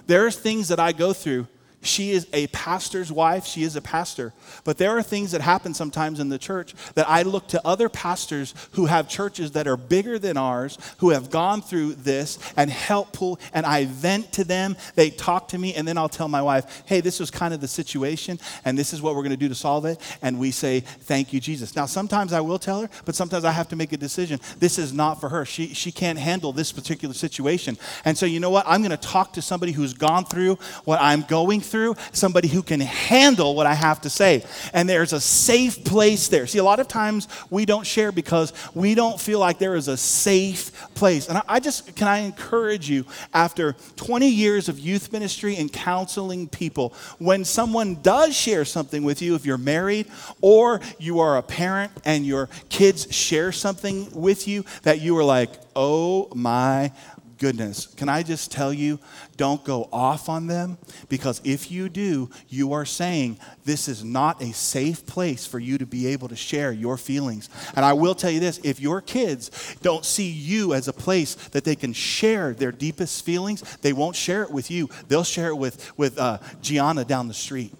There 0.06 0.26
are 0.26 0.32
things 0.32 0.70
that 0.70 0.80
I 0.80 0.92
go 0.92 1.14
through 1.14 1.48
she 1.82 2.12
is 2.12 2.28
a 2.34 2.48
pastor's 2.48 3.12
wife, 3.12 3.46
she 3.46 3.64
is 3.64 3.76
a 3.76 3.82
pastor. 3.82 4.34
But 4.64 4.78
there 4.78 4.98
are 4.98 5.04
things 5.04 5.32
that 5.32 5.42
happen 5.42 5.74
sometimes 5.74 6.20
in 6.20 6.30
the 6.30 6.38
church 6.38 6.74
that 6.96 7.08
I 7.08 7.22
look 7.22 7.48
to 7.50 7.66
other 7.66 7.88
pastors 7.88 8.54
who 8.72 8.88
have 8.88 9.08
churches 9.08 9.52
that 9.52 9.68
are 9.68 9.78
bigger 9.78 10.20
than 10.20 10.38
ours, 10.38 10.78
who 10.98 11.12
have 11.12 11.30
gone 11.30 11.62
through 11.62 11.94
this 11.94 12.40
and 12.58 12.70
help 12.70 13.14
pull, 13.14 13.40
and 13.54 13.66
I 13.66 13.86
vent 13.86 14.34
to 14.34 14.44
them. 14.44 14.76
They 14.96 15.10
talk 15.10 15.50
to 15.50 15.58
me, 15.58 15.76
and 15.76 15.88
then 15.88 15.98
I'll 15.98 16.10
tell 16.10 16.28
my 16.28 16.42
wife, 16.42 16.84
hey, 16.86 17.00
this 17.00 17.20
was 17.20 17.32
kind 17.32 17.54
of 17.54 17.62
the 17.62 17.68
situation, 17.68 18.40
and 18.66 18.78
this 18.78 18.92
is 18.92 19.02
what 19.02 19.16
we're 19.16 19.24
going 19.24 19.32
to 19.32 19.38
do 19.38 19.50
to 19.50 19.56
solve 19.56 19.86
it. 19.86 20.00
And 20.22 20.40
we 20.40 20.52
say, 20.52 20.80
thank 20.82 21.32
you, 21.32 21.40
Jesus. 21.40 21.76
Now, 21.76 21.86
sometimes 21.86 22.34
I 22.34 22.42
will 22.42 22.60
tell 22.60 22.82
her, 22.82 22.90
but 23.06 23.16
sometimes 23.16 23.46
I 23.46 23.52
have 23.52 23.70
to 23.70 23.76
make 23.76 23.94
a 23.94 23.98
decision. 23.98 24.40
This 24.60 24.80
is 24.80 24.94
not 24.94 25.22
for 25.22 25.30
her. 25.30 25.46
She, 25.46 25.74
she 25.74 25.92
can't 25.92 26.20
handle 26.20 26.52
this 26.52 26.72
particular 26.72 27.14
situation. 27.14 27.78
And 28.04 28.18
so, 28.18 28.26
you 28.26 28.40
know 28.40 28.50
what? 28.50 28.66
I'm 28.68 28.82
going 28.82 28.92
to 28.92 28.98
talk 28.98 29.34
to 29.34 29.42
somebody 29.42 29.72
who's 29.72 29.94
gone 29.94 30.26
through 30.26 30.58
what 30.84 31.00
I'm 31.02 31.22
going 31.22 31.62
through, 31.68 31.96
somebody 32.12 32.48
who 32.48 32.64
can 32.64 32.80
handle 32.80 33.56
what 33.56 33.68
I 33.68 33.74
have 33.74 34.02
to 34.02 34.10
say. 34.10 34.44
And 34.74 34.90
there's 34.90 35.14
a 35.14 35.22
safe 35.22 35.84
place 35.84 36.28
there. 36.28 36.48
See, 36.48 36.60
a 36.60 36.64
lot 36.64 36.80
of 36.80 36.88
times 36.88 37.28
we 37.50 37.66
don't 37.66 37.86
share 37.86 38.12
because 38.12 38.54
we 38.74 38.96
don't 38.96 39.20
feel 39.20 39.40
like 39.40 39.60
there 39.60 39.76
is 39.76 39.88
a 39.88 39.98
safe 39.98 40.72
place. 40.96 41.28
And 41.30 41.42
I 41.48 41.60
just, 41.60 41.96
can 41.96 42.08
I 42.08 42.20
encourage 42.20 42.90
you, 42.90 43.06
after 43.34 43.74
20 43.98 44.28
years 44.28 44.70
of 44.70 44.80
youth 44.80 45.12
ministry 45.12 45.56
and 45.56 45.72
counseling 45.72 46.48
people, 46.48 46.94
when 47.20 47.46
someone 47.46 47.96
does 48.02 48.36
share 48.36 48.66
something 48.66 49.04
with 49.04 49.22
you, 49.22 49.36
if 49.36 49.46
you're 49.46 49.58
married 49.58 50.08
or 50.42 50.82
you 50.98 51.20
are 51.20 51.38
a 51.38 51.44
parent 51.44 51.92
and 52.06 52.26
your 52.26 52.50
kids 52.70 53.14
share 53.14 53.52
something 53.52 54.10
with 54.12 54.48
you 54.48 54.66
that 54.84 55.02
you 55.02 55.18
are 55.18 55.24
like, 55.24 55.50
oh 55.76 56.30
my 56.34 56.92
goodness, 57.38 57.88
can 57.88 58.10
I 58.10 58.24
just 58.24 58.52
tell 58.52 58.74
you, 58.74 59.00
don't 59.36 59.64
go 59.64 59.88
off 59.92 60.30
on 60.30 60.48
them 60.48 60.78
because 61.10 61.42
if 61.44 61.72
you 61.72 61.90
do, 61.90 62.30
you 62.50 62.74
are 62.74 62.86
saying 62.86 63.40
this 63.66 63.88
is 63.88 64.04
not 64.04 64.42
a 64.42 64.54
safe 64.54 65.06
place 65.06 65.46
for 65.46 65.60
you 65.60 65.78
to 65.78 65.86
be 65.86 66.08
able 66.08 66.28
to 66.30 66.36
share 66.36 66.72
your 66.72 66.98
feelings. 66.98 67.50
And 67.76 67.86
I 67.86 67.94
will 67.94 68.16
tell 68.16 68.32
you 68.32 68.40
this 68.40 68.60
if 68.64 68.80
your 68.80 69.02
kids 69.02 69.76
don't 69.82 70.06
see 70.06 70.30
you 70.30 70.74
as 70.74 70.88
a 70.88 70.94
place 70.94 71.36
that 71.50 71.64
they 71.64 71.76
can 71.76 71.94
share 71.94 72.54
their 72.54 72.72
deepest 72.72 73.26
feelings, 73.26 73.62
they 73.78 73.94
won't 73.94 74.16
share 74.16 74.44
it 74.44 74.52
with 74.52 74.72
you. 74.72 74.90
They'll 75.08 75.24
share 75.24 75.50
it 75.50 75.58
with, 75.58 75.98
with 75.98 76.18
uh, 76.18 76.40
Gianna 76.62 77.06
down 77.06 77.28
the 77.28 77.34
street 77.34 77.74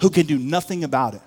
who 0.00 0.10
can 0.10 0.26
do 0.26 0.38
nothing 0.38 0.84
about 0.84 1.14
it. 1.14 1.22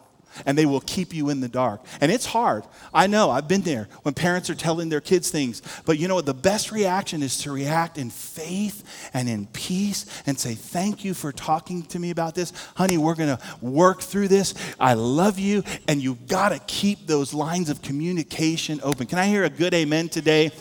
And 0.45 0.57
they 0.57 0.65
will 0.65 0.81
keep 0.81 1.13
you 1.13 1.29
in 1.29 1.39
the 1.39 1.47
dark. 1.47 1.81
And 2.01 2.11
it's 2.11 2.25
hard. 2.25 2.63
I 2.93 3.07
know, 3.07 3.29
I've 3.29 3.47
been 3.47 3.61
there 3.61 3.87
when 4.03 4.13
parents 4.13 4.49
are 4.49 4.55
telling 4.55 4.89
their 4.89 5.01
kids 5.01 5.29
things. 5.29 5.61
But 5.85 5.99
you 5.99 6.07
know 6.07 6.15
what? 6.15 6.25
The 6.25 6.33
best 6.33 6.71
reaction 6.71 7.23
is 7.23 7.37
to 7.39 7.51
react 7.51 7.97
in 7.97 8.09
faith 8.09 9.09
and 9.13 9.29
in 9.29 9.47
peace 9.47 10.05
and 10.25 10.39
say, 10.39 10.55
Thank 10.55 11.03
you 11.03 11.13
for 11.13 11.31
talking 11.31 11.83
to 11.83 11.99
me 11.99 12.09
about 12.11 12.35
this. 12.35 12.53
Honey, 12.75 12.97
we're 12.97 13.15
going 13.15 13.35
to 13.35 13.43
work 13.61 14.01
through 14.01 14.27
this. 14.27 14.53
I 14.79 14.93
love 14.93 15.39
you. 15.39 15.63
And 15.87 16.01
you've 16.01 16.27
got 16.27 16.49
to 16.49 16.59
keep 16.59 17.07
those 17.07 17.33
lines 17.33 17.69
of 17.69 17.81
communication 17.81 18.79
open. 18.83 19.07
Can 19.07 19.19
I 19.19 19.27
hear 19.27 19.43
a 19.43 19.49
good 19.49 19.73
amen 19.73 20.09
today? 20.09 20.51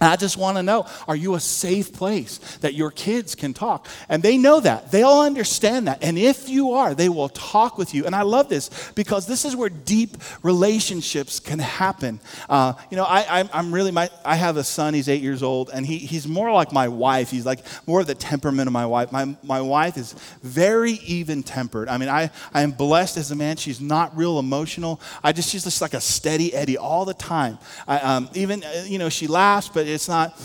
I 0.00 0.16
just 0.16 0.36
want 0.36 0.56
to 0.56 0.62
know 0.62 0.86
are 1.06 1.16
you 1.16 1.34
a 1.34 1.40
safe 1.40 1.92
place 1.92 2.38
that 2.58 2.74
your 2.74 2.90
kids 2.90 3.34
can 3.34 3.52
talk? 3.52 3.86
And 4.08 4.22
they 4.22 4.38
know 4.38 4.60
that. 4.60 4.90
They 4.90 5.02
all 5.02 5.22
understand 5.24 5.88
that. 5.88 6.02
And 6.02 6.18
if 6.18 6.48
you 6.48 6.72
are, 6.72 6.94
they 6.94 7.08
will 7.08 7.28
talk 7.28 7.78
with 7.78 7.94
you. 7.94 8.06
And 8.06 8.14
I 8.14 8.22
love 8.22 8.48
this 8.48 8.92
because 8.94 9.26
this 9.26 9.44
is 9.44 9.56
where 9.56 9.68
deep 9.68 10.16
relationships 10.42 11.40
can 11.40 11.58
happen. 11.58 12.20
Uh, 12.48 12.74
you 12.90 12.96
know, 12.96 13.04
I, 13.04 13.48
am 13.52 13.72
really, 13.72 13.90
my, 13.90 14.10
I 14.24 14.36
have 14.36 14.56
a 14.56 14.64
son, 14.64 14.94
he's 14.94 15.08
eight 15.08 15.22
years 15.22 15.42
old, 15.42 15.70
and 15.72 15.84
he, 15.84 15.98
he's 15.98 16.28
more 16.28 16.52
like 16.52 16.72
my 16.72 16.88
wife. 16.88 17.30
He's 17.30 17.46
like 17.46 17.60
more 17.86 18.00
of 18.00 18.06
the 18.06 18.14
temperament 18.14 18.66
of 18.66 18.72
my 18.72 18.86
wife. 18.86 19.10
My, 19.10 19.36
my 19.42 19.60
wife 19.60 19.96
is 19.96 20.12
very 20.42 20.92
even 20.92 21.42
tempered. 21.42 21.88
I 21.88 21.98
mean, 21.98 22.08
I, 22.08 22.30
I 22.52 22.62
am 22.62 22.70
blessed 22.70 23.16
as 23.16 23.30
a 23.30 23.36
man. 23.36 23.56
She's 23.56 23.80
not 23.80 24.16
real 24.16 24.38
emotional. 24.38 25.00
I 25.22 25.32
just, 25.32 25.50
she's 25.50 25.64
just 25.64 25.80
like 25.80 25.94
a 25.94 26.00
steady 26.00 26.54
Eddie 26.54 26.78
all 26.78 27.04
the 27.04 27.14
time. 27.14 27.58
I, 27.86 27.98
um, 27.98 28.30
even, 28.34 28.62
uh, 28.62 28.84
you 28.86 28.98
know, 28.98 29.08
she 29.08 29.26
laughs, 29.26 29.68
but 29.68 29.87
it's 29.88 30.08
not 30.08 30.38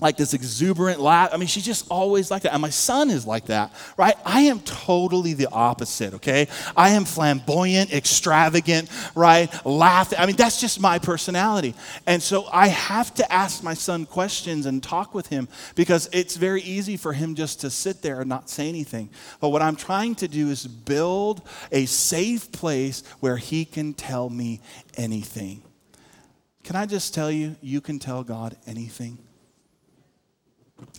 like 0.00 0.16
this 0.16 0.34
exuberant 0.34 1.00
laugh. 1.00 1.30
I 1.32 1.36
mean, 1.36 1.48
she's 1.48 1.64
just 1.64 1.86
always 1.90 2.30
like 2.30 2.42
that. 2.42 2.52
And 2.52 2.60
my 2.60 2.70
son 2.70 3.10
is 3.10 3.26
like 3.26 3.46
that, 3.46 3.72
right? 3.96 4.14
I 4.24 4.42
am 4.42 4.60
totally 4.60 5.32
the 5.32 5.48
opposite, 5.50 6.14
okay? 6.14 6.48
I 6.76 6.90
am 6.90 7.04
flamboyant, 7.04 7.92
extravagant, 7.92 8.90
right? 9.14 9.48
Laughing. 9.64 10.18
I 10.18 10.26
mean, 10.26 10.36
that's 10.36 10.60
just 10.60 10.80
my 10.80 10.98
personality. 10.98 11.74
And 12.06 12.22
so 12.22 12.46
I 12.52 12.68
have 12.68 13.14
to 13.14 13.32
ask 13.32 13.62
my 13.62 13.74
son 13.74 14.06
questions 14.06 14.66
and 14.66 14.82
talk 14.82 15.14
with 15.14 15.28
him 15.28 15.48
because 15.74 16.08
it's 16.12 16.36
very 16.36 16.62
easy 16.62 16.96
for 16.96 17.12
him 17.12 17.34
just 17.34 17.60
to 17.62 17.70
sit 17.70 18.02
there 18.02 18.20
and 18.20 18.28
not 18.28 18.50
say 18.50 18.68
anything. 18.68 19.08
But 19.40 19.48
what 19.48 19.62
I'm 19.62 19.76
trying 19.76 20.14
to 20.16 20.28
do 20.28 20.50
is 20.50 20.66
build 20.66 21.40
a 21.72 21.86
safe 21.86 22.52
place 22.52 23.02
where 23.20 23.36
he 23.36 23.64
can 23.64 23.94
tell 23.94 24.28
me 24.28 24.60
anything. 24.96 25.62
Can 26.66 26.74
I 26.74 26.84
just 26.84 27.14
tell 27.14 27.30
you, 27.30 27.54
you 27.62 27.80
can 27.80 28.00
tell 28.00 28.24
God 28.24 28.56
anything? 28.66 29.18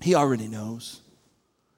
He 0.02 0.16
already 0.16 0.48
knows. 0.48 1.02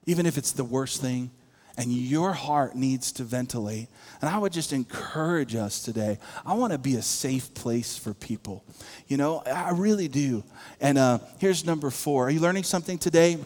Even 0.06 0.28
if 0.28 0.38
it's 0.38 0.52
the 0.52 0.64
worst 0.64 1.02
thing, 1.02 1.32
and 1.76 1.92
your 1.92 2.34
heart 2.34 2.76
needs 2.76 3.12
to 3.14 3.24
ventilate. 3.24 3.88
And 4.22 4.30
I 4.30 4.38
would 4.38 4.54
just 4.54 4.74
encourage 4.74 5.56
us 5.56 5.82
today. 5.82 6.20
I 6.46 6.54
want 6.54 6.74
to 6.74 6.78
be 6.78 6.98
a 6.98 7.02
safe 7.02 7.52
place 7.56 7.98
for 7.98 8.14
people. 8.14 8.64
You 9.08 9.18
know, 9.18 9.40
I 9.40 9.72
really 9.72 10.08
do. 10.08 10.44
And 10.80 11.00
uh, 11.00 11.20
here's 11.40 11.66
number 11.66 11.90
four. 11.90 12.28
Are 12.28 12.30
you 12.30 12.42
learning 12.42 12.66
something 12.66 13.00
today? 13.00 13.40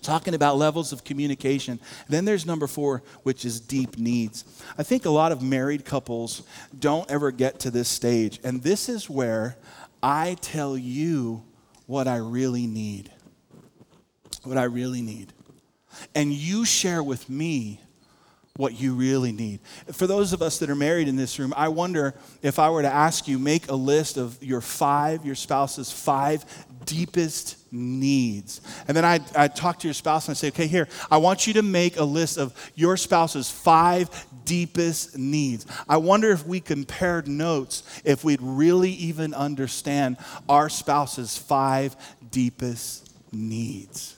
Talking 0.00 0.34
about 0.34 0.56
levels 0.56 0.92
of 0.92 1.04
communication. 1.04 1.78
Then 2.08 2.24
there's 2.24 2.46
number 2.46 2.66
four, 2.66 3.02
which 3.22 3.44
is 3.44 3.60
deep 3.60 3.98
needs. 3.98 4.44
I 4.78 4.82
think 4.82 5.04
a 5.04 5.10
lot 5.10 5.32
of 5.32 5.42
married 5.42 5.84
couples 5.84 6.42
don't 6.78 7.10
ever 7.10 7.30
get 7.30 7.60
to 7.60 7.70
this 7.70 7.88
stage. 7.88 8.40
And 8.42 8.62
this 8.62 8.88
is 8.88 9.10
where 9.10 9.56
I 10.02 10.36
tell 10.40 10.76
you 10.76 11.44
what 11.86 12.08
I 12.08 12.16
really 12.16 12.66
need. 12.66 13.10
What 14.44 14.58
I 14.58 14.64
really 14.64 15.02
need. 15.02 15.32
And 16.14 16.32
you 16.32 16.64
share 16.64 17.02
with 17.02 17.28
me 17.28 17.80
what 18.56 18.78
you 18.78 18.94
really 18.94 19.32
need. 19.32 19.60
For 19.92 20.06
those 20.06 20.32
of 20.32 20.42
us 20.42 20.58
that 20.58 20.68
are 20.68 20.74
married 20.74 21.08
in 21.08 21.16
this 21.16 21.38
room, 21.38 21.54
I 21.56 21.68
wonder 21.68 22.14
if 22.42 22.58
I 22.58 22.68
were 22.68 22.82
to 22.82 22.92
ask 22.92 23.26
you, 23.26 23.38
make 23.38 23.70
a 23.70 23.74
list 23.74 24.18
of 24.18 24.42
your 24.42 24.60
five, 24.60 25.24
your 25.24 25.34
spouse's 25.34 25.90
five 25.90 26.44
deepest 26.84 27.56
needs. 27.72 28.60
And 28.86 28.96
then 28.96 29.04
I, 29.04 29.20
I 29.34 29.48
talk 29.48 29.78
to 29.80 29.86
your 29.86 29.94
spouse 29.94 30.28
and 30.28 30.34
I 30.34 30.36
say, 30.36 30.48
okay, 30.48 30.66
here, 30.66 30.88
I 31.10 31.16
want 31.16 31.46
you 31.46 31.54
to 31.54 31.62
make 31.62 31.96
a 31.96 32.04
list 32.04 32.38
of 32.38 32.54
your 32.74 32.96
spouse's 32.96 33.50
five 33.50 34.10
deepest 34.44 35.16
needs. 35.16 35.66
I 35.88 35.96
wonder 35.96 36.30
if 36.30 36.46
we 36.46 36.60
compared 36.60 37.28
notes, 37.28 37.82
if 38.04 38.24
we'd 38.24 38.42
really 38.42 38.90
even 38.90 39.34
understand 39.34 40.16
our 40.48 40.68
spouse's 40.68 41.36
five 41.38 41.96
deepest 42.30 43.12
needs. 43.32 44.16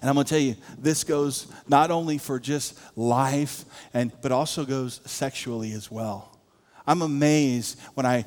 And 0.00 0.08
I'm 0.08 0.14
going 0.14 0.24
to 0.24 0.30
tell 0.30 0.40
you, 0.40 0.56
this 0.78 1.04
goes 1.04 1.46
not 1.68 1.90
only 1.90 2.18
for 2.18 2.40
just 2.40 2.78
life, 2.96 3.64
and, 3.92 4.10
but 4.22 4.32
also 4.32 4.64
goes 4.64 5.00
sexually 5.04 5.72
as 5.72 5.90
well. 5.90 6.30
I'm 6.86 7.02
amazed 7.02 7.78
when 7.94 8.04
I 8.06 8.26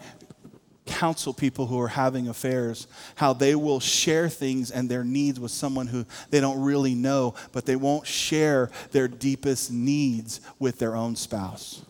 counsel 0.88 1.34
people 1.34 1.67
who 1.67 1.80
are 1.80 1.88
having 1.88 2.28
affairs 2.28 2.88
how 3.15 3.34
they 3.34 3.56
will 3.56 3.80
share 3.80 4.30
things 4.30 4.71
and 4.71 4.89
their 4.89 5.04
needs 5.04 5.39
with 5.39 5.52
someone 5.52 5.88
who 5.88 6.06
they 6.30 6.39
don't 6.39 6.62
really 6.62 6.95
know, 6.95 7.36
but 7.52 7.65
they 7.65 7.76
won't 7.76 8.08
share 8.08 8.71
their 8.91 9.08
deepest 9.08 9.71
needs 9.71 10.41
with 10.60 10.80
their 10.80 10.95
own 10.95 11.15
spouse. 11.15 11.82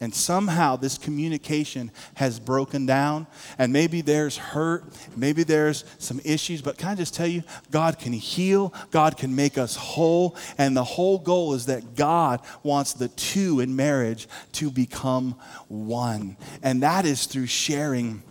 And 0.00 0.14
somehow 0.14 0.76
this 0.76 0.96
communication 0.96 1.90
has 2.14 2.40
broken 2.40 2.86
down. 2.86 3.26
And 3.58 3.72
maybe 3.72 4.00
there's 4.00 4.38
hurt, 4.38 4.84
maybe 5.14 5.42
there's 5.42 5.84
some 5.98 6.20
issues, 6.24 6.62
but 6.62 6.78
can 6.78 6.88
I 6.88 6.94
just 6.94 7.14
tell 7.14 7.26
you, 7.26 7.42
God 7.70 7.98
can 7.98 8.14
heal, 8.14 8.72
God 8.90 9.18
can 9.18 9.36
make 9.36 9.58
us 9.58 9.76
whole. 9.76 10.36
And 10.56 10.74
the 10.74 10.84
whole 10.84 11.18
goal 11.18 11.52
is 11.52 11.66
that 11.66 11.96
God 11.96 12.40
wants 12.62 12.94
the 12.94 13.08
two 13.08 13.60
in 13.60 13.76
marriage 13.76 14.26
to 14.52 14.70
become 14.70 15.36
one. 15.68 16.38
And 16.62 16.82
that 16.82 17.04
is 17.04 17.26
through 17.26 17.46
sharing 17.46 18.22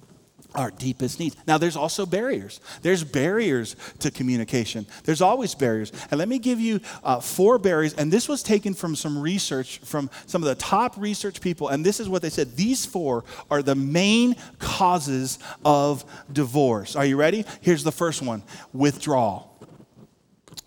our 0.55 0.71
deepest 0.71 1.19
needs. 1.19 1.35
Now, 1.45 1.57
there's 1.57 1.75
also 1.75 2.05
barriers. 2.05 2.59
There's 2.81 3.03
barriers 3.03 3.75
to 3.99 4.09
communication. 4.09 4.87
There's 5.03 5.21
always 5.21 5.53
barriers. 5.53 5.91
And 6.09 6.17
let 6.17 6.27
me 6.27 6.39
give 6.39 6.59
you 6.59 6.79
uh, 7.03 7.19
four 7.19 7.59
barriers. 7.59 7.93
And 7.93 8.11
this 8.11 8.27
was 8.27 8.41
taken 8.41 8.73
from 8.73 8.95
some 8.95 9.19
research 9.19 9.79
from 9.79 10.09
some 10.25 10.41
of 10.41 10.49
the 10.49 10.55
top 10.55 10.97
research 10.97 11.39
people. 11.39 11.67
And 11.69 11.85
this 11.85 11.99
is 11.99 12.09
what 12.09 12.21
they 12.21 12.29
said 12.29 12.55
these 12.55 12.85
four 12.85 13.23
are 13.51 13.61
the 13.61 13.75
main 13.75 14.35
causes 14.57 15.37
of 15.63 16.03
divorce. 16.31 16.95
Are 16.95 17.05
you 17.05 17.15
ready? 17.15 17.45
Here's 17.61 17.83
the 17.83 17.91
first 17.91 18.21
one 18.21 18.41
withdrawal. 18.73 19.55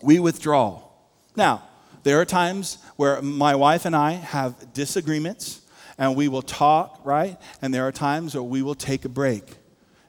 We 0.00 0.20
withdraw. 0.20 0.82
Now, 1.34 1.68
there 2.04 2.20
are 2.20 2.24
times 2.24 2.78
where 2.96 3.20
my 3.20 3.54
wife 3.56 3.84
and 3.84 3.96
I 3.96 4.12
have 4.12 4.72
disagreements 4.72 5.60
and 5.98 6.16
we 6.16 6.28
will 6.28 6.42
talk, 6.42 7.00
right? 7.04 7.36
And 7.60 7.72
there 7.72 7.86
are 7.86 7.92
times 7.92 8.34
where 8.34 8.42
we 8.42 8.62
will 8.62 8.74
take 8.74 9.04
a 9.04 9.08
break 9.08 9.56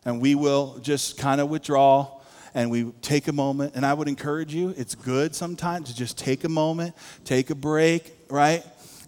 and 0.06 0.22
we 0.22 0.36
will 0.36 0.80
just 0.80 1.18
kind 1.18 1.39
of 1.39 1.50
withdraw 1.50 2.20
and 2.54 2.70
we 2.70 2.92
take 3.02 3.28
a 3.28 3.32
moment. 3.32 3.74
And 3.76 3.86
I 3.86 3.94
would 3.94 4.08
encourage 4.08 4.54
you, 4.54 4.74
it's 4.78 4.96
good 4.96 5.36
sometimes 5.36 5.89
to 5.89 5.96
just 5.96 6.18
take 6.18 6.44
a 6.44 6.50
moment, 6.50 6.96
take 7.26 7.50
a 7.50 7.56
break, 7.56 8.13
right? 8.30 8.63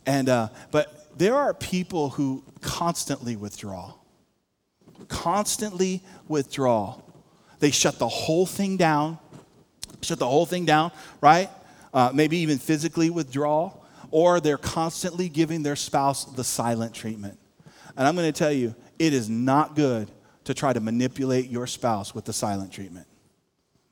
And, 0.05 0.29
uh, 0.29 0.49
but 0.71 1.17
there 1.17 1.35
are 1.35 1.53
people 1.53 2.09
who 2.09 2.43
constantly 2.61 3.35
withdraw, 3.35 3.93
constantly 5.07 6.03
withdraw. 6.27 6.99
They 7.59 7.71
shut 7.71 7.99
the 7.99 8.07
whole 8.07 8.45
thing 8.45 8.77
down, 8.77 9.19
shut 10.01 10.19
the 10.19 10.27
whole 10.27 10.45
thing 10.45 10.65
down, 10.65 10.91
right? 11.21 11.49
Uh, 11.93 12.11
maybe 12.13 12.37
even 12.37 12.57
physically 12.57 13.09
withdraw, 13.09 13.71
or 14.11 14.39
they're 14.39 14.57
constantly 14.57 15.29
giving 15.29 15.63
their 15.63 15.75
spouse 15.75 16.25
the 16.25 16.43
silent 16.43 16.93
treatment. 16.93 17.37
And 17.95 18.07
I'm 18.07 18.15
going 18.15 18.31
to 18.31 18.37
tell 18.37 18.51
you, 18.51 18.75
it 18.99 19.13
is 19.13 19.29
not 19.29 19.75
good 19.75 20.09
to 20.45 20.53
try 20.53 20.73
to 20.73 20.79
manipulate 20.79 21.49
your 21.49 21.67
spouse 21.67 22.15
with 22.15 22.25
the 22.25 22.33
silent 22.33 22.71
treatment. 22.71 23.07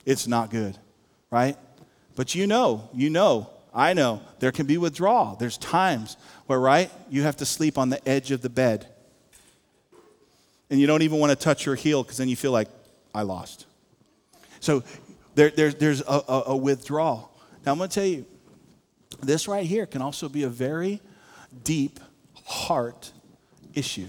It's 0.04 0.26
not 0.26 0.50
good, 0.50 0.78
right? 1.30 1.56
But 2.16 2.34
you 2.34 2.46
know, 2.46 2.88
you 2.94 3.10
know, 3.10 3.50
I 3.74 3.92
know, 3.92 4.22
there 4.38 4.52
can 4.52 4.66
be 4.66 4.78
withdrawal. 4.78 5.36
There's 5.36 5.58
times 5.58 6.16
where, 6.46 6.60
right, 6.60 6.90
you 7.10 7.22
have 7.22 7.36
to 7.38 7.44
sleep 7.44 7.76
on 7.76 7.90
the 7.90 8.08
edge 8.08 8.30
of 8.30 8.40
the 8.40 8.48
bed. 8.48 8.86
And 10.70 10.80
you 10.80 10.86
don't 10.86 11.02
even 11.02 11.18
want 11.18 11.30
to 11.30 11.36
touch 11.36 11.66
your 11.66 11.74
heel 11.74 12.02
because 12.02 12.16
then 12.16 12.28
you 12.28 12.36
feel 12.36 12.52
like, 12.52 12.68
I 13.14 13.22
lost. 13.22 13.66
So 14.60 14.82
there, 15.34 15.50
there 15.50 15.70
there's 15.70 16.00
a, 16.00 16.22
a, 16.28 16.42
a 16.48 16.56
withdrawal. 16.56 17.30
Now, 17.64 17.72
I'm 17.72 17.78
going 17.78 17.90
to 17.90 17.94
tell 17.94 18.06
you, 18.06 18.26
this 19.22 19.46
right 19.46 19.64
here 19.64 19.86
can 19.86 20.02
also 20.02 20.28
be 20.28 20.42
a 20.42 20.48
very 20.48 21.00
deep 21.62 22.00
heart 22.44 23.12
issue 23.72 24.08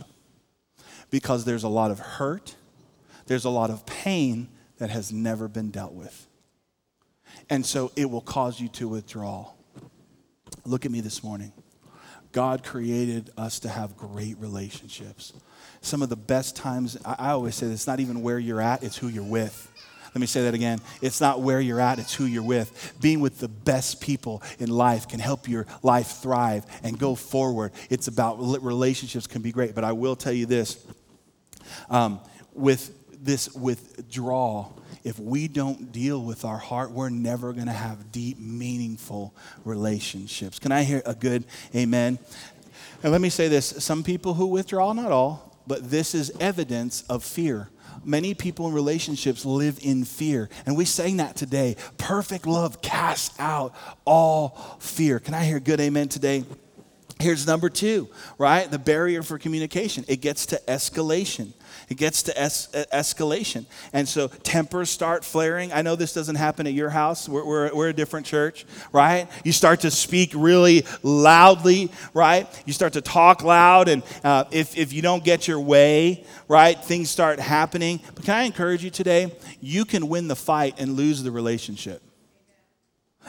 because 1.16 1.46
there's 1.46 1.64
a 1.64 1.70
lot 1.70 1.92
of 1.92 2.00
hurt, 2.00 2.58
there's 3.28 3.46
a 3.46 3.50
lot 3.50 3.70
of 3.70 3.86
pain 3.86 4.50
that 4.80 4.90
has 4.90 5.14
never 5.14 5.48
been 5.48 5.72
dealt 5.72 5.94
with. 5.94 6.28
And 7.50 7.66
so 7.66 7.94
it 7.96 8.12
will 8.12 8.20
cause 8.20 8.60
you 8.60 8.68
to 8.68 8.90
withdraw. 8.90 9.48
Look 10.66 10.86
at 10.86 10.92
me 10.92 11.00
this 11.00 11.24
morning. 11.24 11.54
God 12.34 12.66
created 12.66 13.30
us 13.38 13.62
to 13.62 13.70
have 13.70 13.96
great 13.96 14.38
relationships. 14.40 15.32
Some 15.80 16.02
of 16.02 16.10
the 16.10 16.18
best 16.18 16.58
times, 16.58 16.98
I, 17.06 17.32
always 17.32 17.56
say 17.56 17.68
it's 17.68 17.88
not 17.88 18.02
even 18.02 18.22
where 18.22 18.38
you're 18.38 18.60
at, 18.60 18.84
it's 18.84 18.98
who 18.98 19.08
you're 19.08 19.24
with. 19.24 19.72
Let 20.14 20.20
me 20.20 20.28
say 20.28 20.44
that 20.44 20.54
again. 20.54 20.80
It's 21.02 21.22
not 21.22 21.42
where 21.42 21.62
you're 21.62 21.80
at, 21.80 21.98
it's 21.98 22.14
who 22.14 22.26
you're 22.26 22.44
with. 22.44 22.94
Being 23.00 23.22
with 23.22 23.40
the 23.40 23.48
best 23.48 24.02
people 24.02 24.44
in 24.60 24.70
life 24.70 25.08
can 25.08 25.22
help 25.22 25.48
your 25.48 25.66
life 25.82 26.08
thrive 26.08 26.66
and 26.84 27.00
go 27.00 27.16
forward. 27.16 27.72
It's 27.90 28.10
about 28.10 28.38
relationships 28.40 29.28
can 29.28 29.42
be 29.42 29.54
great. 29.54 29.76
But 29.76 29.86
I 29.86 29.94
will 29.94 30.18
tell 30.18 30.34
you 30.34 30.46
this 30.46 30.86
um, 31.90 32.20
with 32.54 32.94
this 33.24 33.54
withdrawal, 33.54 34.80
if 35.04 35.20
we 35.20 35.48
don't 35.48 35.92
deal 35.92 36.24
with 36.24 36.46
our 36.46 36.58
heart, 36.58 36.92
we're 36.92 37.10
never 37.10 37.54
going 37.54 37.68
to 37.68 37.72
have 37.74 38.12
deep, 38.12 38.40
meaningful 38.40 39.36
relationships. 39.64 40.60
Can 40.60 40.72
I 40.72 40.84
hear 40.84 41.02
a 41.06 41.14
good 41.14 41.46
amen? 41.76 42.20
And 43.04 43.12
let 43.12 43.22
me 43.22 43.30
say 43.30 43.48
this 43.48 43.68
some 43.84 44.04
people 44.04 44.34
who 44.34 44.48
withdraw, 44.48 44.94
not 44.94 45.12
all, 45.12 45.60
but 45.68 45.90
this 45.90 46.16
is 46.16 46.32
evidence 46.40 47.04
of 47.04 47.24
fear. 47.24 47.70
Many 48.04 48.34
people 48.34 48.68
in 48.68 48.74
relationships 48.74 49.46
live 49.46 49.80
in 49.82 50.06
fear. 50.06 50.50
And 50.66 50.78
we 50.78 50.86
sang 50.86 51.18
that 51.18 51.36
today. 51.36 51.76
Perfect 51.98 52.46
love 52.46 52.82
casts 52.82 53.40
out 53.40 53.74
all 54.06 54.78
fear. 54.80 55.20
Can 55.20 55.34
I 55.34 55.44
hear 55.44 55.60
good 55.60 55.80
amen 55.80 56.10
today? 56.10 56.46
Here's 57.20 57.48
number 57.48 57.70
two, 57.70 58.10
right? 58.38 58.70
The 58.70 58.78
barrier 58.78 59.24
for 59.24 59.38
communication. 59.40 60.04
It 60.10 60.18
gets 60.18 60.48
to 60.48 60.62
escalation. 60.68 61.54
It 61.88 61.96
gets 61.96 62.24
to 62.24 62.38
es- 62.38 62.68
escalation. 62.92 63.66
And 63.94 64.08
so 64.08 64.28
tempers 64.28 64.90
start 64.90 65.24
flaring. 65.24 65.72
I 65.72 65.82
know 65.82 65.96
this 65.96 66.14
doesn't 66.14 66.36
happen 66.36 66.68
at 66.68 66.74
your 66.74 66.90
house. 66.90 67.30
We're, 67.30 67.46
we're, 67.46 67.74
we're 67.74 67.90
a 67.90 67.94
different 67.94 68.26
church, 68.26 68.66
right? 68.92 69.30
You 69.46 69.54
start 69.54 69.82
to 69.82 69.92
speak 69.92 70.34
really 70.36 70.86
loudly, 71.04 71.90
right? 72.14 72.48
You 72.66 72.74
start 72.74 72.94
to 72.94 73.02
talk 73.02 73.44
loud. 73.44 73.88
And 73.88 74.04
uh, 74.24 74.44
if, 74.52 74.78
if 74.78 74.92
you 74.92 75.02
don't 75.02 75.24
get 75.24 75.48
your 75.48 75.62
way, 75.62 76.26
right, 76.50 76.78
things 76.78 77.10
start 77.10 77.40
happening. 77.40 78.02
But 78.14 78.26
can 78.26 78.36
I 78.36 78.44
encourage 78.44 78.84
you 78.84 78.90
today? 78.90 79.32
You 79.62 79.86
can 79.86 80.10
win 80.10 80.28
the 80.28 80.36
fight 80.36 80.76
and 80.80 80.94
lose 80.94 81.24
the 81.24 81.32
relationship. 81.32 82.05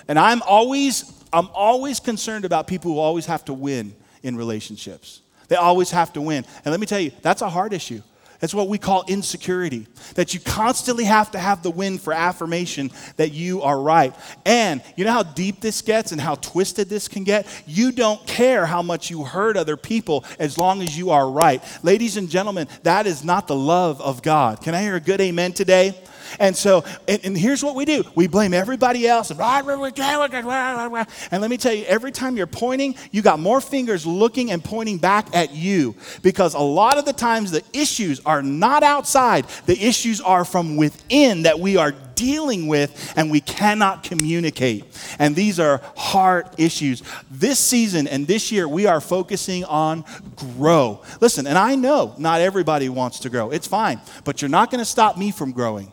And 0.08 0.18
I'm 0.18 0.42
always 0.42 1.12
I'm 1.32 1.48
always 1.52 2.00
concerned 2.00 2.44
about 2.44 2.66
people 2.66 2.92
who 2.92 2.98
always 2.98 3.26
have 3.26 3.44
to 3.46 3.54
win 3.54 3.94
in 4.22 4.36
relationships. 4.36 5.20
They 5.48 5.56
always 5.56 5.90
have 5.90 6.12
to 6.14 6.20
win. 6.20 6.44
And 6.64 6.72
let 6.72 6.80
me 6.80 6.86
tell 6.86 7.00
you, 7.00 7.12
that's 7.22 7.42
a 7.42 7.48
hard 7.48 7.72
issue. 7.72 8.02
That's 8.40 8.54
what 8.54 8.68
we 8.68 8.78
call 8.78 9.04
insecurity. 9.08 9.86
That 10.14 10.34
you 10.34 10.40
constantly 10.40 11.04
have 11.04 11.30
to 11.30 11.38
have 11.38 11.62
the 11.62 11.70
win 11.70 11.98
for 11.98 12.12
affirmation 12.12 12.90
that 13.16 13.32
you 13.32 13.62
are 13.62 13.80
right. 13.80 14.14
And 14.44 14.82
you 14.94 15.04
know 15.04 15.12
how 15.12 15.22
deep 15.22 15.60
this 15.60 15.80
gets 15.80 16.12
and 16.12 16.20
how 16.20 16.34
twisted 16.36 16.88
this 16.88 17.08
can 17.08 17.24
get? 17.24 17.46
You 17.66 17.92
don't 17.92 18.24
care 18.26 18.66
how 18.66 18.82
much 18.82 19.10
you 19.10 19.24
hurt 19.24 19.56
other 19.56 19.76
people 19.76 20.24
as 20.38 20.58
long 20.58 20.82
as 20.82 20.96
you 20.96 21.10
are 21.10 21.30
right. 21.30 21.62
Ladies 21.82 22.16
and 22.16 22.28
gentlemen, 22.28 22.68
that 22.82 23.06
is 23.06 23.24
not 23.24 23.46
the 23.46 23.56
love 23.56 24.00
of 24.02 24.22
God. 24.22 24.60
Can 24.62 24.74
I 24.74 24.82
hear 24.82 24.96
a 24.96 25.00
good 25.00 25.20
amen 25.20 25.52
today? 25.52 25.94
And 26.38 26.56
so, 26.56 26.84
and, 27.08 27.24
and, 27.24 27.36
here's 27.36 27.62
what 27.62 27.74
we 27.74 27.84
do 27.84 28.04
we 28.14 28.26
blame 28.26 28.54
everybody 28.54 29.06
else. 29.06 29.30
And 29.30 29.38
let 29.38 31.50
me 31.50 31.56
tell 31.56 31.72
you, 31.72 31.84
every 31.84 32.12
time 32.12 32.36
you're 32.36 32.46
pointing, 32.46 32.94
you 33.10 33.22
got 33.22 33.40
more 33.40 33.60
fingers 33.60 34.06
looking 34.06 34.50
and 34.50 34.62
pointing 34.62 34.98
back 34.98 35.34
at 35.34 35.54
you. 35.54 35.94
Because 36.22 36.54
a 36.54 36.58
lot 36.58 36.98
of 36.98 37.04
the 37.04 37.12
times 37.12 37.50
the 37.50 37.62
issues 37.72 38.20
are 38.26 38.42
not 38.42 38.82
outside, 38.82 39.46
the 39.66 39.80
issues 39.80 40.20
are 40.20 40.44
from 40.44 40.76
within 40.76 41.42
that 41.42 41.58
we 41.58 41.76
are 41.76 41.92
dealing 42.16 42.66
with 42.66 43.14
and 43.16 43.30
we 43.30 43.40
cannot 43.40 44.02
communicate. 44.02 44.84
And 45.20 45.36
these 45.36 45.60
are 45.60 45.80
hard 45.96 46.48
issues. 46.58 47.04
This 47.30 47.60
season 47.60 48.08
and 48.08 48.26
this 48.26 48.50
year, 48.50 48.66
we 48.66 48.86
are 48.86 49.00
focusing 49.00 49.64
on 49.64 50.04
grow. 50.34 51.02
Listen, 51.20 51.46
and 51.46 51.56
I 51.56 51.76
know 51.76 52.14
not 52.18 52.40
everybody 52.40 52.88
wants 52.88 53.20
to 53.20 53.30
grow. 53.30 53.50
It's 53.50 53.68
fine, 53.68 54.00
but 54.24 54.42
you're 54.42 54.48
not 54.48 54.70
going 54.70 54.80
to 54.80 54.84
stop 54.84 55.16
me 55.16 55.30
from 55.30 55.52
growing. 55.52 55.92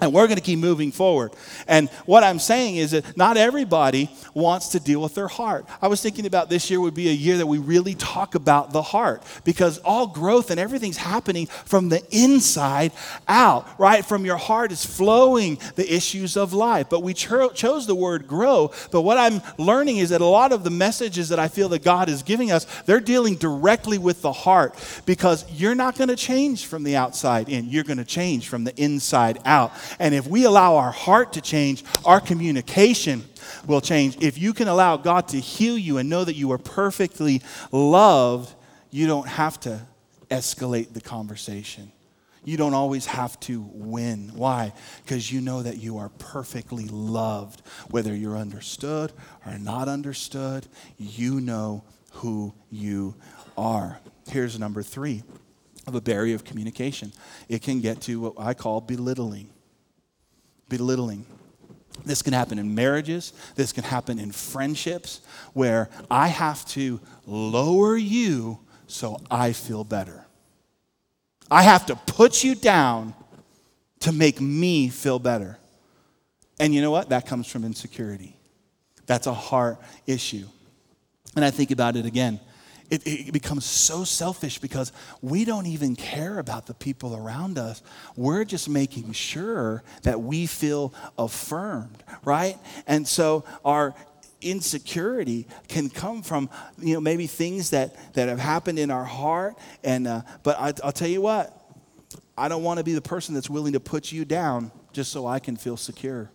And 0.00 0.12
we're 0.12 0.26
going 0.26 0.36
to 0.36 0.42
keep 0.42 0.58
moving 0.58 0.92
forward. 0.92 1.32
And 1.68 1.88
what 2.06 2.24
I'm 2.24 2.38
saying 2.38 2.76
is 2.76 2.90
that 2.92 3.16
not 3.16 3.36
everybody 3.36 4.10
wants 4.34 4.68
to 4.68 4.80
deal 4.80 5.00
with 5.00 5.14
their 5.14 5.28
heart. 5.28 5.66
I 5.80 5.88
was 5.88 6.02
thinking 6.02 6.26
about 6.26 6.50
this 6.50 6.70
year 6.70 6.80
would 6.80 6.94
be 6.94 7.08
a 7.08 7.12
year 7.12 7.38
that 7.38 7.46
we 7.46 7.58
really 7.58 7.94
talk 7.94 8.34
about 8.34 8.72
the 8.72 8.82
heart 8.82 9.22
because 9.44 9.78
all 9.78 10.06
growth 10.06 10.50
and 10.50 10.58
everything's 10.58 10.96
happening 10.96 11.46
from 11.46 11.88
the 11.88 12.02
inside 12.10 12.92
out, 13.28 13.68
right? 13.78 14.04
From 14.04 14.24
your 14.24 14.36
heart 14.36 14.72
is 14.72 14.84
flowing 14.84 15.58
the 15.76 15.94
issues 15.94 16.36
of 16.36 16.52
life. 16.52 16.88
But 16.90 17.02
we 17.02 17.14
cho- 17.14 17.50
chose 17.50 17.86
the 17.86 17.94
word 17.94 18.26
grow. 18.26 18.72
But 18.90 19.02
what 19.02 19.18
I'm 19.18 19.40
learning 19.58 19.98
is 19.98 20.10
that 20.10 20.20
a 20.20 20.26
lot 20.26 20.52
of 20.52 20.64
the 20.64 20.70
messages 20.70 21.28
that 21.28 21.38
I 21.38 21.48
feel 21.48 21.68
that 21.70 21.84
God 21.84 22.08
is 22.08 22.22
giving 22.22 22.50
us, 22.50 22.66
they're 22.82 23.00
dealing 23.00 23.36
directly 23.36 23.98
with 23.98 24.22
the 24.22 24.32
heart 24.32 24.74
because 25.06 25.50
you're 25.52 25.74
not 25.74 25.96
going 25.96 26.08
to 26.08 26.16
change 26.16 26.66
from 26.66 26.82
the 26.82 26.96
outside 26.96 27.48
in, 27.48 27.68
you're 27.68 27.84
going 27.84 27.98
to 27.98 28.04
change 28.04 28.48
from 28.48 28.64
the 28.64 28.74
inside 28.80 29.38
out. 29.44 29.72
And 29.98 30.14
if 30.14 30.26
we 30.26 30.44
allow 30.44 30.76
our 30.76 30.90
heart 30.90 31.34
to 31.34 31.40
change, 31.40 31.84
our 32.04 32.20
communication 32.20 33.24
will 33.66 33.80
change. 33.80 34.16
If 34.20 34.38
you 34.38 34.52
can 34.52 34.68
allow 34.68 34.96
God 34.96 35.28
to 35.28 35.40
heal 35.40 35.78
you 35.78 35.98
and 35.98 36.08
know 36.08 36.24
that 36.24 36.36
you 36.36 36.52
are 36.52 36.58
perfectly 36.58 37.42
loved, 37.72 38.54
you 38.90 39.06
don't 39.06 39.28
have 39.28 39.58
to 39.60 39.80
escalate 40.30 40.92
the 40.92 41.00
conversation. 41.00 41.90
You 42.44 42.58
don't 42.58 42.74
always 42.74 43.06
have 43.06 43.40
to 43.40 43.66
win. 43.72 44.32
Why? 44.34 44.74
Because 45.02 45.32
you 45.32 45.40
know 45.40 45.62
that 45.62 45.78
you 45.78 45.96
are 45.98 46.10
perfectly 46.10 46.86
loved. 46.88 47.62
Whether 47.90 48.14
you're 48.14 48.36
understood 48.36 49.12
or 49.46 49.58
not 49.58 49.88
understood, 49.88 50.66
you 50.98 51.40
know 51.40 51.84
who 52.12 52.54
you 52.70 53.14
are. 53.56 53.98
Here's 54.28 54.58
number 54.58 54.82
three 54.82 55.22
of 55.86 55.94
a 55.94 56.00
barrier 56.00 56.34
of 56.34 56.44
communication 56.44 57.12
it 57.48 57.62
can 57.62 57.80
get 57.80 58.00
to 58.02 58.20
what 58.20 58.34
I 58.38 58.54
call 58.54 58.80
belittling 58.80 59.50
belittling. 60.68 61.26
This 62.04 62.22
can 62.22 62.32
happen 62.32 62.58
in 62.58 62.74
marriages. 62.74 63.32
This 63.54 63.72
can 63.72 63.84
happen 63.84 64.18
in 64.18 64.32
friendships 64.32 65.20
where 65.52 65.88
I 66.10 66.28
have 66.28 66.66
to 66.70 67.00
lower 67.26 67.96
you 67.96 68.58
so 68.86 69.20
I 69.30 69.52
feel 69.52 69.84
better. 69.84 70.24
I 71.50 71.62
have 71.62 71.86
to 71.86 71.96
put 71.96 72.42
you 72.42 72.54
down 72.54 73.14
to 74.00 74.12
make 74.12 74.40
me 74.40 74.88
feel 74.88 75.18
better. 75.18 75.58
And 76.58 76.74
you 76.74 76.82
know 76.82 76.90
what? 76.90 77.08
That 77.08 77.26
comes 77.26 77.46
from 77.46 77.64
insecurity. 77.64 78.36
That's 79.06 79.26
a 79.26 79.34
heart 79.34 79.78
issue. 80.06 80.46
And 81.36 81.44
I 81.44 81.50
think 81.50 81.70
about 81.70 81.96
it 81.96 82.06
again 82.06 82.40
it, 82.90 83.06
it, 83.06 83.32
becomes 83.32 83.64
so 83.64 84.04
selfish 84.04 84.58
because 84.58 84.92
we 85.22 85.44
don't 85.44 85.66
even 85.66 85.96
care 85.96 86.38
about 86.38 86.66
the 86.66 86.74
people 86.74 87.16
around 87.16 87.58
us. 87.58 87.82
We're 88.16 88.44
just 88.44 88.68
making 88.68 89.12
sure 89.12 89.82
that 90.02 90.20
we 90.20 90.46
feel 90.46 90.92
affirmed, 91.18 92.02
right? 92.24 92.58
And 92.86 93.06
so 93.06 93.44
our 93.64 93.94
insecurity 94.40 95.46
can 95.68 95.88
come 95.88 96.22
from 96.22 96.50
you 96.78 96.94
know 96.94 97.00
maybe 97.00 97.26
things 97.26 97.70
that 97.70 98.12
that 98.12 98.28
have 98.28 98.38
happened 98.38 98.78
in 98.78 98.90
our 98.90 99.04
heart 99.04 99.56
and 99.82 100.06
uh, 100.06 100.20
but 100.42 100.58
I, 100.58 100.74
i'll 100.84 100.92
tell 100.92 101.08
you 101.08 101.22
what 101.22 101.66
i 102.36 102.46
don't 102.46 102.62
want 102.62 102.76
to 102.76 102.84
be 102.84 102.92
the 102.92 103.00
person 103.00 103.34
that's 103.34 103.48
willing 103.48 103.72
to 103.72 103.80
put 103.80 104.12
you 104.12 104.26
down 104.26 104.70
just 104.92 105.10
so 105.10 105.26
i 105.26 105.38
can 105.38 105.56
feel 105.56 105.78
secure 105.78 106.30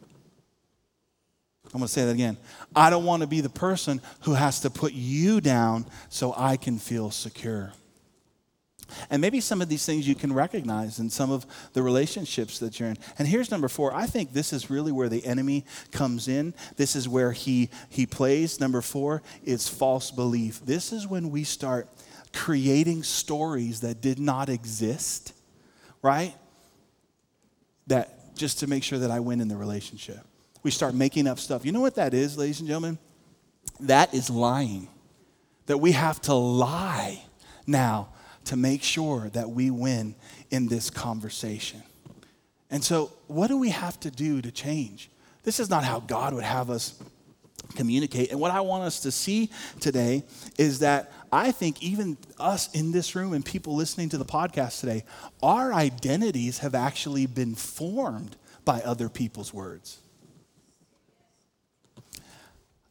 I'm 1.74 1.80
going 1.80 1.88
to 1.88 1.94
say 1.94 2.06
that 2.06 2.12
again. 2.12 2.38
I 2.76 2.90
don't 2.90 3.06
want 3.06 3.22
to 3.22 3.28
be 3.28 3.42
the 3.42 3.50
person 3.50 4.02
who 4.22 4.34
has 4.34 4.62
to 4.62 4.70
put 4.70 4.94
you 4.94 5.40
down 5.40 5.86
so 6.10 6.34
I 6.36 6.58
can 6.58 6.80
feel 6.80 7.12
secure. 7.12 7.74
And 9.10 9.22
maybe 9.22 9.40
some 9.40 9.62
of 9.62 9.70
these 9.70 9.86
things 9.86 10.08
you 10.08 10.16
can 10.16 10.34
recognize 10.34 11.00
in 11.00 11.10
some 11.10 11.32
of 11.32 11.46
the 11.74 11.84
relationships 11.84 12.60
that 12.60 12.80
you're 12.80 12.90
in. 12.90 12.98
And 13.18 13.28
here's 13.28 13.52
number 13.52 13.68
four. 13.68 13.94
I 13.94 14.06
think 14.06 14.34
this 14.34 14.52
is 14.52 14.70
really 14.70 14.92
where 14.92 15.10
the 15.10 15.26
enemy 15.26 15.66
comes 15.92 16.28
in. 16.28 16.54
This 16.76 16.96
is 16.96 17.08
where 17.08 17.32
he, 17.32 17.70
he 17.90 18.06
plays. 18.06 18.60
Number 18.60 18.82
four 18.82 19.22
is 19.44 19.68
false 19.68 20.12
belief. 20.12 20.66
This 20.66 20.92
is 20.92 21.08
when 21.08 21.30
we 21.30 21.44
start 21.44 21.88
creating 22.34 23.04
stories 23.04 23.82
that 23.82 24.02
did 24.02 24.20
not 24.20 24.50
exist, 24.50 25.34
right? 26.02 26.34
That 27.88 28.36
just 28.36 28.60
to 28.60 28.68
make 28.68 28.84
sure 28.84 29.00
that 29.00 29.12
I 29.12 29.20
win 29.20 29.42
in 29.42 29.48
the 29.48 29.58
relationship. 29.58 30.26
We 30.64 30.72
start 30.72 30.94
making 30.94 31.28
up 31.28 31.40
stuff. 31.40 31.66
You 31.66 31.72
know 31.72 31.82
what 31.82 31.96
that 31.96 32.14
is, 32.14 32.38
ladies 32.38 32.60
and 32.60 32.68
gentlemen? 32.68 32.98
That 33.80 34.14
is 34.14 34.30
lying. 34.30 34.88
That 35.68 35.78
we 35.78 35.94
have 35.94 36.20
to 36.22 36.34
lie 36.34 37.24
now 37.66 38.10
to 38.46 38.58
make 38.58 38.84
sure 38.84 39.30
that 39.30 39.50
we 39.50 39.70
win 39.70 40.16
in 40.50 40.68
this 40.68 40.90
conversation. 40.90 41.84
And 42.72 42.84
so, 42.84 43.12
what 43.28 43.48
do 43.48 43.58
we 43.58 43.70
have 43.70 44.00
to 44.02 44.12
do 44.12 44.42
to 44.42 44.52
change? 44.52 45.10
This 45.44 45.60
is 45.60 45.70
not 45.70 45.84
how 45.84 46.00
God 46.02 46.34
would 46.34 46.44
have 46.44 46.70
us 46.70 47.02
communicate. 47.76 48.32
And 48.32 48.40
what 48.40 48.52
I 48.52 48.62
want 48.62 48.84
us 48.84 49.02
to 49.02 49.12
see 49.12 49.50
today 49.80 50.24
is 50.58 50.80
that 50.80 51.12
I 51.32 51.52
think 51.52 51.82
even 51.84 52.18
us 52.40 52.74
in 52.74 52.92
this 52.92 53.16
room 53.16 53.34
and 53.34 53.46
people 53.46 53.76
listening 53.76 54.10
to 54.10 54.18
the 54.18 54.26
podcast 54.26 54.80
today, 54.80 55.04
our 55.42 55.74
identities 55.74 56.60
have 56.60 56.76
actually 56.76 57.28
been 57.28 57.56
formed 57.56 58.36
by 58.66 58.82
other 58.82 59.10
people's 59.10 59.54
words 59.54 60.00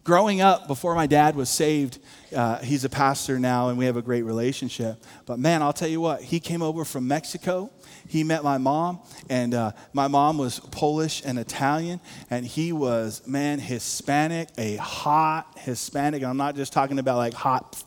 growing 0.08 0.40
up 0.40 0.66
before 0.66 0.94
my 0.94 1.06
dad 1.06 1.36
was 1.36 1.50
saved 1.50 1.98
uh, 2.34 2.56
he's 2.60 2.82
a 2.82 2.88
pastor 2.88 3.38
now 3.38 3.68
and 3.68 3.76
we 3.76 3.84
have 3.84 3.98
a 3.98 4.00
great 4.00 4.22
relationship 4.22 4.96
but 5.26 5.38
man 5.38 5.60
i'll 5.60 5.70
tell 5.70 5.86
you 5.86 6.00
what 6.00 6.22
he 6.22 6.40
came 6.40 6.62
over 6.62 6.82
from 6.82 7.06
mexico 7.06 7.70
he 8.08 8.24
met 8.24 8.42
my 8.42 8.56
mom, 8.56 9.00
and 9.28 9.52
uh, 9.52 9.72
my 9.92 10.08
mom 10.08 10.38
was 10.38 10.60
Polish 10.60 11.22
and 11.24 11.38
Italian, 11.38 12.00
and 12.30 12.44
he 12.44 12.72
was, 12.72 13.26
man, 13.26 13.58
Hispanic, 13.58 14.48
a 14.56 14.76
hot 14.76 15.58
Hispanic. 15.58 16.22
And 16.22 16.30
I'm 16.30 16.38
not 16.38 16.56
just 16.56 16.72
talking 16.72 16.98
about 16.98 17.18
like 17.18 17.34
hot, 17.34 17.84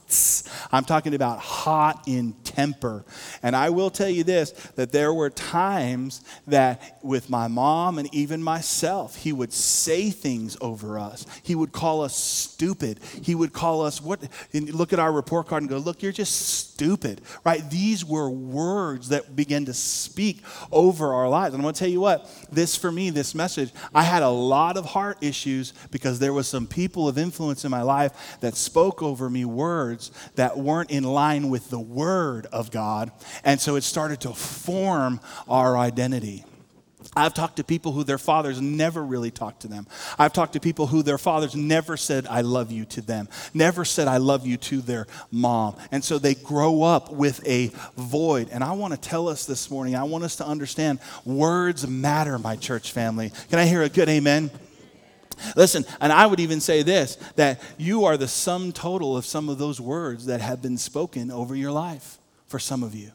I'm 0.71 0.85
talking 0.85 1.13
about 1.13 1.39
hot 1.39 2.03
in 2.07 2.33
temper. 2.43 3.05
And 3.43 3.55
I 3.55 3.69
will 3.69 3.89
tell 3.89 4.09
you 4.09 4.23
this 4.23 4.51
that 4.75 4.91
there 4.91 5.13
were 5.13 5.29
times 5.29 6.23
that 6.47 6.99
with 7.01 7.29
my 7.29 7.47
mom 7.47 7.97
and 7.97 8.13
even 8.13 8.43
myself, 8.43 9.15
he 9.15 9.33
would 9.33 9.53
say 9.53 10.09
things 10.09 10.57
over 10.61 10.99
us. 10.99 11.25
He 11.43 11.55
would 11.55 11.71
call 11.71 12.01
us 12.01 12.15
stupid. 12.15 12.99
He 13.21 13.35
would 13.35 13.53
call 13.53 13.81
us 13.81 14.01
what? 14.01 14.21
look 14.53 14.93
at 14.93 14.99
our 14.99 15.11
report 15.11 15.47
card 15.47 15.63
and 15.63 15.69
go, 15.69 15.77
look, 15.77 16.01
you're 16.01 16.11
just 16.11 16.33
stupid, 16.33 17.21
right? 17.43 17.69
These 17.69 18.03
were 18.05 18.29
words 18.29 19.09
that 19.09 19.35
began 19.35 19.65
to 19.65 19.73
speak 19.73 20.43
over 20.71 21.13
our 21.13 21.29
lives. 21.29 21.53
And 21.53 21.61
I'm 21.61 21.63
going 21.63 21.73
to 21.73 21.79
tell 21.79 21.89
you 21.89 22.01
what, 22.01 22.29
this 22.51 22.75
for 22.75 22.91
me, 22.91 23.09
this 23.09 23.35
message, 23.35 23.71
I 23.93 24.03
had 24.03 24.23
a 24.23 24.29
lot 24.29 24.77
of 24.77 24.85
heart 24.85 25.17
issues 25.21 25.73
because 25.91 26.19
there 26.19 26.33
was 26.33 26.47
some 26.47 26.67
people 26.67 27.07
of 27.07 27.17
influence 27.17 27.63
in 27.65 27.71
my 27.71 27.81
life 27.81 28.37
that 28.41 28.55
spoke 28.55 29.03
over 29.03 29.29
me 29.29 29.45
words 29.45 30.00
that 30.35 30.57
weren't 30.57 30.89
in 30.89 31.03
line 31.03 31.49
with 31.49 31.69
the 31.69 31.79
word 31.79 32.47
of 32.47 32.71
God. 32.71 33.11
And 33.43 33.59
so 33.59 33.75
it 33.75 33.83
started 33.83 34.21
to 34.21 34.33
form 34.33 35.19
our 35.47 35.77
identity. 35.77 36.45
I've 37.15 37.33
talked 37.33 37.57
to 37.57 37.63
people 37.63 37.91
who 37.91 38.03
their 38.03 38.17
fathers 38.17 38.61
never 38.61 39.03
really 39.03 39.31
talked 39.31 39.61
to 39.61 39.67
them. 39.67 39.85
I've 40.17 40.31
talked 40.31 40.53
to 40.53 40.59
people 40.59 40.87
who 40.87 41.03
their 41.03 41.17
fathers 41.17 41.55
never 41.55 41.97
said, 41.97 42.25
I 42.27 42.41
love 42.41 42.71
you 42.71 42.85
to 42.85 43.01
them, 43.01 43.27
never 43.53 43.83
said, 43.83 44.07
I 44.07 44.17
love 44.17 44.45
you 44.45 44.57
to 44.57 44.81
their 44.81 45.07
mom. 45.29 45.75
And 45.91 46.03
so 46.03 46.19
they 46.19 46.35
grow 46.35 46.83
up 46.83 47.11
with 47.11 47.45
a 47.45 47.71
void. 47.97 48.49
And 48.51 48.63
I 48.63 48.71
want 48.73 48.93
to 48.93 48.99
tell 48.99 49.27
us 49.27 49.45
this 49.45 49.69
morning, 49.69 49.95
I 49.95 50.03
want 50.03 50.23
us 50.23 50.37
to 50.37 50.45
understand 50.45 50.99
words 51.25 51.85
matter, 51.85 52.39
my 52.39 52.55
church 52.55 52.91
family. 52.91 53.31
Can 53.49 53.59
I 53.59 53.65
hear 53.65 53.81
a 53.81 53.89
good 53.89 54.07
amen? 54.07 54.49
Listen, 55.55 55.85
and 55.99 56.11
I 56.11 56.25
would 56.25 56.39
even 56.39 56.59
say 56.59 56.83
this 56.83 57.15
that 57.35 57.61
you 57.77 58.05
are 58.05 58.17
the 58.17 58.27
sum 58.27 58.71
total 58.71 59.17
of 59.17 59.25
some 59.25 59.49
of 59.49 59.57
those 59.57 59.79
words 59.79 60.25
that 60.25 60.41
have 60.41 60.61
been 60.61 60.77
spoken 60.77 61.31
over 61.31 61.55
your 61.55 61.71
life 61.71 62.19
for 62.47 62.59
some 62.59 62.83
of 62.83 62.95
you. 62.95 63.11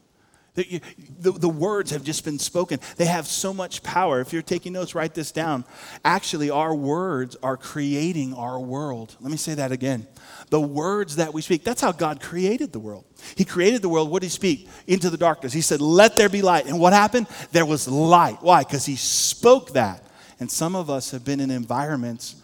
The, 0.57 0.81
the, 1.20 1.33
the, 1.33 1.49
words 1.51 1.91
have 1.91 2.03
just 2.03 2.24
been 2.24 2.39
spoken. 2.39 2.81
They 2.97 3.05
have 3.05 3.27
so 3.27 3.53
much 3.53 3.83
power. 3.83 4.20
If 4.20 4.33
you're 4.33 4.41
taking 4.41 4.72
notes, 4.72 4.95
write 4.95 5.12
this 5.12 5.31
down. 5.31 5.66
Actually, 6.03 6.49
our 6.49 6.74
words 6.74 7.37
are 7.43 7.59
creating 7.59 8.33
our 8.33 8.59
world. 8.59 9.14
Let 9.20 9.31
me 9.31 9.37
say 9.37 9.53
that 9.53 9.70
again. 9.70 10.07
The 10.49 10.61
words 10.61 11.16
that 11.16 11.35
we 11.35 11.43
speak, 11.43 11.62
that's 11.62 11.83
how 11.83 11.93
God 11.93 12.22
created 12.22 12.72
the 12.72 12.79
world. 12.79 13.05
He 13.35 13.45
created 13.45 13.83
the 13.83 13.91
world. 13.91 14.11
What 14.11 14.22
did 14.22 14.29
He 14.29 14.31
speak? 14.31 14.66
Into 14.87 15.11
the 15.11 15.18
darkness. 15.18 15.53
He 15.53 15.61
said, 15.61 15.83
Let 15.83 16.16
there 16.16 16.31
be 16.31 16.41
light. 16.41 16.64
And 16.64 16.81
what 16.81 16.95
happened? 16.95 17.27
There 17.53 17.66
was 17.66 17.87
light. 17.87 18.39
Why? 18.41 18.62
Because 18.62 18.87
He 18.87 18.97
spoke 18.97 19.74
that. 19.74 20.06
And 20.39 20.51
some 20.51 20.76
of 20.76 20.91
us 20.91 21.11
have 21.11 21.24
been 21.24 21.41
in 21.41 21.51
environments 21.51 22.37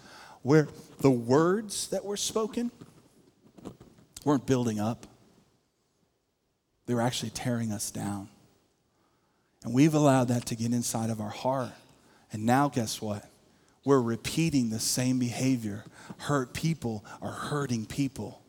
where 0.43 0.69
the 1.01 1.11
words 1.11 1.89
that 1.89 2.05
were 2.05 2.17
spoken 2.17 2.71
weren't 4.25 4.47
building 4.47 4.81
up 4.81 5.07
they 6.93 6.95
were 6.95 7.01
actually 7.01 7.31
tearing 7.31 7.73
us 7.73 7.91
down. 7.91 8.29
And 9.65 9.73
we've 9.73 9.95
allowed 9.95 10.29
that 10.29 10.45
to 10.47 10.55
get 10.55 10.73
inside 10.73 11.09
of 11.09 11.23
our 11.23 11.31
heart. 11.31 11.71
And 12.33 12.45
now, 12.45 12.69
guess 12.69 13.01
what? 13.01 13.25
We're 13.85 14.03
repeating 14.03 14.69
the 14.69 14.79
same 14.79 15.19
behavior. 15.19 15.85
Hurt 16.19 16.53
people 16.53 17.03
are 17.21 17.31
hurting 17.31 17.87
people. 17.87 18.42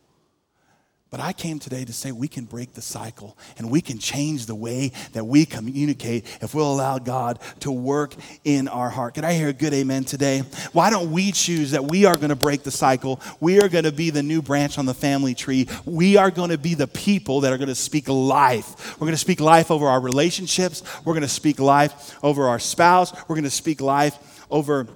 But 1.13 1.19
I 1.19 1.31
came 1.31 1.59
today 1.59 1.85
to 1.85 1.93
say 1.93 2.11
we 2.11 2.27
can 2.27 2.45
break 2.45 2.73
the 2.73 2.81
cycle 2.81 3.37
and 3.59 3.69
we 3.69 3.81
can 3.81 3.99
change 3.99 4.47
the 4.47 4.55
way 4.55 4.93
that 5.11 5.23
we 5.23 5.45
communicate 5.45 6.25
if 6.41 6.55
we'll 6.55 6.73
allow 6.73 6.97
God 6.97 7.37
to 7.59 7.71
work 7.71 8.15
in 8.43 8.67
our 8.67 8.89
heart. 8.89 9.13
Can 9.13 9.23
I 9.23 9.33
hear 9.33 9.49
a 9.49 9.53
good 9.53 9.75
amen 9.75 10.05
today? 10.05 10.39
Why 10.71 10.89
don't 10.89 11.11
we 11.11 11.31
choose 11.31 11.69
that 11.69 11.83
we 11.83 12.05
are 12.05 12.17
going 12.17 12.29
to 12.29 12.35
break 12.35 12.63
the 12.63 12.71
cycle? 12.71 13.21
We 13.39 13.61
are 13.61 13.69
going 13.69 13.83
to 13.83 13.91
be 13.91 14.09
the 14.09 14.23
new 14.23 14.41
branch 14.41 14.79
on 14.79 14.87
the 14.87 14.95
family 14.95 15.35
tree. 15.35 15.67
We 15.85 16.17
are 16.17 16.31
going 16.31 16.49
to 16.49 16.57
be 16.57 16.73
the 16.73 16.87
people 16.87 17.41
that 17.41 17.53
are 17.53 17.59
going 17.59 17.67
to 17.67 17.75
speak 17.75 18.09
life. 18.09 18.99
We're 18.99 19.05
going 19.05 19.11
to 19.11 19.17
speak 19.17 19.39
life 19.39 19.69
over 19.69 19.85
our 19.85 19.99
relationships. 19.99 20.81
We're 21.05 21.13
going 21.13 21.21
to 21.21 21.27
speak 21.27 21.59
life 21.59 22.17
over 22.23 22.47
our 22.47 22.57
spouse. 22.57 23.13
We're 23.27 23.35
going 23.35 23.43
to 23.43 23.51
speak 23.51 23.81
life 23.81 24.17
over 24.49 24.87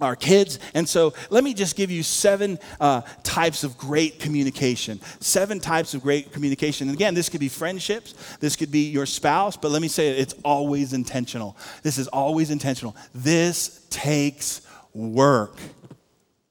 our 0.00 0.16
kids. 0.16 0.58
And 0.74 0.88
so 0.88 1.14
let 1.30 1.44
me 1.44 1.54
just 1.54 1.76
give 1.76 1.90
you 1.90 2.02
seven 2.02 2.58
uh, 2.80 3.02
types 3.22 3.64
of 3.64 3.76
great 3.78 4.18
communication. 4.18 5.00
Seven 5.20 5.60
types 5.60 5.94
of 5.94 6.02
great 6.02 6.32
communication. 6.32 6.88
And 6.88 6.96
again, 6.96 7.14
this 7.14 7.28
could 7.28 7.40
be 7.40 7.48
friendships, 7.48 8.14
this 8.40 8.56
could 8.56 8.70
be 8.70 8.90
your 8.90 9.06
spouse, 9.06 9.56
but 9.56 9.70
let 9.70 9.82
me 9.82 9.88
say 9.88 10.08
it, 10.08 10.18
it's 10.18 10.34
always 10.44 10.92
intentional. 10.92 11.56
This 11.82 11.98
is 11.98 12.08
always 12.08 12.50
intentional. 12.50 12.96
This 13.14 13.86
takes 13.90 14.62
work. 14.94 15.56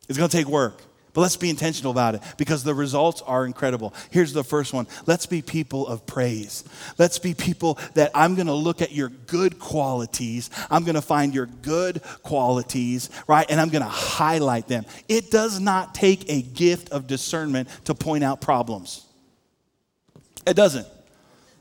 It's 0.07 0.17
going 0.17 0.29
to 0.29 0.37
take 0.37 0.47
work. 0.47 0.81
But 1.13 1.21
let's 1.21 1.37
be 1.37 1.49
intentional 1.49 1.91
about 1.91 2.15
it 2.15 2.21
because 2.37 2.63
the 2.63 2.73
results 2.73 3.21
are 3.23 3.45
incredible. 3.45 3.93
Here's 4.11 4.31
the 4.31 4.43
first 4.43 4.73
one 4.73 4.87
let's 5.05 5.25
be 5.25 5.41
people 5.41 5.87
of 5.87 6.05
praise. 6.05 6.63
Let's 6.97 7.19
be 7.19 7.33
people 7.33 7.79
that 7.95 8.11
I'm 8.13 8.35
going 8.35 8.47
to 8.47 8.53
look 8.53 8.81
at 8.81 8.91
your 8.91 9.09
good 9.09 9.59
qualities. 9.59 10.49
I'm 10.69 10.83
going 10.83 10.95
to 10.95 11.01
find 11.01 11.33
your 11.33 11.47
good 11.47 12.01
qualities, 12.23 13.09
right? 13.27 13.45
And 13.49 13.59
I'm 13.59 13.69
going 13.69 13.83
to 13.83 13.89
highlight 13.89 14.67
them. 14.67 14.85
It 15.07 15.31
does 15.31 15.59
not 15.59 15.95
take 15.95 16.29
a 16.29 16.41
gift 16.41 16.91
of 16.91 17.07
discernment 17.07 17.69
to 17.85 17.95
point 17.95 18.23
out 18.23 18.39
problems. 18.41 19.05
It 20.45 20.55
doesn't. 20.55 20.87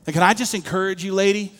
And 0.05 0.13
can 0.13 0.23
I 0.23 0.33
just 0.33 0.53
encourage 0.53 1.03
you, 1.03 1.13
lady? 1.13 1.51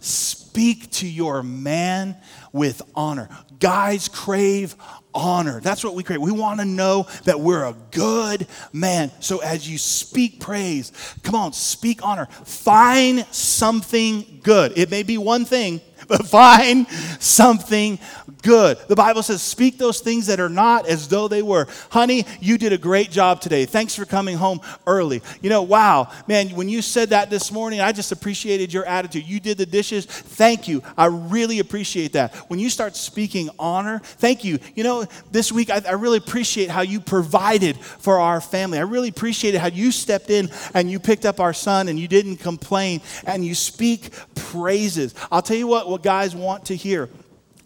Speak 0.00 0.90
to 0.92 1.08
your 1.08 1.42
man 1.42 2.16
with 2.52 2.82
honor. 2.94 3.28
Guys 3.58 4.08
crave 4.08 4.76
honor. 5.16 5.60
That's 5.60 5.82
what 5.82 5.94
we 5.94 6.02
create. 6.02 6.20
We 6.20 6.30
want 6.30 6.60
to 6.60 6.66
know 6.66 7.06
that 7.24 7.40
we're 7.40 7.64
a 7.64 7.74
good 7.90 8.46
man. 8.72 9.10
So 9.20 9.38
as 9.38 9.68
you 9.68 9.78
speak 9.78 10.38
praise, 10.38 10.92
come 11.22 11.34
on, 11.34 11.52
speak 11.54 12.04
honor. 12.04 12.26
Find 12.44 13.26
something 13.30 14.40
good. 14.42 14.76
It 14.76 14.90
may 14.90 15.02
be 15.02 15.18
one 15.18 15.44
thing, 15.44 15.80
but 16.08 16.26
find 16.26 16.86
something 17.18 17.98
good. 18.46 18.78
The 18.86 18.94
Bible 18.94 19.24
says, 19.24 19.42
speak 19.42 19.76
those 19.76 19.98
things 19.98 20.28
that 20.28 20.38
are 20.38 20.48
not 20.48 20.86
as 20.86 21.08
though 21.08 21.26
they 21.26 21.42
were. 21.42 21.66
Honey, 21.90 22.24
you 22.40 22.58
did 22.58 22.72
a 22.72 22.78
great 22.78 23.10
job 23.10 23.40
today. 23.40 23.66
Thanks 23.66 23.96
for 23.96 24.04
coming 24.04 24.36
home 24.36 24.60
early. 24.86 25.20
You 25.42 25.50
know, 25.50 25.62
wow, 25.62 26.12
man, 26.28 26.50
when 26.50 26.68
you 26.68 26.80
said 26.80 27.08
that 27.08 27.28
this 27.28 27.50
morning, 27.50 27.80
I 27.80 27.90
just 27.90 28.12
appreciated 28.12 28.72
your 28.72 28.84
attitude. 28.84 29.26
You 29.26 29.40
did 29.40 29.58
the 29.58 29.66
dishes. 29.66 30.06
Thank 30.06 30.68
you. 30.68 30.80
I 30.96 31.06
really 31.06 31.58
appreciate 31.58 32.12
that. 32.12 32.36
When 32.48 32.60
you 32.60 32.70
start 32.70 32.94
speaking 32.94 33.50
honor, 33.58 33.98
thank 33.98 34.44
you. 34.44 34.60
You 34.76 34.84
know, 34.84 35.06
this 35.32 35.50
week, 35.50 35.68
I, 35.68 35.82
I 35.84 35.94
really 35.94 36.18
appreciate 36.18 36.70
how 36.70 36.82
you 36.82 37.00
provided 37.00 37.76
for 37.76 38.20
our 38.20 38.40
family. 38.40 38.78
I 38.78 38.82
really 38.82 39.08
appreciated 39.08 39.58
how 39.58 39.68
you 39.68 39.90
stepped 39.90 40.30
in 40.30 40.50
and 40.72 40.88
you 40.88 41.00
picked 41.00 41.26
up 41.26 41.40
our 41.40 41.52
son 41.52 41.88
and 41.88 41.98
you 41.98 42.06
didn't 42.06 42.36
complain 42.36 43.00
and 43.26 43.44
you 43.44 43.56
speak 43.56 44.10
praises. 44.36 45.16
I'll 45.32 45.42
tell 45.42 45.56
you 45.56 45.66
what, 45.66 45.90
what 45.90 46.04
guys 46.04 46.36
want 46.36 46.66
to 46.66 46.76
hear. 46.76 47.10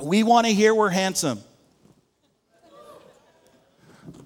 We 0.03 0.23
want 0.23 0.47
to 0.47 0.53
hear 0.53 0.75
we're 0.75 0.89
handsome. 0.91 1.41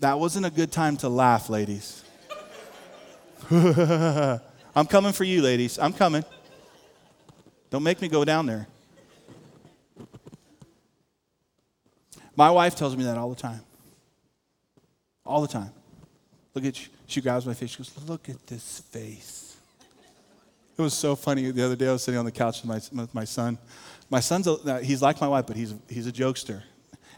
That 0.01 0.19
wasn't 0.19 0.47
a 0.47 0.51
good 0.51 0.71
time 0.71 0.97
to 0.99 1.09
laugh, 1.09 1.49
ladies. 1.49 2.05
I'm 3.51 4.87
coming 4.89 5.13
for 5.13 5.25
you, 5.25 5.43
ladies. 5.43 5.79
I'm 5.79 5.93
coming. 5.93 6.25
Don't 7.71 7.83
make 7.83 8.01
me 8.01 8.09
go 8.09 8.25
down 8.25 8.47
there. 8.47 8.67
My 12.37 12.51
wife 12.51 12.75
tells 12.75 12.97
me 12.97 13.05
that 13.05 13.17
all 13.17 13.31
the 13.31 13.41
time. 13.41 13.61
All 15.25 15.41
the 15.41 15.49
time. 15.49 15.71
Look 16.55 16.65
at, 16.65 16.79
she 17.07 17.21
grabs 17.21 17.47
my 17.47 17.55
face. 17.55 17.71
She 17.71 17.79
goes, 17.79 17.93
Look 18.07 18.29
at 18.29 18.47
this 18.47 18.81
face. 18.81 19.54
It 20.77 20.83
was 20.83 20.95
so 20.95 21.15
funny. 21.15 21.51
The 21.51 21.65
other 21.65 21.77
day 21.77 21.89
I 21.89 21.93
was 21.93 22.03
sitting 22.03 22.19
on 22.19 22.25
the 22.25 22.33
couch 22.33 22.63
with 22.63 22.93
my, 22.93 23.03
with 23.03 23.15
my 23.15 23.25
son. 23.25 23.59
My 24.11 24.21
son's, 24.21 24.47
a, 24.49 24.83
he's 24.83 25.03
like 25.03 25.21
my 25.21 25.29
wife, 25.29 25.47
but 25.47 25.57
he's, 25.57 25.75
he's 25.89 26.07
a 26.07 26.13
jokester. 26.13 26.63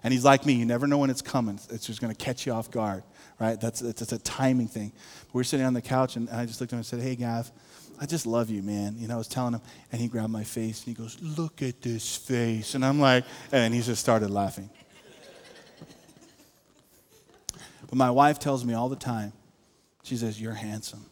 And 0.05 0.13
he's 0.13 0.25
like 0.25 0.45
me. 0.45 0.53
You 0.53 0.67
never 0.67 0.87
know 0.87 0.99
when 0.99 1.11
it's 1.11 1.23
coming. 1.23 1.59
It's 1.71 1.87
just 1.87 2.01
going 2.01 2.15
to 2.15 2.25
catch 2.25 2.47
you 2.47 2.53
off 2.53 2.71
guard, 2.71 3.03
right? 3.41 3.61
That's 3.61 3.81
it's, 3.83 4.03
it's 4.03 4.13
a 4.13 4.19
timing 4.19 4.69
thing. 4.69 4.93
We 5.33 5.39
were 5.39 5.45
sitting 5.45 5.67
on 5.67 5.73
the 5.73 5.83
couch, 5.83 6.17
and 6.17 6.29
I 6.31 6.45
just 6.45 6.61
looked 6.61 6.73
at 6.73 6.77
him 6.77 6.79
and 6.81 6.87
said, 6.87 7.01
Hey, 7.01 7.17
Gav, 7.17 7.51
I 7.99 8.07
just 8.07 8.27
love 8.27 8.51
you, 8.51 8.63
man. 8.63 8.97
You 8.99 9.09
know, 9.09 9.15
I 9.15 9.19
was 9.19 9.27
telling 9.27 9.55
him, 9.55 9.63
and 9.91 10.01
he 10.01 10.07
grabbed 10.07 10.31
my 10.31 10.45
face, 10.45 10.85
and 10.85 10.95
he 10.97 11.03
goes, 11.03 11.17
Look 11.21 11.63
at 11.63 11.81
this 11.81 12.17
face. 12.17 12.75
And 12.75 12.85
I'm 12.85 13.01
like, 13.01 13.25
and 13.51 13.75
he 13.75 13.81
just 13.81 14.01
started 14.01 14.31
laughing. 14.31 14.71
but 17.89 17.97
my 17.97 18.11
wife 18.11 18.39
tells 18.39 18.65
me 18.65 18.75
all 18.75 18.91
the 18.91 18.97
time, 18.97 19.33
she 20.03 20.17
says, 20.17 20.41
You're 20.41 20.53
handsome. 20.53 21.07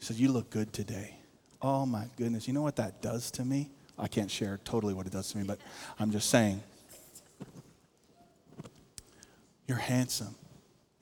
She 0.00 0.06
says, 0.06 0.20
You 0.20 0.32
look 0.32 0.50
good 0.50 0.72
today. 0.72 1.18
Oh, 1.64 1.86
my 1.86 2.04
goodness. 2.18 2.46
You 2.46 2.52
know 2.52 2.60
what 2.60 2.76
that 2.76 3.00
does 3.00 3.30
to 3.32 3.42
me? 3.42 3.70
I 3.98 4.06
can't 4.06 4.30
share 4.30 4.60
totally 4.64 4.92
what 4.92 5.06
it 5.06 5.12
does 5.12 5.32
to 5.32 5.38
me, 5.38 5.44
but 5.44 5.58
I'm 5.98 6.10
just 6.10 6.28
saying. 6.28 6.62
You're 9.66 9.78
handsome. 9.78 10.34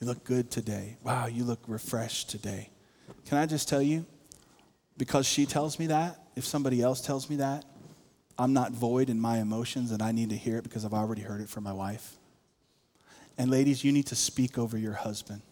You 0.01 0.07
look 0.07 0.23
good 0.23 0.53
today. 0.53 0.99
Wow, 1.03 1.27
you 1.27 1.43
look 1.43 1.59
refreshed 1.67 2.31
today. 2.31 2.71
Can 3.27 3.39
I 3.39 3.47
just 3.47 3.69
tell 3.69 3.83
you? 3.83 4.07
Because 4.97 5.27
she 5.27 5.47
tells 5.47 5.81
me 5.81 5.89
that, 5.89 6.21
if 6.37 6.45
somebody 6.45 6.81
else 6.81 7.01
tells 7.01 7.29
me 7.29 7.37
that, 7.37 7.65
I'm 8.39 8.53
not 8.53 8.71
void 8.71 9.11
in 9.11 9.21
my 9.21 9.39
emotions 9.39 9.91
and 9.91 10.01
I 10.01 10.13
need 10.13 10.31
to 10.31 10.37
hear 10.37 10.59
it 10.59 10.63
because 10.63 10.85
I've 10.85 10.95
already 10.95 11.23
heard 11.23 11.41
it 11.41 11.49
from 11.49 11.65
my 11.65 11.73
wife. 11.73 12.15
And 13.37 13.51
ladies, 13.51 13.83
you 13.83 13.91
need 13.91 14.07
to 14.07 14.15
speak 14.15 14.59
over 14.59 14.79
your 14.79 14.93
husband. 14.93 15.43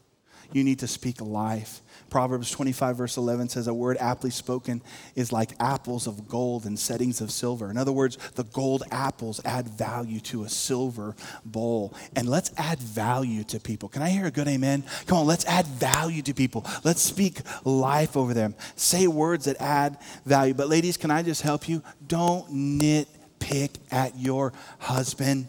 You 0.53 0.65
need 0.65 0.81
to 0.81 0.89
speak 0.89 1.21
life. 1.21 1.81
Proverbs 2.11 2.51
25, 2.51 2.97
verse 2.97 3.17
11 3.17 3.51
says, 3.51 3.69
A 3.69 3.75
word 3.75 3.97
aptly 3.99 4.31
spoken 4.31 4.83
is 5.15 5.33
like 5.33 5.53
apples 5.61 6.07
of 6.07 6.29
gold 6.29 6.67
in 6.67 6.77
settings 6.77 7.21
of 7.21 7.31
silver. 7.31 7.71
In 7.71 7.77
other 7.77 7.93
words, 7.93 8.19
the 8.35 8.45
gold 8.45 8.83
apples 8.91 9.41
add 9.45 9.69
value 9.69 10.19
to 10.21 10.43
a 10.43 10.49
silver 10.49 11.15
bowl. 11.45 11.95
And 12.17 12.29
let's 12.29 12.51
add 12.57 12.81
value 12.81 13.45
to 13.45 13.61
people. 13.61 13.89
Can 13.89 14.03
I 14.03 14.11
hear 14.11 14.27
a 14.27 14.31
good 14.31 14.49
amen? 14.49 14.83
Come 15.07 15.19
on, 15.19 15.27
let's 15.27 15.47
add 15.47 15.67
value 15.67 16.23
to 16.23 16.35
people. 16.35 16.67
Let's 16.83 17.01
speak 17.01 17.41
life 17.65 18.17
over 18.17 18.35
them. 18.35 18.57
Say 18.75 19.07
words 19.07 19.45
that 19.45 19.61
add 19.61 19.97
value. 20.27 20.55
But, 20.55 20.69
ladies, 20.69 20.97
can 20.97 21.11
I 21.13 21.23
just 21.23 21.43
help 21.43 21.69
you? 21.69 21.83
Don't 22.07 22.51
nitpick 22.51 23.77
at 23.93 24.19
your 24.19 24.53
husband. 24.81 25.47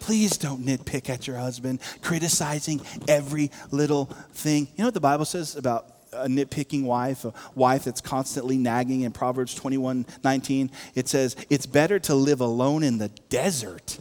Please 0.00 0.36
don't 0.36 0.64
nitpick 0.64 1.08
at 1.08 1.26
your 1.26 1.36
husband, 1.36 1.80
criticizing 2.02 2.80
every 3.06 3.50
little 3.70 4.06
thing. 4.32 4.68
You 4.76 4.78
know 4.78 4.86
what 4.86 4.94
the 4.94 5.00
Bible 5.00 5.24
says 5.24 5.56
about 5.56 5.86
a 6.12 6.26
nitpicking 6.26 6.84
wife, 6.84 7.24
a 7.24 7.32
wife 7.54 7.84
that's 7.84 8.00
constantly 8.00 8.56
nagging 8.56 9.02
in 9.02 9.12
Proverbs 9.12 9.54
21 9.54 10.06
19? 10.24 10.70
It 10.94 11.08
says, 11.08 11.36
It's 11.50 11.66
better 11.66 11.98
to 12.00 12.14
live 12.14 12.40
alone 12.40 12.82
in 12.82 12.98
the 12.98 13.08
desert. 13.28 13.98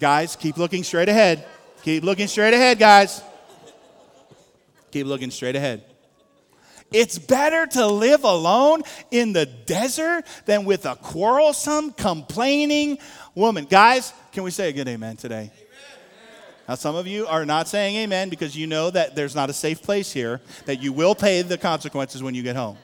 guys, 0.00 0.36
keep 0.36 0.56
looking 0.56 0.82
straight 0.84 1.08
ahead. 1.08 1.44
Keep 1.82 2.02
looking 2.02 2.26
straight 2.26 2.54
ahead, 2.54 2.78
guys. 2.78 3.22
Keep 4.90 5.06
looking 5.06 5.30
straight 5.30 5.56
ahead. 5.56 5.84
It's 6.94 7.18
better 7.18 7.66
to 7.66 7.88
live 7.88 8.22
alone 8.22 8.82
in 9.10 9.32
the 9.32 9.46
desert 9.46 10.24
than 10.46 10.64
with 10.64 10.86
a 10.86 10.94
quarrelsome, 10.94 11.90
complaining 11.90 12.98
woman. 13.34 13.64
Guys, 13.64 14.12
can 14.30 14.44
we 14.44 14.52
say 14.52 14.68
a 14.68 14.72
good 14.72 14.86
amen 14.86 15.16
today? 15.16 15.50
Now, 16.68 16.76
some 16.76 16.94
of 16.94 17.08
you 17.08 17.26
are 17.26 17.44
not 17.44 17.66
saying 17.66 17.96
amen 17.96 18.28
because 18.28 18.56
you 18.56 18.68
know 18.68 18.90
that 18.90 19.16
there's 19.16 19.34
not 19.34 19.50
a 19.50 19.52
safe 19.52 19.82
place 19.82 20.12
here, 20.12 20.40
that 20.66 20.80
you 20.80 20.92
will 20.92 21.16
pay 21.16 21.42
the 21.42 21.58
consequences 21.58 22.22
when 22.22 22.36
you 22.36 22.44
get 22.44 22.54
home. 22.54 22.78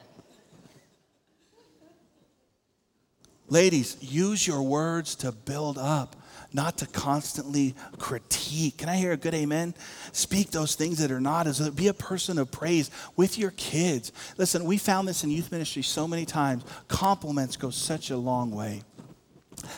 Ladies, 3.47 3.95
use 4.01 4.45
your 4.45 4.61
words 4.61 5.15
to 5.15 5.31
build 5.31 5.77
up 5.77 6.17
not 6.53 6.77
to 6.77 6.87
constantly 6.87 7.75
critique. 7.97 8.77
Can 8.77 8.89
I 8.89 8.97
hear 8.97 9.11
a 9.11 9.17
good 9.17 9.33
amen? 9.33 9.73
Speak 10.11 10.51
those 10.51 10.75
things 10.75 10.97
that 10.99 11.11
are 11.11 11.21
not 11.21 11.47
as 11.47 11.69
be 11.71 11.87
a 11.87 11.93
person 11.93 12.37
of 12.37 12.51
praise 12.51 12.91
with 13.15 13.37
your 13.37 13.51
kids. 13.51 14.11
Listen, 14.37 14.65
we 14.65 14.77
found 14.77 15.07
this 15.07 15.23
in 15.23 15.31
youth 15.31 15.51
ministry 15.51 15.81
so 15.81 16.07
many 16.07 16.25
times. 16.25 16.63
Compliments 16.87 17.55
go 17.55 17.69
such 17.69 18.09
a 18.09 18.17
long 18.17 18.51
way. 18.51 18.83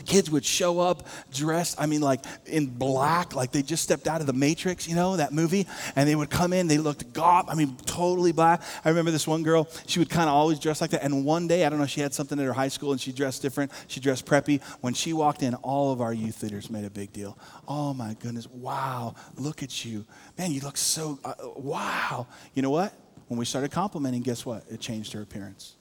Kids 0.06 0.30
would 0.30 0.46
show 0.46 0.80
up 0.80 1.08
dressed, 1.32 1.80
I 1.80 1.86
mean, 1.86 2.02
like 2.02 2.24
in 2.46 2.68
black, 2.68 3.36
like 3.36 3.52
they 3.52 3.62
just 3.62 3.84
stepped 3.84 4.08
out 4.08 4.22
of 4.22 4.28
the 4.28 4.34
Matrix, 4.34 4.88
you 4.88 4.96
know, 4.96 5.18
that 5.18 5.34
movie. 5.34 5.68
And 5.96 6.08
they 6.08 6.16
would 6.16 6.30
come 6.30 6.54
in, 6.54 6.68
they 6.68 6.78
looked 6.78 7.14
goth, 7.14 7.46
I 7.50 7.56
mean, 7.56 7.76
totally 7.86 8.32
black. 8.32 8.62
I 8.84 8.90
remember 8.90 9.12
this 9.12 9.28
one 9.28 9.44
girl, 9.44 9.70
she 9.88 10.00
would 10.00 10.10
kind 10.10 10.30
of 10.30 10.36
always 10.36 10.60
dress 10.60 10.82
like 10.82 10.92
that. 10.92 11.04
And 11.04 11.26
one 11.26 11.48
day, 11.48 11.66
I 11.66 11.70
don't 11.70 11.80
know, 11.80 11.86
she 11.86 12.02
had 12.02 12.14
something 12.14 12.40
at 12.40 12.46
her 12.46 12.54
high 12.54 12.68
school 12.68 12.92
and 12.92 13.00
she 13.00 13.12
dressed 13.12 13.42
different. 13.42 13.72
She 13.88 14.00
dressed 14.00 14.26
preppy. 14.26 14.62
When 14.82 14.94
she 14.94 15.14
walked 15.14 15.44
in, 15.44 15.56
all 15.56 15.92
of 15.92 16.02
our 16.02 16.14
youth 16.14 16.42
leaders 16.44 16.70
made 16.70 16.86
a 16.86 16.90
big 16.90 17.14
deal. 17.14 17.38
Oh 17.68 17.94
my 17.94 18.16
goodness, 18.20 18.48
wow, 18.48 19.16
look 19.38 19.64
at 19.64 19.86
you. 19.86 20.06
Man, 20.38 20.52
you 20.52 20.62
look 20.62 20.78
so, 20.78 21.20
uh, 21.24 21.34
wow. 21.56 22.28
You 22.54 22.62
know 22.62 22.70
what? 22.70 22.94
When 23.28 23.40
we 23.40 23.46
started 23.46 23.72
complimenting, 23.72 24.22
guess 24.22 24.46
what? 24.46 24.64
It 24.70 24.80
changed 24.80 25.14
her 25.14 25.22
appearance 25.22 25.76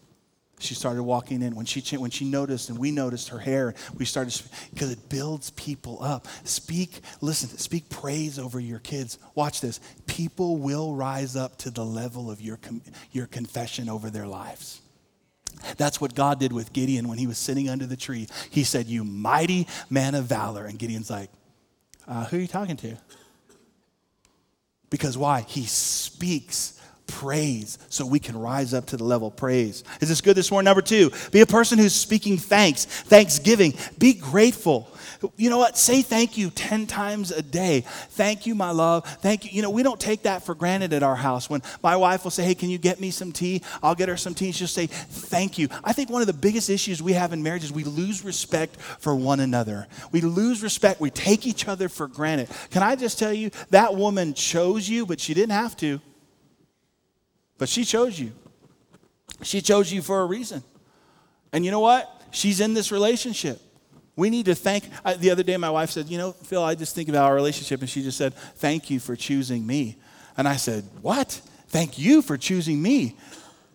she 0.63 0.75
started 0.75 1.03
walking 1.03 1.43
in 1.43 1.55
when 1.55 1.67
she 1.67 1.97
when 1.97 2.11
she 2.11 2.25
noticed 2.25 2.71
and 2.71 2.79
we 2.79 2.91
noticed 2.91 3.29
her 3.29 3.39
hair 3.39 3.75
we 3.97 4.05
started 4.05 4.41
because 4.73 4.91
it 4.91 5.09
builds 5.09 5.51
people 5.51 6.03
up 6.03 6.27
speak 6.45 7.01
listen 7.21 7.49
speak 7.59 7.89
praise 7.89 8.39
over 8.39 8.61
your 8.61 8.79
kids 8.79 9.19
watch 9.35 9.61
this 9.61 9.81
people 10.07 10.57
will 10.57 10.95
rise 10.95 11.37
up 11.37 11.57
to 11.59 11.71
the 11.71 11.85
level 11.85 12.31
of 12.31 12.41
your 12.41 12.59
your 13.11 13.27
confession 13.27 13.89
over 13.89 14.11
their 14.11 14.27
lives 14.27 14.83
that's 15.77 16.01
what 16.01 16.15
God 16.15 16.41
did 16.41 16.53
with 16.53 16.73
Gideon 16.73 17.09
when 17.09 17.19
he 17.19 17.27
was 17.27 17.39
sitting 17.39 17.69
under 17.69 17.87
the 17.87 17.97
tree. 17.97 18.29
He 18.51 18.65
said, 18.65 18.87
You 18.87 19.05
mighty 19.05 19.69
man 19.89 20.15
of 20.15 20.25
valor. 20.25 20.65
And 20.65 20.79
Gideon's 20.79 21.11
like, 21.11 21.31
uh, 22.07 22.25
Who 22.27 22.39
are 22.39 22.41
you 22.41 22.49
talking 22.49 22.77
to? 22.79 22.97
Because 24.91 25.17
why? 25.17 25.43
He 25.43 25.65
speaks 25.65 26.79
praise 27.13 27.79
so 27.91 28.07
we 28.07 28.19
can 28.19 28.37
rise 28.37 28.73
up 28.73 28.87
to 28.87 28.97
the 28.97 29.05
level 29.05 29.29
of 29.29 29.37
praise. 29.37 29.85
Is 30.01 30.09
this 30.09 30.21
good 30.21 30.35
this 30.35 30.51
morning? 30.51 30.65
Number 30.65 30.83
two, 30.83 31.11
be 31.31 31.41
a 31.41 31.47
person 31.47 31.79
who's 31.79 31.95
speaking 31.95 32.39
thanks, 32.39 32.85
thanksgiving. 32.85 33.75
Be 33.99 34.15
grateful. 34.15 34.89
You 35.37 35.51
know 35.51 35.59
what? 35.59 35.77
Say 35.77 36.03
thank 36.03 36.37
you 36.37 36.51
10 36.51 36.87
times 36.87 37.31
a 37.31 37.43
day. 37.43 37.85
Thank 38.11 38.47
you, 38.47 38.55
my 38.55 38.71
love. 38.71 39.07
Thank 39.21 39.45
you. 39.45 39.51
You 39.53 39.63
know, 39.63 39.71
we 39.71 39.83
don't 39.83 40.01
take 40.01 40.23
that 40.23 40.45
for 40.45 40.55
granted 40.55 40.93
at 40.93 41.03
our 41.03 41.15
house. 41.15 41.51
When 41.51 41.63
my 41.83 41.97
wife 41.97 42.25
will 42.25 42.31
say, 42.31 42.45
Hey, 42.45 42.55
can 42.55 42.71
you 42.71 42.79
get 42.79 42.99
me 42.99 43.11
some 43.11 43.31
tea? 43.31 43.63
I'll 43.83 43.95
get 43.95 44.09
her 44.09 44.17
some 44.17 44.35
tea. 44.35 44.53
She'll 44.53 44.67
say, 44.67 44.87
Thank 44.87 45.59
you. 45.59 45.69
I 45.85 45.93
think 45.93 46.11
one 46.11 46.23
of 46.23 46.27
the 46.27 46.33
biggest 46.33 46.71
issues 46.71 47.03
we 47.03 47.13
have 47.13 47.33
in 47.33 47.43
marriage 47.43 47.65
is 47.65 47.73
we 47.73 47.85
lose 47.85 48.25
respect 48.25 48.77
for 48.77 49.15
one 49.15 49.41
another. 49.41 49.87
We 50.11 50.23
lose 50.23 50.63
respect. 50.63 51.01
We 51.01 51.11
take 51.11 51.47
each 51.47 51.69
other 51.69 51.89
for 51.89 52.09
granted. 52.09 52.49
Can 52.71 52.83
I 52.83 52.97
just 52.97 53.19
tell 53.19 53.33
you, 53.33 53.51
that 53.71 53.95
woman 53.95 54.35
chose 54.35 54.89
you, 54.89 55.07
but 55.07 55.21
she 55.21 55.35
didn't 55.35 55.53
have 55.53 55.77
to. 55.79 56.01
But 57.63 57.69
she 57.69 57.85
chose 57.85 58.19
you. 58.19 58.33
She 59.43 59.61
chose 59.61 59.93
you 59.93 60.03
for 60.03 60.21
a 60.21 60.27
reason. 60.27 60.65
And 61.53 61.65
you 61.65 61.71
know 61.71 61.79
what? 61.79 62.11
She's 62.33 62.59
in 62.59 62.75
this 62.75 62.91
relationship. 62.91 63.63
We 64.17 64.31
need 64.31 64.47
to 64.47 64.57
thank. 64.57 64.89
I, 65.05 65.15
the 65.15 65.31
other 65.31 65.45
day, 65.45 65.57
my 65.57 65.71
wife 65.71 65.91
said, 65.91 66.09
You 66.09 66.19
know, 66.19 66.33
Phil, 66.33 66.61
I 66.61 66.75
just 66.75 66.93
think 66.97 67.09
about 67.09 67.27
our 67.27 67.35
relationship. 67.37 67.79
And 67.79 67.89
she 67.89 68.03
just 68.03 68.19
said, 68.19 68.35
Thank 68.35 68.91
you 68.91 68.99
for 68.99 69.15
choosing 69.15 69.65
me. 69.65 69.97
And 70.37 70.49
I 70.49 70.57
said, 70.57 70.89
What? 71.03 71.41
Thank 71.69 72.01
you 72.01 72.21
for 72.21 72.37
choosing 72.37 72.83
me. 72.83 73.17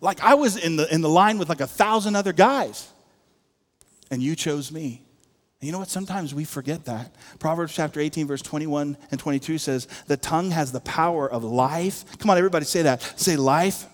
Like 0.02 0.22
I 0.22 0.34
was 0.34 0.58
in 0.58 0.76
the, 0.76 0.94
in 0.94 1.00
the 1.00 1.08
line 1.08 1.38
with 1.38 1.48
like 1.48 1.62
a 1.62 1.66
thousand 1.66 2.14
other 2.14 2.34
guys. 2.34 2.90
And 4.10 4.22
you 4.22 4.36
chose 4.36 4.70
me. 4.70 5.00
You 5.60 5.72
know 5.72 5.80
what? 5.80 5.88
Sometimes 5.88 6.34
we 6.34 6.44
forget 6.44 6.84
that. 6.84 7.12
Proverbs 7.40 7.74
chapter 7.74 7.98
18, 7.98 8.28
verse 8.28 8.42
21 8.42 8.96
and 9.10 9.18
22 9.18 9.58
says, 9.58 9.88
The 10.06 10.16
tongue 10.16 10.52
has 10.52 10.70
the 10.70 10.80
power 10.80 11.28
of 11.28 11.42
life. 11.42 12.04
Come 12.18 12.30
on, 12.30 12.38
everybody, 12.38 12.64
say 12.64 12.82
that. 12.82 13.02
Say 13.16 13.36
life, 13.36 13.86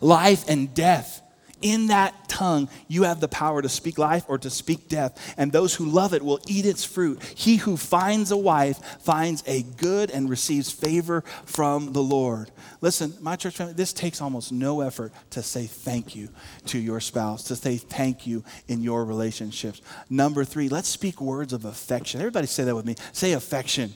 life 0.00 0.48
and 0.48 0.72
death. 0.72 1.19
In 1.62 1.88
that 1.88 2.28
tongue, 2.28 2.68
you 2.88 3.02
have 3.02 3.20
the 3.20 3.28
power 3.28 3.60
to 3.60 3.68
speak 3.68 3.98
life 3.98 4.24
or 4.28 4.38
to 4.38 4.50
speak 4.50 4.88
death, 4.88 5.34
and 5.36 5.52
those 5.52 5.74
who 5.74 5.84
love 5.84 6.14
it 6.14 6.22
will 6.22 6.40
eat 6.46 6.64
its 6.64 6.84
fruit. 6.84 7.22
He 7.22 7.56
who 7.56 7.76
finds 7.76 8.30
a 8.30 8.36
wife 8.36 8.78
finds 9.00 9.42
a 9.46 9.62
good 9.62 10.10
and 10.10 10.30
receives 10.30 10.70
favor 10.70 11.22
from 11.44 11.92
the 11.92 12.02
Lord. 12.02 12.50
Listen, 12.80 13.14
my 13.20 13.36
church 13.36 13.56
family, 13.56 13.74
this 13.74 13.92
takes 13.92 14.20
almost 14.20 14.52
no 14.52 14.80
effort 14.80 15.12
to 15.30 15.42
say 15.42 15.66
thank 15.66 16.16
you 16.16 16.28
to 16.66 16.78
your 16.78 17.00
spouse, 17.00 17.44
to 17.44 17.56
say 17.56 17.76
thank 17.76 18.26
you 18.26 18.42
in 18.68 18.82
your 18.82 19.04
relationships. 19.04 19.82
Number 20.08 20.44
three, 20.44 20.68
let's 20.68 20.88
speak 20.88 21.20
words 21.20 21.52
of 21.52 21.64
affection. 21.64 22.20
Everybody 22.20 22.46
say 22.46 22.64
that 22.64 22.74
with 22.74 22.86
me. 22.86 22.94
Say 23.12 23.32
affection. 23.32 23.94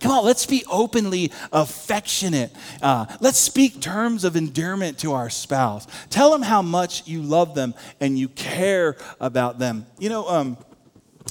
Come 0.00 0.12
on, 0.12 0.24
let's 0.24 0.46
be 0.46 0.64
openly 0.70 1.32
affectionate. 1.52 2.52
Uh, 2.82 3.06
let's 3.20 3.38
speak 3.38 3.80
terms 3.80 4.24
of 4.24 4.36
endearment 4.36 4.98
to 4.98 5.12
our 5.12 5.30
spouse. 5.30 5.86
Tell 6.10 6.30
them 6.30 6.42
how 6.42 6.62
much 6.62 7.06
you 7.06 7.22
love 7.22 7.54
them 7.54 7.74
and 8.00 8.18
you 8.18 8.28
care 8.28 8.96
about 9.20 9.58
them. 9.58 9.86
You 9.98 10.08
know, 10.08 10.28
um, 10.28 10.56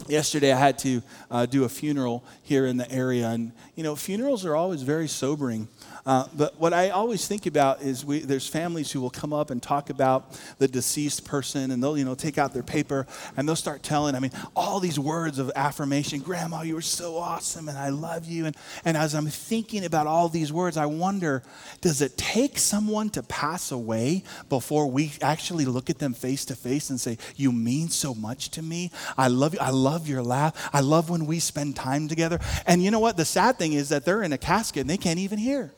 yesterday 0.08 0.52
I 0.52 0.58
had 0.58 0.78
to 0.80 1.02
uh, 1.32 1.46
do 1.46 1.64
a 1.64 1.70
funeral 1.70 2.24
here 2.44 2.66
in 2.66 2.78
the 2.78 2.90
area, 2.92 3.30
and 3.30 3.52
you 3.76 3.84
know, 3.84 3.96
funerals 3.96 4.46
are 4.46 4.56
always 4.56 4.82
very 4.82 5.08
sobering. 5.08 5.68
Uh, 6.06 6.28
but 6.36 6.60
what 6.60 6.74
I 6.74 6.90
always 6.90 7.28
think 7.28 7.46
about 7.46 7.82
is 7.82 8.06
we, 8.06 8.20
there's 8.20 8.48
families 8.48 8.92
who 8.92 9.02
will 9.02 9.10
come 9.10 9.34
up 9.34 9.52
and 9.52 9.62
talk 9.62 9.90
about 9.90 10.40
the 10.58 10.68
deceased 10.68 11.26
person, 11.26 11.72
and 11.72 11.82
they'll 11.84 11.98
you 11.98 12.06
know 12.06 12.16
take 12.16 12.38
out 12.38 12.54
their 12.54 12.64
paper 12.64 13.06
and 13.36 13.48
they'll 13.48 13.56
start 13.56 13.84
telling. 13.84 14.16
I 14.16 14.20
mean, 14.20 14.32
all 14.56 14.80
these 14.80 15.00
words 15.00 15.40
of 15.40 15.52
affirmation. 15.56 16.20
Grandma, 16.20 16.62
you 16.62 16.76
were 16.76 16.82
so 16.82 17.18
awesome, 17.18 17.70
and 17.70 17.78
I 17.78 17.90
love 17.90 18.26
you. 18.26 18.46
And 18.46 18.56
and 18.86 18.96
as 18.96 19.14
I'm 19.14 19.28
thinking 19.28 19.86
about 19.86 20.08
all 20.08 20.30
these 20.30 20.52
words, 20.54 20.78
I 20.78 20.86
wonder, 20.86 21.44
does 21.82 22.02
it 22.02 22.18
take 22.18 22.58
someone 22.58 23.10
to 23.12 23.24
pass 23.24 23.72
away 23.72 24.24
before 24.48 24.88
we 24.88 25.12
actually 25.22 25.66
look 25.66 25.90
at 25.90 26.00
them 26.00 26.14
face 26.14 26.46
to 26.46 26.56
face 26.56 26.90
and 26.90 27.00
say, 27.00 27.18
"You 27.36 27.52
mean 27.52 27.90
so 27.90 28.14
much 28.14 28.50
to 28.52 28.62
me. 28.62 28.92
I 29.18 29.28
love 29.28 29.54
you. 29.54 29.60
I 29.60 29.72
love 29.72 30.08
your 30.08 30.24
laugh. 30.24 30.70
I 30.74 30.80
love 30.82 31.10
when 31.10 31.26
we 31.26 31.40
spend 31.40 31.76
time 31.76 32.08
together." 32.08 32.40
And 32.66 32.84
you 32.84 32.92
know 32.92 33.00
what? 33.00 33.18
The 33.18 33.26
sad 33.26 33.58
thing 33.58 33.74
is 33.74 33.90
that 33.90 34.06
they're 34.06 34.24
in 34.24 34.34
a 34.34 34.38
casket 34.38 34.82
and 34.82 34.90
they 34.90 34.98
can't 34.98 35.20
even 35.20 35.38
hear. 35.40 35.72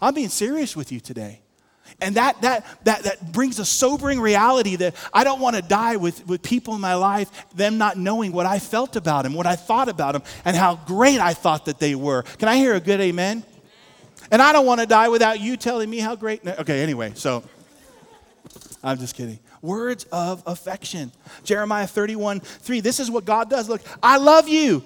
I'm 0.00 0.14
being 0.14 0.28
serious 0.28 0.76
with 0.76 0.92
you 0.92 1.00
today. 1.00 1.40
And 2.00 2.16
that, 2.16 2.40
that, 2.42 2.64
that, 2.84 3.02
that 3.02 3.32
brings 3.32 3.58
a 3.58 3.64
sobering 3.64 4.20
reality 4.20 4.76
that 4.76 4.94
I 5.12 5.24
don't 5.24 5.40
want 5.40 5.56
to 5.56 5.62
die 5.62 5.96
with, 5.96 6.26
with 6.26 6.42
people 6.42 6.74
in 6.74 6.80
my 6.80 6.94
life, 6.94 7.30
them 7.54 7.78
not 7.78 7.96
knowing 7.96 8.32
what 8.32 8.46
I 8.46 8.58
felt 8.58 8.94
about 8.94 9.22
them, 9.22 9.34
what 9.34 9.46
I 9.46 9.56
thought 9.56 9.88
about 9.88 10.12
them, 10.12 10.22
and 10.44 10.56
how 10.56 10.76
great 10.76 11.18
I 11.18 11.34
thought 11.34 11.64
that 11.64 11.78
they 11.78 11.94
were. 11.94 12.22
Can 12.22 12.48
I 12.48 12.56
hear 12.56 12.74
a 12.74 12.80
good 12.80 13.00
amen? 13.00 13.44
And 14.30 14.42
I 14.42 14.52
don't 14.52 14.66
want 14.66 14.80
to 14.80 14.86
die 14.86 15.08
without 15.08 15.40
you 15.40 15.56
telling 15.56 15.88
me 15.88 15.98
how 15.98 16.14
great. 16.14 16.46
Okay, 16.46 16.82
anyway, 16.82 17.12
so 17.14 17.42
I'm 18.82 18.98
just 18.98 19.16
kidding. 19.16 19.38
Words 19.62 20.04
of 20.12 20.42
affection. 20.46 21.10
Jeremiah 21.42 21.86
31 21.86 22.40
3. 22.40 22.80
This 22.80 23.00
is 23.00 23.10
what 23.10 23.24
God 23.24 23.50
does. 23.50 23.68
Look, 23.68 23.80
I 24.02 24.18
love 24.18 24.48
you. 24.48 24.84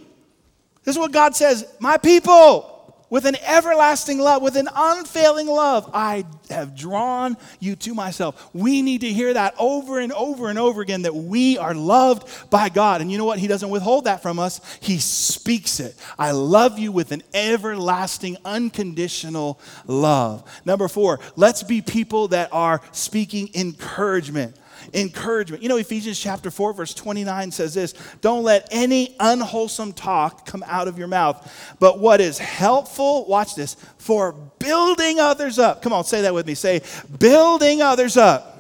This 0.84 0.96
is 0.96 0.98
what 0.98 1.12
God 1.12 1.36
says. 1.36 1.66
My 1.78 1.96
people, 1.96 2.71
with 3.12 3.26
an 3.26 3.36
everlasting 3.42 4.18
love, 4.18 4.40
with 4.40 4.56
an 4.56 4.70
unfailing 4.74 5.46
love, 5.46 5.90
I 5.92 6.24
have 6.48 6.74
drawn 6.74 7.36
you 7.60 7.76
to 7.76 7.92
myself. 7.92 8.48
We 8.54 8.80
need 8.80 9.02
to 9.02 9.12
hear 9.12 9.34
that 9.34 9.54
over 9.58 9.98
and 9.98 10.14
over 10.14 10.48
and 10.48 10.58
over 10.58 10.80
again 10.80 11.02
that 11.02 11.14
we 11.14 11.58
are 11.58 11.74
loved 11.74 12.48
by 12.48 12.70
God. 12.70 13.02
And 13.02 13.12
you 13.12 13.18
know 13.18 13.26
what? 13.26 13.38
He 13.38 13.48
doesn't 13.48 13.68
withhold 13.68 14.04
that 14.04 14.22
from 14.22 14.38
us, 14.38 14.62
He 14.80 14.98
speaks 14.98 15.78
it. 15.78 15.94
I 16.18 16.30
love 16.30 16.78
you 16.78 16.90
with 16.90 17.12
an 17.12 17.22
everlasting, 17.34 18.38
unconditional 18.46 19.60
love. 19.86 20.50
Number 20.64 20.88
four, 20.88 21.20
let's 21.36 21.62
be 21.62 21.82
people 21.82 22.28
that 22.28 22.48
are 22.50 22.80
speaking 22.92 23.50
encouragement 23.54 24.56
encouragement. 24.94 25.62
You 25.62 25.68
know, 25.68 25.76
Ephesians 25.76 26.18
chapter 26.18 26.50
4, 26.50 26.72
verse 26.74 26.94
29 26.94 27.50
says 27.50 27.74
this 27.74 27.94
Don't 28.20 28.42
let 28.42 28.68
any 28.70 29.16
unwholesome 29.20 29.92
talk 29.92 30.46
come 30.46 30.64
out 30.66 30.88
of 30.88 30.98
your 30.98 31.08
mouth, 31.08 31.76
but 31.78 31.98
what 31.98 32.20
is 32.20 32.38
helpful, 32.38 33.26
watch 33.26 33.54
this, 33.54 33.74
for 33.98 34.32
building 34.58 35.20
others 35.20 35.58
up. 35.58 35.82
Come 35.82 35.92
on, 35.92 36.04
say 36.04 36.22
that 36.22 36.34
with 36.34 36.46
me. 36.46 36.54
Say, 36.54 36.82
building 37.18 37.82
others 37.82 38.16
up 38.16 38.52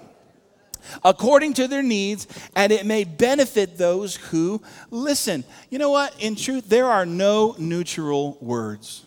according 1.04 1.54
to 1.54 1.68
their 1.68 1.82
needs, 1.82 2.26
and 2.56 2.72
it 2.72 2.86
may 2.86 3.04
benefit 3.04 3.78
those 3.78 4.16
who 4.16 4.62
listen. 4.90 5.44
You 5.70 5.78
know 5.78 5.90
what? 5.90 6.14
In 6.20 6.36
truth, 6.36 6.68
there 6.68 6.86
are 6.86 7.06
no 7.06 7.54
neutral 7.58 8.36
words. 8.40 9.04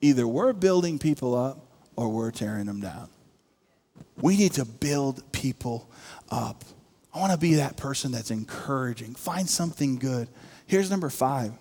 Either 0.00 0.26
we're 0.26 0.52
building 0.52 0.98
people 0.98 1.34
up 1.34 1.64
or 1.96 2.08
we're 2.08 2.30
tearing 2.30 2.66
them 2.66 2.80
down. 2.80 3.08
We 4.20 4.36
need 4.36 4.52
to 4.54 4.64
build 4.64 5.32
people 5.32 5.90
up. 6.32 6.64
I 7.14 7.20
want 7.20 7.32
to 7.32 7.38
be 7.38 7.54
that 7.54 7.76
person 7.76 8.10
that's 8.10 8.30
encouraging. 8.30 9.14
Find 9.14 9.48
something 9.48 9.96
good. 9.96 10.28
Here's 10.66 10.90
number 10.90 11.10
five 11.10 11.52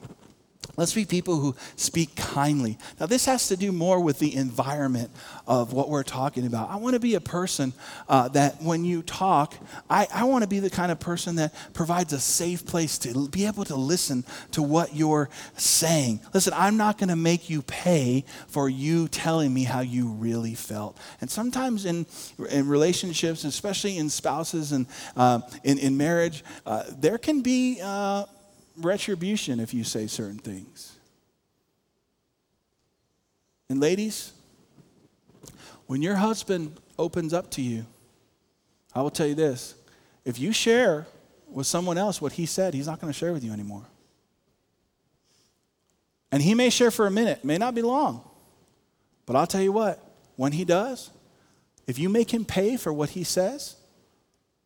Let's 0.81 0.95
be 0.95 1.05
people 1.05 1.37
who 1.37 1.55
speak 1.75 2.15
kindly. 2.15 2.75
Now, 2.99 3.05
this 3.05 3.25
has 3.27 3.49
to 3.49 3.55
do 3.55 3.71
more 3.71 3.99
with 3.99 4.17
the 4.17 4.35
environment 4.35 5.11
of 5.45 5.73
what 5.73 5.89
we're 5.89 6.01
talking 6.01 6.47
about. 6.47 6.71
I 6.71 6.77
want 6.77 6.95
to 6.95 6.99
be 6.99 7.13
a 7.13 7.21
person 7.21 7.73
uh, 8.09 8.29
that 8.29 8.63
when 8.63 8.83
you 8.83 9.03
talk, 9.03 9.53
I, 9.91 10.07
I 10.11 10.23
want 10.23 10.41
to 10.41 10.47
be 10.47 10.57
the 10.57 10.71
kind 10.71 10.91
of 10.91 10.99
person 10.99 11.35
that 11.35 11.53
provides 11.73 12.13
a 12.13 12.19
safe 12.19 12.65
place 12.65 12.97
to 12.97 13.29
be 13.29 13.45
able 13.45 13.63
to 13.65 13.75
listen 13.75 14.25
to 14.53 14.63
what 14.63 14.95
you're 14.95 15.29
saying. 15.55 16.19
Listen, 16.33 16.53
I'm 16.55 16.77
not 16.77 16.97
going 16.97 17.09
to 17.09 17.15
make 17.15 17.47
you 17.47 17.61
pay 17.61 18.25
for 18.47 18.67
you 18.67 19.07
telling 19.07 19.53
me 19.53 19.65
how 19.65 19.81
you 19.81 20.07
really 20.07 20.55
felt. 20.55 20.97
And 21.21 21.29
sometimes 21.29 21.85
in, 21.85 22.07
in 22.49 22.67
relationships, 22.67 23.43
especially 23.43 23.99
in 23.99 24.09
spouses 24.09 24.71
and 24.71 24.87
uh, 25.15 25.41
in, 25.63 25.77
in 25.77 25.95
marriage, 25.95 26.43
uh, 26.65 26.85
there 26.89 27.19
can 27.19 27.41
be 27.41 27.79
uh, 27.83 28.25
retribution 28.85 29.59
if 29.59 29.73
you 29.73 29.83
say 29.83 30.07
certain 30.07 30.39
things. 30.39 30.97
And 33.69 33.79
ladies, 33.79 34.33
when 35.87 36.01
your 36.01 36.15
husband 36.15 36.77
opens 36.99 37.33
up 37.33 37.49
to 37.51 37.61
you, 37.61 37.85
I 38.93 39.01
will 39.01 39.09
tell 39.09 39.27
you 39.27 39.35
this 39.35 39.75
if 40.25 40.39
you 40.39 40.51
share 40.51 41.07
with 41.47 41.67
someone 41.67 41.97
else 41.97 42.21
what 42.21 42.33
he 42.33 42.45
said, 42.45 42.73
he's 42.73 42.87
not 42.87 42.99
going 42.99 43.11
to 43.11 43.17
share 43.17 43.33
with 43.33 43.43
you 43.43 43.51
anymore. 43.51 43.85
And 46.31 46.41
he 46.41 46.53
may 46.53 46.69
share 46.69 46.91
for 46.91 47.07
a 47.07 47.11
minute, 47.11 47.43
may 47.43 47.57
not 47.57 47.75
be 47.75 47.81
long. 47.81 48.23
But 49.25 49.35
I'll 49.35 49.47
tell 49.47 49.61
you 49.61 49.71
what, 49.71 49.99
when 50.35 50.53
he 50.53 50.65
does, 50.65 51.09
if 51.87 51.99
you 51.99 52.09
make 52.09 52.33
him 52.33 52.45
pay 52.45 52.77
for 52.77 52.93
what 52.93 53.09
he 53.09 53.23
says, 53.23 53.75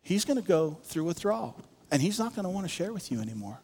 he's 0.02 0.26
going 0.26 0.42
to 0.42 0.48
go 0.48 0.78
through 0.84 1.06
withdrawal. 1.06 1.60
And 1.92 2.02
he's 2.02 2.20
not 2.20 2.36
going 2.36 2.44
to 2.44 2.50
want 2.50 2.66
to 2.66 2.72
share 2.72 2.94
with 2.94 3.12
you 3.12 3.20
anymore. 3.20 3.60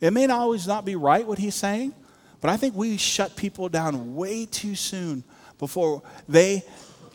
It 0.00 0.12
may 0.12 0.26
not 0.26 0.40
always 0.40 0.66
not 0.66 0.84
be 0.84 0.96
right 0.96 1.26
what 1.26 1.38
he's 1.38 1.54
saying, 1.54 1.94
but 2.40 2.50
I 2.50 2.56
think 2.56 2.74
we 2.74 2.96
shut 2.96 3.36
people 3.36 3.68
down 3.68 4.14
way 4.14 4.46
too 4.46 4.74
soon 4.74 5.24
before 5.58 6.02
they 6.28 6.62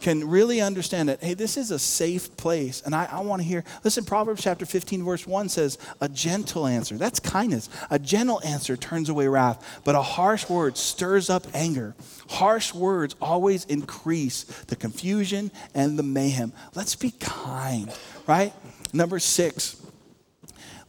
can 0.04 0.30
really 0.30 0.60
understand 0.60 1.08
that, 1.08 1.24
hey, 1.24 1.34
this 1.34 1.56
is 1.56 1.72
a 1.72 1.80
safe 1.80 2.36
place. 2.36 2.82
And 2.86 2.94
I, 2.94 3.08
I 3.10 3.22
want 3.22 3.42
to 3.42 3.48
hear, 3.48 3.64
listen, 3.86 4.04
Proverbs 4.04 4.44
chapter 4.44 4.66
15, 4.66 5.02
verse 5.02 5.26
1 5.26 5.48
says, 5.48 5.78
a 6.02 6.10
gentle 6.10 6.68
answer. 6.68 6.98
That's 6.98 7.22
kindness. 7.22 7.70
A 7.90 7.98
gentle 7.98 8.42
answer 8.44 8.76
turns 8.76 9.08
away 9.08 9.30
wrath, 9.30 9.82
but 9.86 9.96
a 9.96 10.02
harsh 10.02 10.50
word 10.50 10.76
stirs 10.76 11.30
up 11.30 11.48
anger. 11.54 11.96
Harsh 12.28 12.74
words 12.74 13.16
always 13.22 13.64
increase 13.66 14.44
the 14.44 14.76
confusion 14.76 15.52
and 15.74 15.98
the 15.98 16.04
mayhem. 16.04 16.52
Let's 16.76 16.96
be 16.96 17.12
kind, 17.12 17.90
right? 18.28 18.54
Number 18.92 19.20
six, 19.20 19.82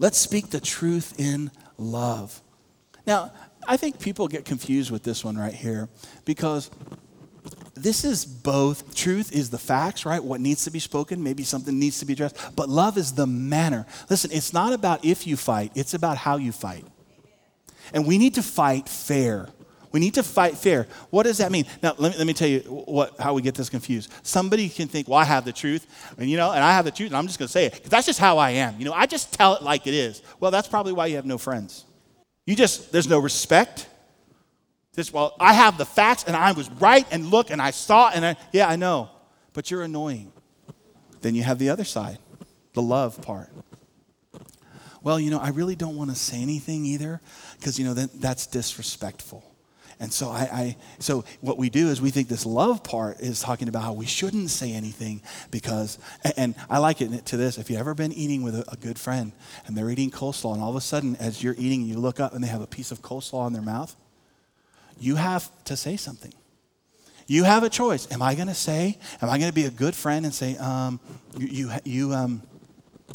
let's 0.00 0.18
speak 0.18 0.50
the 0.50 0.60
truth 0.60 1.14
in 1.20 1.52
love. 1.78 2.40
Now, 3.06 3.32
I 3.66 3.76
think 3.76 4.00
people 4.00 4.28
get 4.28 4.44
confused 4.44 4.90
with 4.90 5.02
this 5.02 5.24
one 5.24 5.36
right 5.36 5.54
here 5.54 5.88
because 6.24 6.70
this 7.74 8.04
is 8.04 8.24
both 8.24 8.94
truth 8.94 9.32
is 9.32 9.50
the 9.50 9.58
facts, 9.58 10.06
right? 10.06 10.22
What 10.22 10.40
needs 10.40 10.64
to 10.64 10.70
be 10.70 10.78
spoken, 10.78 11.22
maybe 11.22 11.42
something 11.42 11.78
needs 11.78 11.98
to 11.98 12.06
be 12.06 12.12
addressed, 12.12 12.36
but 12.56 12.68
love 12.68 12.96
is 12.96 13.12
the 13.12 13.26
manner. 13.26 13.86
Listen, 14.08 14.30
it's 14.32 14.52
not 14.52 14.72
about 14.72 15.04
if 15.04 15.26
you 15.26 15.36
fight, 15.36 15.72
it's 15.74 15.94
about 15.94 16.16
how 16.16 16.36
you 16.36 16.52
fight. 16.52 16.84
And 17.92 18.06
we 18.06 18.16
need 18.16 18.34
to 18.34 18.42
fight 18.42 18.88
fair. 18.88 19.48
We 19.94 20.00
need 20.00 20.14
to 20.14 20.24
fight 20.24 20.58
fair. 20.58 20.88
What 21.10 21.22
does 21.22 21.38
that 21.38 21.52
mean? 21.52 21.66
Now, 21.80 21.94
let 21.98 22.10
me, 22.10 22.18
let 22.18 22.26
me 22.26 22.32
tell 22.32 22.48
you 22.48 22.58
what, 22.62 23.16
how 23.20 23.32
we 23.32 23.42
get 23.42 23.54
this 23.54 23.68
confused. 23.68 24.12
Somebody 24.24 24.68
can 24.68 24.88
think, 24.88 25.06
well, 25.06 25.20
I 25.20 25.24
have 25.24 25.44
the 25.44 25.52
truth, 25.52 25.86
and 26.18 26.28
you 26.28 26.36
know, 26.36 26.50
and 26.50 26.64
I 26.64 26.72
have 26.72 26.84
the 26.84 26.90
truth, 26.90 27.10
and 27.10 27.16
I'm 27.16 27.28
just 27.28 27.38
going 27.38 27.46
to 27.46 27.52
say 27.52 27.66
it 27.66 27.74
because 27.74 27.90
that's 27.90 28.04
just 28.04 28.18
how 28.18 28.38
I 28.38 28.50
am. 28.50 28.74
You 28.76 28.86
know, 28.86 28.92
I 28.92 29.06
just 29.06 29.32
tell 29.32 29.54
it 29.54 29.62
like 29.62 29.86
it 29.86 29.94
is. 29.94 30.20
Well, 30.40 30.50
that's 30.50 30.66
probably 30.66 30.92
why 30.92 31.06
you 31.06 31.14
have 31.14 31.26
no 31.26 31.38
friends. 31.38 31.84
You 32.44 32.56
just, 32.56 32.90
there's 32.90 33.06
no 33.06 33.20
respect. 33.20 33.86
Just, 34.96 35.12
well, 35.12 35.36
I 35.38 35.52
have 35.52 35.78
the 35.78 35.86
facts, 35.86 36.24
and 36.24 36.34
I 36.34 36.50
was 36.50 36.68
right, 36.72 37.06
and 37.12 37.26
look, 37.26 37.52
and 37.52 37.62
I 37.62 37.70
saw, 37.70 38.10
and 38.12 38.26
I, 38.26 38.36
yeah, 38.50 38.68
I 38.68 38.74
know, 38.74 39.10
but 39.52 39.70
you're 39.70 39.84
annoying. 39.84 40.32
Then 41.20 41.36
you 41.36 41.44
have 41.44 41.60
the 41.60 41.70
other 41.70 41.84
side, 41.84 42.18
the 42.72 42.82
love 42.82 43.22
part. 43.22 43.48
Well, 45.04 45.20
you 45.20 45.30
know, 45.30 45.38
I 45.38 45.50
really 45.50 45.76
don't 45.76 45.94
want 45.96 46.10
to 46.10 46.16
say 46.16 46.42
anything 46.42 46.84
either 46.84 47.20
because, 47.60 47.78
you 47.78 47.84
know, 47.84 47.94
that, 47.94 48.20
that's 48.20 48.48
disrespectful. 48.48 49.53
And 50.00 50.12
so 50.12 50.28
I, 50.28 50.40
I, 50.40 50.76
so 50.98 51.24
what 51.40 51.58
we 51.58 51.70
do 51.70 51.88
is 51.88 52.00
we 52.00 52.10
think 52.10 52.28
this 52.28 52.44
love 52.46 52.82
part 52.82 53.20
is 53.20 53.40
talking 53.40 53.68
about 53.68 53.82
how 53.82 53.92
we 53.92 54.06
shouldn't 54.06 54.50
say 54.50 54.72
anything 54.72 55.22
because 55.50 55.98
and 56.36 56.54
I 56.68 56.78
like 56.78 57.00
it 57.00 57.26
to 57.26 57.36
this. 57.36 57.58
If 57.58 57.70
you've 57.70 57.80
ever 57.80 57.94
been 57.94 58.12
eating 58.12 58.42
with 58.42 58.54
a, 58.56 58.64
a 58.72 58.76
good 58.76 58.98
friend 58.98 59.32
and 59.66 59.76
they're 59.76 59.90
eating 59.90 60.10
coleslaw 60.10 60.54
and 60.54 60.62
all 60.62 60.70
of 60.70 60.76
a 60.76 60.80
sudden 60.80 61.16
as 61.16 61.42
you're 61.42 61.54
eating 61.58 61.82
you 61.82 61.96
look 61.98 62.20
up 62.20 62.34
and 62.34 62.42
they 62.42 62.48
have 62.48 62.62
a 62.62 62.66
piece 62.66 62.90
of 62.90 63.02
coleslaw 63.02 63.46
in 63.46 63.52
their 63.52 63.62
mouth, 63.62 63.94
you 64.98 65.16
have 65.16 65.50
to 65.64 65.76
say 65.76 65.96
something. 65.96 66.32
You 67.26 67.44
have 67.44 67.62
a 67.62 67.70
choice. 67.70 68.10
Am 68.12 68.20
I 68.20 68.34
going 68.34 68.48
to 68.48 68.54
say? 68.54 68.98
Am 69.22 69.30
I 69.30 69.38
going 69.38 69.48
to 69.48 69.54
be 69.54 69.64
a 69.64 69.70
good 69.70 69.94
friend 69.94 70.24
and 70.26 70.34
say, 70.34 70.56
um, 70.58 71.00
you, 71.38 71.46
you, 71.46 71.70
you, 71.84 72.12
um, 72.12 72.42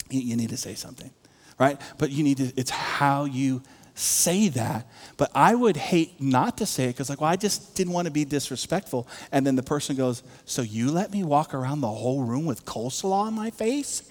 you 0.09 0.35
need 0.35 0.49
to 0.49 0.57
say 0.57 0.73
something, 0.73 1.11
right? 1.59 1.79
But 1.97 2.09
you 2.09 2.23
need 2.23 2.37
to. 2.37 2.51
It's 2.55 2.71
how 2.71 3.25
you 3.25 3.61
say 3.99 4.49
that, 4.49 4.87
but 5.17 5.29
I 5.35 5.55
would 5.55 5.77
hate 5.77 6.21
not 6.21 6.57
to 6.57 6.65
say 6.65 6.85
it 6.85 6.87
because, 6.89 7.09
like, 7.09 7.21
well, 7.21 7.29
I 7.29 7.35
just 7.35 7.75
didn't 7.75 7.93
want 7.93 8.05
to 8.05 8.11
be 8.11 8.25
disrespectful. 8.25 9.07
And 9.31 9.45
then 9.45 9.55
the 9.55 9.63
person 9.63 9.95
goes, 9.95 10.23
So 10.45 10.61
you 10.61 10.91
let 10.91 11.11
me 11.11 11.23
walk 11.23 11.53
around 11.53 11.81
the 11.81 11.87
whole 11.87 12.23
room 12.23 12.45
with 12.45 12.65
coleslaw 12.65 13.27
on 13.27 13.33
my 13.33 13.49
face? 13.49 14.09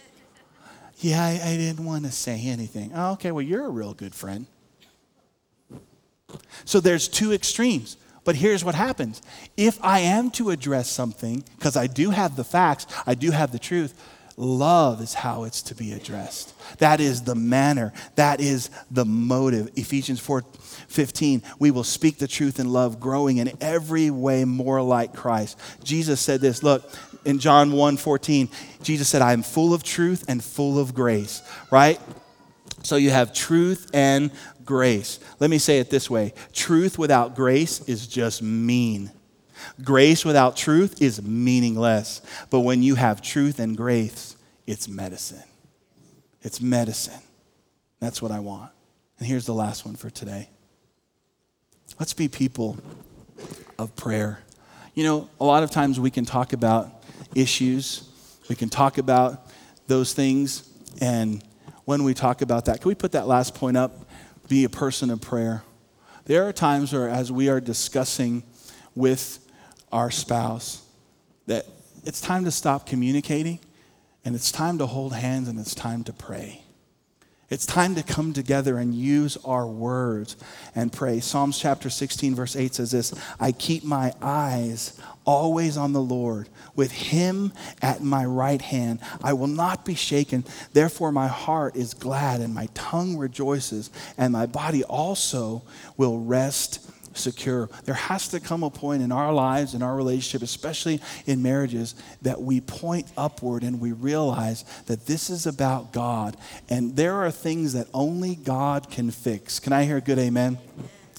yeah, 1.00 1.24
I, 1.24 1.40
I 1.42 1.56
didn't 1.56 1.84
want 1.84 2.04
to 2.04 2.10
say 2.10 2.42
anything. 2.46 2.92
Oh, 2.94 3.12
okay, 3.12 3.30
well, 3.30 3.42
you're 3.42 3.64
a 3.64 3.70
real 3.70 3.94
good 3.94 4.14
friend. 4.14 4.46
So 6.64 6.80
there's 6.80 7.08
two 7.08 7.32
extremes. 7.32 7.96
But 8.24 8.36
here's 8.36 8.62
what 8.62 8.74
happens 8.74 9.22
if 9.56 9.82
I 9.82 10.00
am 10.00 10.30
to 10.32 10.50
address 10.50 10.90
something, 10.90 11.44
because 11.56 11.78
I 11.78 11.86
do 11.86 12.10
have 12.10 12.36
the 12.36 12.44
facts, 12.44 12.86
I 13.06 13.14
do 13.14 13.30
have 13.30 13.52
the 13.52 13.58
truth, 13.58 13.98
Love 14.40 15.02
is 15.02 15.14
how 15.14 15.42
it's 15.42 15.62
to 15.62 15.74
be 15.74 15.92
addressed. 15.92 16.54
That 16.78 17.00
is 17.00 17.22
the 17.22 17.34
manner. 17.34 17.92
That 18.14 18.40
is 18.40 18.70
the 18.88 19.04
motive. 19.04 19.68
Ephesians 19.74 20.20
4 20.20 20.42
15, 20.42 21.42
we 21.58 21.72
will 21.72 21.82
speak 21.82 22.18
the 22.18 22.28
truth 22.28 22.60
in 22.60 22.72
love, 22.72 23.00
growing 23.00 23.38
in 23.38 23.50
every 23.60 24.10
way 24.10 24.44
more 24.44 24.80
like 24.80 25.12
Christ. 25.12 25.58
Jesus 25.82 26.20
said 26.20 26.40
this, 26.40 26.62
look, 26.62 26.88
in 27.24 27.40
John 27.40 27.72
1 27.72 27.96
14, 27.96 28.48
Jesus 28.80 29.08
said, 29.08 29.22
I 29.22 29.32
am 29.32 29.42
full 29.42 29.74
of 29.74 29.82
truth 29.82 30.24
and 30.28 30.42
full 30.42 30.78
of 30.78 30.94
grace, 30.94 31.42
right? 31.72 32.00
So 32.84 32.94
you 32.94 33.10
have 33.10 33.32
truth 33.32 33.90
and 33.92 34.30
grace. 34.64 35.18
Let 35.40 35.50
me 35.50 35.58
say 35.58 35.80
it 35.80 35.90
this 35.90 36.08
way 36.08 36.32
truth 36.52 36.96
without 36.96 37.34
grace 37.34 37.80
is 37.88 38.06
just 38.06 38.40
mean. 38.40 39.10
Grace 39.82 40.24
without 40.24 40.56
truth 40.56 41.00
is 41.02 41.22
meaningless. 41.22 42.20
But 42.50 42.60
when 42.60 42.82
you 42.82 42.94
have 42.94 43.22
truth 43.22 43.58
and 43.58 43.76
grace, 43.76 44.36
it's 44.66 44.88
medicine. 44.88 45.42
It's 46.42 46.60
medicine. 46.60 47.22
That's 48.00 48.22
what 48.22 48.30
I 48.30 48.40
want. 48.40 48.70
And 49.18 49.26
here's 49.26 49.46
the 49.46 49.54
last 49.54 49.84
one 49.84 49.96
for 49.96 50.10
today. 50.10 50.50
Let's 51.98 52.14
be 52.14 52.28
people 52.28 52.78
of 53.78 53.94
prayer. 53.96 54.40
You 54.94 55.04
know, 55.04 55.30
a 55.40 55.44
lot 55.44 55.62
of 55.62 55.70
times 55.70 55.98
we 55.98 56.10
can 56.10 56.24
talk 56.24 56.52
about 56.52 56.92
issues 57.34 58.08
We 58.48 58.56
can 58.56 58.70
talk 58.70 58.98
about 58.98 59.46
those 59.86 60.14
things. 60.14 60.68
And 61.00 61.44
when 61.84 62.02
we 62.02 62.14
talk 62.14 62.42
about 62.42 62.64
that, 62.64 62.80
can 62.80 62.88
we 62.88 62.94
put 62.94 63.12
that 63.12 63.26
last 63.26 63.54
point 63.54 63.76
up? 63.76 64.08
Be 64.48 64.64
a 64.64 64.68
person 64.68 65.10
of 65.10 65.20
prayer. 65.20 65.62
There 66.24 66.48
are 66.48 66.52
times 66.52 66.92
where, 66.92 67.08
as 67.08 67.30
we 67.30 67.48
are 67.48 67.60
discussing 67.60 68.42
with 68.94 69.38
our 69.92 70.10
spouse, 70.10 70.82
that 71.46 71.66
it's 72.04 72.20
time 72.20 72.44
to 72.44 72.50
stop 72.50 72.86
communicating 72.86 73.58
and 74.24 74.34
it's 74.34 74.52
time 74.52 74.78
to 74.78 74.86
hold 74.86 75.12
hands 75.14 75.48
and 75.48 75.58
it's 75.58 75.74
time 75.74 76.04
to 76.04 76.12
pray. 76.12 76.62
It's 77.50 77.64
time 77.64 77.94
to 77.94 78.02
come 78.02 78.34
together 78.34 78.76
and 78.76 78.94
use 78.94 79.38
our 79.42 79.66
words 79.66 80.36
and 80.74 80.92
pray. 80.92 81.20
Psalms 81.20 81.58
chapter 81.58 81.88
16, 81.88 82.34
verse 82.34 82.54
8 82.54 82.74
says 82.74 82.90
this 82.90 83.14
I 83.40 83.52
keep 83.52 83.84
my 83.84 84.12
eyes 84.20 85.00
always 85.24 85.78
on 85.78 85.94
the 85.94 86.00
Lord. 86.00 86.50
With 86.76 86.92
him 86.92 87.54
at 87.80 88.02
my 88.02 88.26
right 88.26 88.60
hand, 88.60 89.00
I 89.22 89.32
will 89.32 89.46
not 89.46 89.86
be 89.86 89.94
shaken. 89.94 90.44
Therefore, 90.74 91.10
my 91.10 91.26
heart 91.26 91.74
is 91.74 91.94
glad 91.94 92.42
and 92.42 92.54
my 92.54 92.68
tongue 92.74 93.16
rejoices, 93.16 93.90
and 94.18 94.34
my 94.34 94.44
body 94.44 94.84
also 94.84 95.62
will 95.96 96.18
rest 96.18 96.87
secure. 97.18 97.68
There 97.84 97.94
has 97.94 98.28
to 98.28 98.40
come 98.40 98.62
a 98.62 98.70
point 98.70 99.02
in 99.02 99.12
our 99.12 99.32
lives, 99.32 99.74
in 99.74 99.82
our 99.82 99.94
relationship, 99.94 100.42
especially 100.42 101.00
in 101.26 101.42
marriages, 101.42 101.94
that 102.22 102.40
we 102.40 102.60
point 102.60 103.06
upward 103.16 103.62
and 103.62 103.80
we 103.80 103.92
realize 103.92 104.64
that 104.86 105.06
this 105.06 105.30
is 105.30 105.46
about 105.46 105.92
God. 105.92 106.36
And 106.68 106.96
there 106.96 107.14
are 107.14 107.30
things 107.30 107.72
that 107.74 107.88
only 107.92 108.34
God 108.34 108.90
can 108.90 109.10
fix. 109.10 109.58
Can 109.58 109.72
I 109.72 109.84
hear 109.84 109.98
a 109.98 110.00
good 110.00 110.18
amen? 110.18 110.58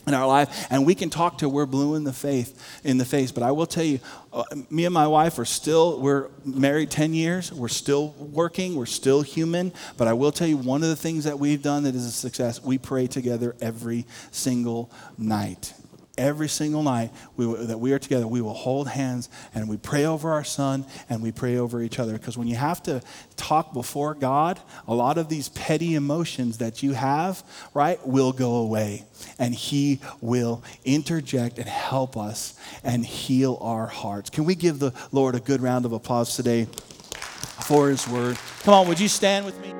in 0.10 0.16
our 0.16 0.28
life 0.28 0.68
and 0.70 0.86
we 0.86 0.96
can 0.96 1.10
talk 1.10 1.38
to 1.38 1.48
we're 1.48 1.66
blue 1.66 1.96
in 1.96 2.04
the 2.04 2.12
faith 2.12 2.82
in 2.84 2.98
the 2.98 3.06
face 3.06 3.32
but 3.32 3.44
i 3.44 3.52
will 3.52 3.68
tell 3.68 3.84
you 3.84 4.00
uh, 4.34 4.44
me 4.70 4.86
and 4.86 4.94
my 4.94 5.08
wife 5.08 5.38
are 5.40 5.46
still 5.46 6.00
we're 6.02 6.30
married 6.44 6.90
10 6.90 7.14
years 7.14 7.54
we're 7.54 7.68
still 7.68 8.10
working 8.18 8.76
we're 8.76 8.86
still 8.86 9.22
human 9.22 9.72
but 9.98 10.08
i 10.08 10.14
will 10.14 10.32
tell 10.32 10.48
you 10.48 10.58
one 10.58 10.84
of 10.84 10.90
the 10.90 10.96
things 10.96 11.24
that 11.24 11.38
we've 11.38 11.62
done 11.62 11.84
that 11.84 11.96
is 11.96 12.06
a 12.06 12.12
success 12.12 12.62
we 12.62 12.78
pray 12.78 13.08
together 13.08 13.56
every 13.62 14.06
single 14.32 14.92
night 15.18 15.74
every 16.20 16.50
single 16.50 16.84
night 16.84 17.12
we, 17.38 17.46
that 17.66 17.80
we 17.80 17.94
are 17.94 18.00
together, 18.00 18.28
we 18.28 18.42
will 18.42 18.54
hold 18.54 18.90
hands 18.90 19.30
and 19.56 19.68
we 19.68 19.78
pray 19.78 20.06
over 20.06 20.32
our 20.32 20.44
son 20.44 20.86
and 21.10 21.24
we 21.24 21.32
pray 21.32 21.58
over 21.58 21.82
each 21.82 21.98
other. 21.98 22.14
Because 22.14 22.38
when 22.38 22.48
you 22.48 22.56
have 22.56 22.84
to 22.84 23.02
talk 23.38 23.74
before 23.74 24.14
God, 24.14 24.60
a 24.88 24.94
lot 24.94 25.18
of 25.18 25.30
these 25.30 25.50
petty 25.50 25.96
emotions 25.96 26.60
that 26.60 26.84
you 26.84 26.94
have, 26.94 27.44
right, 27.74 28.06
will 28.06 28.32
go 28.32 28.58
away. 28.58 29.06
And 29.40 29.56
He 29.56 30.00
will 30.22 30.64
interject 30.86 31.58
and 31.58 31.68
help 31.68 32.18
us 32.18 32.60
and 32.84 33.06
heal 33.06 33.58
our 33.62 33.88
hearts. 33.88 34.30
Can 34.30 34.46
we 34.46 34.56
give 34.56 34.80
the 34.80 34.94
Lord 35.12 35.36
a 35.36 35.40
good 35.40 35.62
round 35.62 35.86
of 35.86 35.94
applause 35.94 36.36
today 36.36 36.68
for 37.64 37.90
His 37.90 38.08
word? 38.08 38.38
Come 38.64 38.74
on, 38.74 38.88
would 38.88 39.00
you 39.00 39.08
stand 39.08 39.46
with 39.46 39.60
me? 39.62 39.74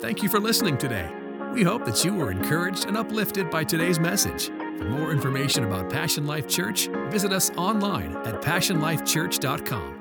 Thank 0.00 0.22
you 0.22 0.28
for 0.28 0.40
listening 0.40 0.78
today. 0.78 1.10
We 1.52 1.64
hope 1.64 1.84
that 1.84 2.04
you 2.04 2.14
were 2.14 2.30
encouraged 2.30 2.86
and 2.86 2.96
uplifted 2.96 3.50
by 3.50 3.64
today's 3.64 3.98
message. 3.98 4.50
For 4.80 4.88
more 4.88 5.12
information 5.12 5.64
about 5.64 5.90
Passion 5.90 6.26
Life 6.26 6.48
Church, 6.48 6.88
visit 7.10 7.32
us 7.32 7.50
online 7.56 8.16
at 8.24 8.40
passionlifechurch.com. 8.40 9.99